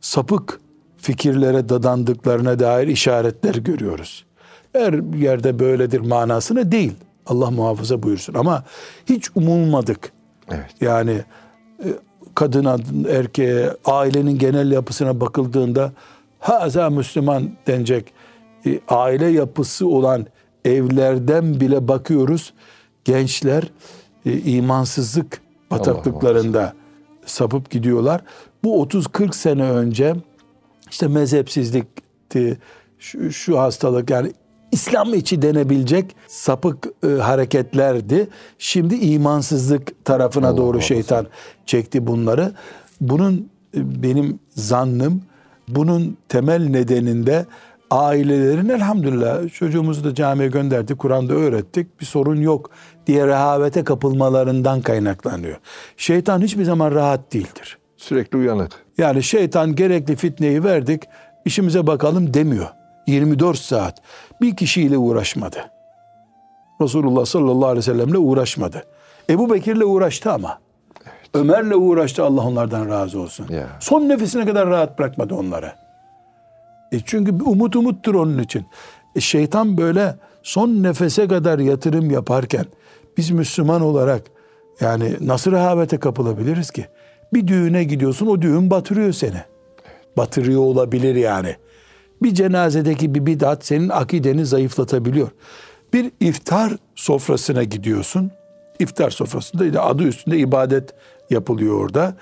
sapık 0.02 0.60
fikirlere 1.04 1.70
dadandıklarına 1.70 2.60
dair 2.60 2.88
işaretler 2.88 3.56
görüyoruz. 3.56 4.26
Her 4.74 5.18
yerde 5.18 5.60
böyledir 5.60 6.00
manasına 6.00 6.72
değil. 6.72 6.94
Allah 7.26 7.52
muhafaza 7.52 8.04
buyursun 8.04 8.34
ama 8.34 8.64
hiç 9.06 9.30
umulmadık. 9.36 10.12
Evet. 10.52 10.70
Yani 10.82 11.22
e, 11.80 11.88
kadına, 12.36 12.78
erkeğe, 13.10 13.70
ailenin 13.86 14.38
genel 14.38 14.72
yapısına 14.72 15.20
bakıldığında 15.20 15.92
haza 16.40 16.90
Müslüman 16.90 17.52
denecek 17.68 18.14
e, 18.66 18.80
aile 18.88 19.26
yapısı 19.28 19.88
olan 19.88 20.26
evlerden 20.66 21.60
bile 21.60 21.88
bakıyoruz. 21.88 22.54
Gençler 23.06 23.64
e, 24.26 24.38
imansızlık 24.38 25.42
bataklıklarında 25.72 26.74
sapıp 27.26 27.70
gidiyorlar. 27.70 28.22
Bu 28.64 28.86
30-40 28.86 29.36
sene 29.36 29.64
önce 29.64 30.16
işte 30.94 31.08
mezhepsizlikti, 31.08 32.58
şu, 33.00 33.32
şu 33.32 33.60
hastalık 33.60 34.10
yani 34.10 34.32
İslam 34.72 35.14
içi 35.14 35.42
denebilecek 35.42 36.16
sapık 36.28 36.88
e, 37.04 37.08
hareketlerdi. 37.08 38.28
Şimdi 38.58 38.96
imansızlık 38.96 40.06
tarafına 40.06 40.48
Allah 40.48 40.58
doğru 40.58 40.68
muhafaza. 40.68 40.88
şeytan 40.88 41.28
çekti 41.66 42.08
bunları. 42.08 42.52
Bunun 43.02 43.50
e, 43.78 44.04
benim 44.04 44.40
zannım 44.50 45.22
bunun 45.68 46.18
temel 46.30 46.70
nedeninde 46.70 47.46
ailelerin 47.92 48.70
elhamdülillah 48.70 49.54
çocuğumuzu 49.54 50.04
da 50.04 50.16
camiye 50.16 50.50
gönderdik, 50.50 51.00
Kur'an'da 51.00 51.34
öğrettik, 51.34 52.02
bir 52.02 52.06
sorun 52.06 52.42
yok 52.42 52.70
diye 53.08 53.28
rehavete 53.28 53.84
kapılmalarından 53.84 54.82
kaynaklanıyor. 54.82 55.58
Şeytan 55.98 56.42
hiçbir 56.42 56.64
zaman 56.64 56.92
rahat 56.92 57.34
değildir. 57.34 57.78
Sürekli 58.04 58.38
uyanık. 58.38 58.72
Yani 58.98 59.24
şeytan 59.24 59.76
gerekli 59.76 60.16
fitneyi 60.16 60.64
verdik, 60.64 61.04
işimize 61.46 61.88
bakalım 61.88 62.34
demiyor. 62.34 62.68
24 63.08 63.58
saat 63.58 64.02
bir 64.42 64.56
kişiyle 64.56 64.98
uğraşmadı. 64.98 65.58
Resulullah 66.82 67.26
sallallahu 67.26 67.66
aleyhi 67.66 67.78
ve 67.78 67.82
sellemle 67.82 68.18
uğraşmadı. 68.18 68.84
Ebu 69.30 69.54
Bekir'le 69.54 69.82
uğraştı 69.82 70.32
ama. 70.32 70.60
Ömer'le 71.34 71.74
uğraştı 71.74 72.24
Allah 72.24 72.42
onlardan 72.42 72.90
razı 72.90 73.20
olsun. 73.20 73.48
Ya. 73.50 73.68
Son 73.80 74.10
nefesine 74.10 74.46
kadar 74.46 74.70
rahat 74.70 75.00
bırakmadı 75.00 75.36
onları. 75.36 75.72
E 76.92 77.00
çünkü 77.06 77.40
bir 77.40 77.46
umut 77.46 77.76
umuttur 77.76 78.16
onun 78.16 78.40
için. 78.40 78.66
E 79.16 79.22
şeytan 79.22 79.78
böyle 79.78 80.16
son 80.44 80.70
nefese 80.70 81.28
kadar 81.28 81.60
yatırım 81.60 82.12
yaparken 82.12 82.66
biz 83.18 83.32
Müslüman 83.32 83.82
olarak 83.82 84.22
yani 84.82 85.16
nasıl 85.22 85.52
rehavete 85.52 85.98
kapılabiliriz 85.98 86.72
ki? 86.72 86.86
Bir 87.34 87.48
düğüne 87.48 87.84
gidiyorsun 87.84 88.28
o 88.28 88.42
düğün 88.42 88.70
batırıyor 88.70 89.14
seni. 89.14 89.42
Batırıyor 90.18 90.62
olabilir 90.62 91.16
yani. 91.16 91.56
Bir 92.22 92.34
cenazedeki 92.34 93.16
bir 93.16 93.26
bidat 93.26 93.66
senin 93.66 93.90
akideni 93.90 94.46
zayıflatabiliyor. 94.46 95.30
Bir 95.94 96.12
iftar 96.20 96.74
sofrasına 96.96 97.64
gidiyorsun. 97.64 98.32
İftar 98.80 99.10
sofrasında 99.10 99.84
adı 99.84 100.04
üstünde 100.04 100.38
ibadet 100.38 100.94
yapılıyor 101.30 101.80
orada. 101.80 102.16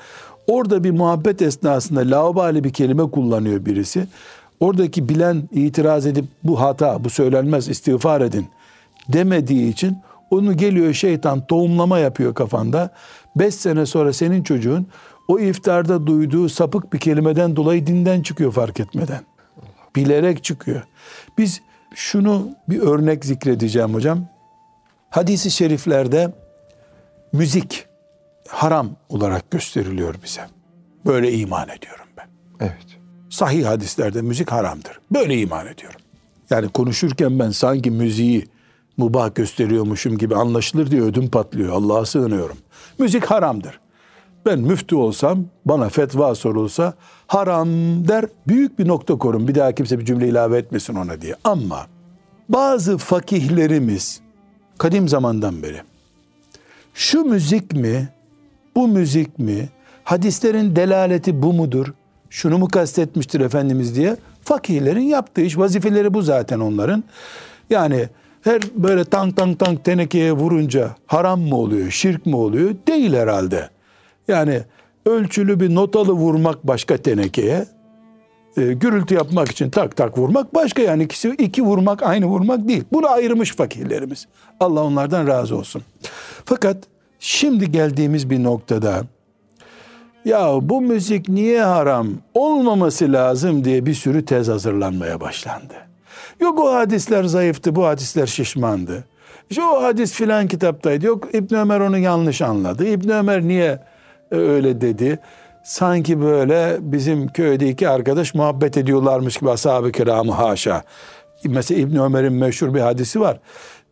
Orada 0.47 0.83
bir 0.83 0.91
muhabbet 0.91 1.41
esnasında 1.41 1.99
laubali 1.99 2.63
bir 2.63 2.73
kelime 2.73 3.11
kullanıyor 3.11 3.65
birisi. 3.65 4.07
Oradaki 4.59 5.09
bilen 5.09 5.49
itiraz 5.51 6.05
edip 6.05 6.25
bu 6.43 6.61
hata, 6.61 7.03
bu 7.03 7.09
söylenmez 7.09 7.69
istiğfar 7.69 8.21
edin 8.21 8.47
demediği 9.09 9.71
için 9.71 9.97
onu 10.31 10.57
geliyor 10.57 10.93
şeytan 10.93 11.45
tohumlama 11.45 11.99
yapıyor 11.99 12.33
kafanda. 12.33 12.89
Beş 13.35 13.55
sene 13.55 13.85
sonra 13.85 14.13
senin 14.13 14.43
çocuğun 14.43 14.87
o 15.27 15.39
iftarda 15.39 16.07
duyduğu 16.07 16.49
sapık 16.49 16.93
bir 16.93 16.99
kelimeden 16.99 17.55
dolayı 17.55 17.87
dinden 17.87 18.21
çıkıyor 18.21 18.51
fark 18.51 18.79
etmeden. 18.79 19.21
Bilerek 19.95 20.43
çıkıyor. 20.43 20.81
Biz 21.37 21.61
şunu 21.95 22.49
bir 22.69 22.79
örnek 22.79 23.25
zikredeceğim 23.25 23.93
hocam. 23.93 24.25
Hadisi 25.09 25.51
şeriflerde 25.51 26.33
müzik 27.33 27.85
haram 28.47 28.89
olarak 29.09 29.51
gösteriliyor 29.51 30.15
bize. 30.23 30.41
Böyle 31.05 31.33
iman 31.33 31.69
ediyorum 31.69 32.05
ben. 32.17 32.27
Evet. 32.59 32.87
Sahih 33.29 33.65
hadislerde 33.65 34.21
müzik 34.21 34.51
haramdır. 34.51 34.99
Böyle 35.11 35.37
iman 35.41 35.67
ediyorum. 35.67 35.99
Yani 36.49 36.69
konuşurken 36.69 37.39
ben 37.39 37.49
sanki 37.49 37.91
müziği 37.91 38.47
mubah 38.97 39.35
gösteriyormuşum 39.35 40.17
gibi 40.17 40.35
anlaşılır 40.35 40.91
diye 40.91 41.01
ödüm 41.01 41.29
patlıyor. 41.29 41.73
Allah'a 41.73 42.05
sığınıyorum. 42.05 42.57
Müzik 43.01 43.25
haramdır. 43.25 43.79
Ben 44.45 44.59
müftü 44.59 44.95
olsam, 44.95 45.45
bana 45.65 45.89
fetva 45.89 46.35
sorulsa 46.35 46.93
haram 47.27 47.67
der, 48.07 48.25
büyük 48.47 48.79
bir 48.79 48.87
nokta 48.87 49.17
korun. 49.17 49.47
Bir 49.47 49.55
daha 49.55 49.71
kimse 49.71 49.99
bir 49.99 50.05
cümle 50.05 50.27
ilave 50.27 50.57
etmesin 50.57 50.95
ona 50.95 51.21
diye. 51.21 51.35
Ama 51.43 51.87
bazı 52.49 52.97
fakihlerimiz 52.97 54.21
kadim 54.77 55.07
zamandan 55.07 55.63
beri 55.63 55.81
şu 56.93 57.23
müzik 57.23 57.73
mi, 57.73 58.09
bu 58.75 58.87
müzik 58.87 59.39
mi, 59.39 59.69
hadislerin 60.03 60.75
delaleti 60.75 61.43
bu 61.43 61.53
mudur, 61.53 61.93
şunu 62.29 62.57
mu 62.57 62.67
kastetmiştir 62.67 63.39
Efendimiz 63.39 63.95
diye 63.95 64.17
fakihlerin 64.43 65.05
yaptığı 65.05 65.41
iş, 65.41 65.57
vazifeleri 65.57 66.13
bu 66.13 66.21
zaten 66.21 66.59
onların. 66.59 67.03
Yani 67.69 68.09
her 68.41 68.61
böyle 68.75 69.05
tank 69.05 69.37
tank 69.37 69.59
tank 69.59 69.85
tenekeye 69.85 70.31
vurunca 70.31 70.95
haram 71.05 71.41
mı 71.41 71.55
oluyor, 71.55 71.91
şirk 71.91 72.25
mi 72.25 72.35
oluyor? 72.35 72.75
Değil 72.87 73.13
herhalde. 73.13 73.69
Yani 74.27 74.61
ölçülü 75.05 75.59
bir 75.59 75.75
notalı 75.75 76.11
vurmak 76.11 76.67
başka 76.67 76.97
tenekeye, 76.97 77.65
e, 78.57 78.73
gürültü 78.73 79.15
yapmak 79.15 79.51
için 79.51 79.69
tak 79.69 79.95
tak 79.95 80.17
vurmak 80.17 80.53
başka 80.53 80.81
yani 80.81 81.03
ikisi 81.03 81.29
iki 81.29 81.61
vurmak 81.61 82.03
aynı 82.03 82.25
vurmak 82.25 82.67
değil. 82.67 82.83
Bunu 82.91 83.07
ayırmış 83.09 83.55
fakirlerimiz. 83.55 84.27
Allah 84.59 84.83
onlardan 84.83 85.27
razı 85.27 85.57
olsun. 85.57 85.81
Fakat 86.45 86.77
şimdi 87.19 87.71
geldiğimiz 87.71 88.29
bir 88.29 88.43
noktada 88.43 89.03
ya 90.25 90.59
bu 90.61 90.81
müzik 90.81 91.29
niye 91.29 91.63
haram 91.63 92.07
olmaması 92.33 93.13
lazım 93.13 93.63
diye 93.63 93.85
bir 93.85 93.93
sürü 93.93 94.25
tez 94.25 94.47
hazırlanmaya 94.47 95.21
başlandı. 95.21 95.90
Yok 96.41 96.59
o 96.59 96.73
hadisler 96.73 97.23
zayıftı, 97.23 97.75
bu 97.75 97.85
hadisler 97.85 98.25
şişmandı. 98.25 99.03
İşte 99.49 99.63
o 99.63 99.83
hadis 99.83 100.13
filan 100.13 100.47
kitaptaydı. 100.47 101.05
Yok 101.05 101.35
İbn 101.35 101.55
Ömer 101.55 101.79
onu 101.79 101.97
yanlış 101.97 102.41
anladı. 102.41 102.85
İbn 102.85 103.09
Ömer 103.09 103.41
niye 103.41 103.79
öyle 104.31 104.81
dedi? 104.81 105.19
Sanki 105.63 106.21
böyle 106.21 106.77
bizim 106.79 107.27
köyde 107.27 107.69
iki 107.69 107.89
arkadaş 107.89 108.33
muhabbet 108.33 108.77
ediyorlarmış 108.77 109.37
gibi 109.37 109.51
ashab-ı 109.51 109.91
kiramı 109.91 110.31
haşa. 110.31 110.83
Mesela 111.45 111.81
İbn 111.81 111.97
Ömer'in 111.97 112.33
meşhur 112.33 112.73
bir 112.73 112.79
hadisi 112.79 113.19
var. 113.19 113.39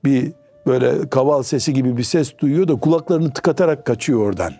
Bir 0.04 0.32
böyle 0.68 1.10
kaval 1.10 1.44
sesi 1.44 1.74
gibi 1.74 1.98
bir 1.98 2.04
ses 2.04 2.38
duyuyor 2.38 2.68
da 2.68 2.76
kulaklarını 2.76 3.34
tıkatarak 3.34 3.86
kaçıyor 3.86 4.20
oradan. 4.20 4.54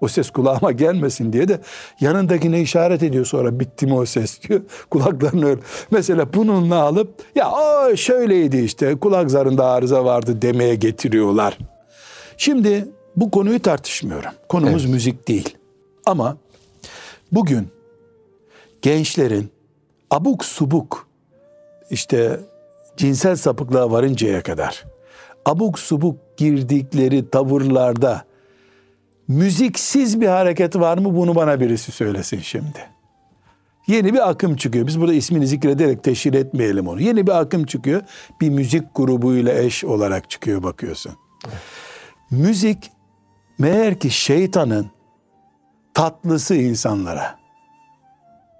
O 0.00 0.08
ses 0.08 0.30
kulağıma 0.30 0.72
gelmesin 0.72 1.32
diye 1.32 1.48
de 1.48 1.60
yanındakine 2.00 2.60
işaret 2.60 3.02
ediyor 3.02 3.24
sonra 3.24 3.60
bitti 3.60 3.86
mi 3.86 3.94
o 3.94 4.06
ses 4.06 4.42
diyor. 4.42 4.60
Kulaklarını 4.90 5.46
öyle. 5.46 5.60
Mesela 5.90 6.34
bununla 6.34 6.76
alıp 6.82 7.14
ya 7.34 7.50
o 7.50 7.96
şöyleydi 7.96 8.56
işte 8.56 8.98
kulak 8.98 9.30
zarında 9.30 9.66
arıza 9.66 10.04
vardı 10.04 10.42
demeye 10.42 10.74
getiriyorlar. 10.74 11.58
Şimdi 12.36 12.88
bu 13.16 13.30
konuyu 13.30 13.62
tartışmıyorum. 13.62 14.30
Konumuz 14.48 14.82
Evet. 14.82 14.94
müzik 14.94 15.28
değil. 15.28 15.56
Ama 16.06 16.36
bugün 17.32 17.68
gençlerin 18.82 19.50
abuk 20.10 20.44
subuk 20.44 21.06
işte 21.90 22.40
cinsel 22.96 23.36
sapıklığa 23.36 23.90
varıncaya 23.90 24.42
kadar 24.42 24.84
abuk 25.44 25.78
subuk 25.78 26.18
girdikleri 26.36 27.30
tavırlarda 27.30 28.24
müziksiz 29.28 30.20
bir 30.20 30.26
hareket 30.26 30.76
var 30.76 30.98
mı 30.98 31.16
bunu 31.16 31.34
bana 31.34 31.60
birisi 31.60 31.92
söylesin 31.92 32.40
şimdi. 32.40 32.96
Yeni 33.86 34.14
bir 34.14 34.30
akım 34.30 34.56
çıkıyor. 34.56 34.86
Biz 34.86 35.00
burada 35.00 35.14
ismini 35.14 35.46
zikrederek 35.46 36.04
teşhir 36.04 36.34
etmeyelim 36.34 36.88
onu. 36.88 37.00
Yeni 37.00 37.26
bir 37.26 37.40
akım 37.40 37.64
çıkıyor. 37.64 38.02
Bir 38.40 38.50
müzik 38.50 38.94
grubuyla 38.94 39.54
eş 39.54 39.84
olarak 39.84 40.30
çıkıyor 40.30 40.62
bakıyorsun. 40.62 41.12
Müzik 42.30 42.90
meğer 43.58 43.98
ki 43.98 44.10
şeytanın 44.10 44.90
tatlısı 45.94 46.54
insanlara. 46.54 47.38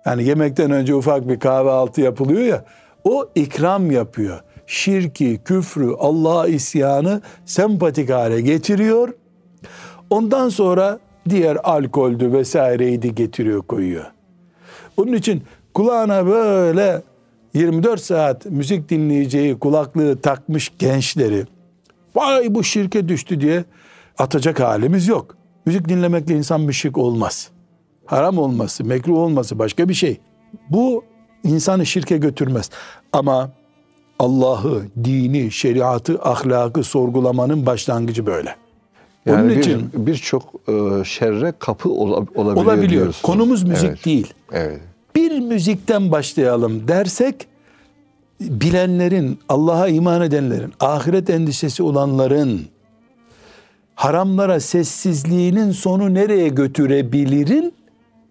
Yani 0.06 0.24
yemekten 0.24 0.70
önce 0.70 0.94
ufak 0.94 1.28
bir 1.28 1.40
kahvaltı 1.40 2.00
yapılıyor 2.00 2.40
ya. 2.40 2.64
O 3.04 3.28
ikram 3.34 3.90
yapıyor. 3.90 4.40
Şirki, 4.66 5.40
küfrü, 5.44 5.94
Allah'a 5.98 6.48
isyanı 6.48 7.22
sempatik 7.44 8.10
hale 8.10 8.40
getiriyor. 8.40 9.14
Ondan 10.10 10.48
sonra 10.48 10.98
diğer 11.28 11.58
alkoldü 11.64 12.32
vesaireydi 12.32 13.14
getiriyor 13.14 13.62
koyuyor. 13.62 14.04
Onun 14.96 15.12
için 15.12 15.42
kulağına 15.74 16.26
böyle 16.26 17.02
24 17.54 18.00
saat 18.00 18.46
müzik 18.46 18.88
dinleyeceği 18.88 19.58
kulaklığı 19.58 20.20
takmış 20.20 20.72
gençleri 20.78 21.44
vay 22.14 22.54
bu 22.54 22.64
şirke 22.64 23.08
düştü 23.08 23.40
diye 23.40 23.64
atacak 24.18 24.60
halimiz 24.60 25.08
yok. 25.08 25.36
Müzik 25.66 25.88
dinlemekle 25.88 26.34
insan 26.34 26.60
müşrik 26.60 26.98
olmaz. 26.98 27.50
Haram 28.06 28.38
olması, 28.38 28.84
mekruh 28.84 29.18
olması 29.18 29.58
başka 29.58 29.88
bir 29.88 29.94
şey. 29.94 30.20
Bu 30.70 31.04
insanı 31.44 31.86
şirke 31.86 32.16
götürmez. 32.16 32.70
Ama 33.12 33.50
Allah'ı, 34.18 34.82
dini, 35.04 35.50
şeriatı, 35.50 36.22
ahlakı 36.22 36.82
sorgulamanın 36.82 37.66
başlangıcı 37.66 38.26
böyle. 38.26 38.56
Yani 39.26 39.40
Onun 39.40 39.48
bir- 39.48 39.56
için 39.56 39.90
birçok 39.94 40.42
e, 40.68 41.04
şerre 41.04 41.52
kapı 41.58 41.88
ola- 41.88 42.16
olabiliyor, 42.16 42.56
olabiliyor. 42.56 42.90
diyorsunuz. 42.90 43.22
Konumuz 43.22 43.62
müzik 43.62 43.88
Evet, 43.88 44.04
değil. 44.04 44.34
Evet. 44.52 44.80
bir 45.16 45.40
müzikten 45.40 46.12
başlayalım 46.12 46.88
dersek 46.88 47.46
bilenlerin, 48.40 49.38
Allah'a 49.48 49.88
iman 49.88 50.22
edenlerin, 50.22 50.72
ahiret 50.80 51.30
endişesi 51.30 51.82
olanların 51.82 52.60
haramlara 53.94 54.60
sessizliğinin 54.60 55.72
sonu 55.72 56.14
nereye 56.14 56.48
götürebilirin 56.48 57.72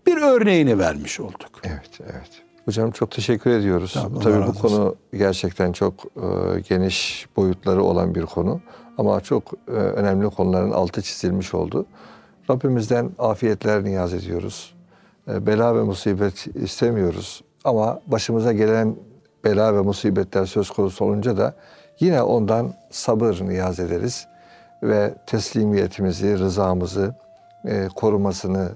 bir 0.07 0.17
örneğini 0.17 0.79
vermiş 0.79 1.19
olduk. 1.19 1.49
Evet, 1.63 1.89
evet. 2.03 2.29
Hocam 2.65 2.91
çok 2.91 3.11
teşekkür 3.11 3.51
ediyoruz. 3.51 3.91
Tamam, 3.93 4.19
Tabii 4.21 4.47
bu 4.47 4.53
konu 4.53 4.95
gerçekten 5.13 5.71
çok 5.71 5.93
e, 6.15 6.59
geniş 6.69 7.25
boyutları 7.37 7.83
olan 7.83 8.15
bir 8.15 8.21
konu. 8.21 8.61
Ama 8.97 9.21
çok 9.21 9.43
e, 9.67 9.71
önemli 9.71 10.29
konuların 10.29 10.71
altı 10.71 11.01
çizilmiş 11.01 11.53
oldu. 11.53 11.85
Rabbimizden 12.49 13.11
afiyetler 13.19 13.83
niyaz 13.83 14.13
ediyoruz. 14.13 14.75
E, 15.27 15.45
bela 15.45 15.75
ve 15.75 15.83
musibet 15.83 16.47
istemiyoruz. 16.47 17.43
Ama 17.63 17.99
başımıza 18.07 18.53
gelen 18.53 18.95
bela 19.43 19.75
ve 19.75 19.81
musibetler 19.81 20.45
söz 20.45 20.69
konusu 20.69 21.05
olunca 21.05 21.37
da 21.37 21.53
yine 21.99 22.21
ondan 22.21 22.73
sabır 22.89 23.41
niyaz 23.41 23.79
ederiz. 23.79 24.27
Ve 24.83 25.13
teslimiyetimizi, 25.25 26.39
rızamızı, 26.39 27.15
e, 27.65 27.87
korumasını 27.95 28.71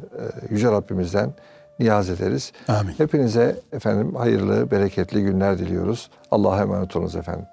Yüce 0.49 0.71
Rabbimizden 0.71 1.33
niyaz 1.79 2.09
ederiz. 2.09 2.51
Amin. 2.67 2.93
Hepinize 2.97 3.55
efendim 3.71 4.15
hayırlı, 4.15 4.71
bereketli 4.71 5.23
günler 5.23 5.57
diliyoruz. 5.57 6.09
Allah'a 6.31 6.61
emanet 6.61 6.95
olunuz 6.95 7.15
efendim. 7.15 7.45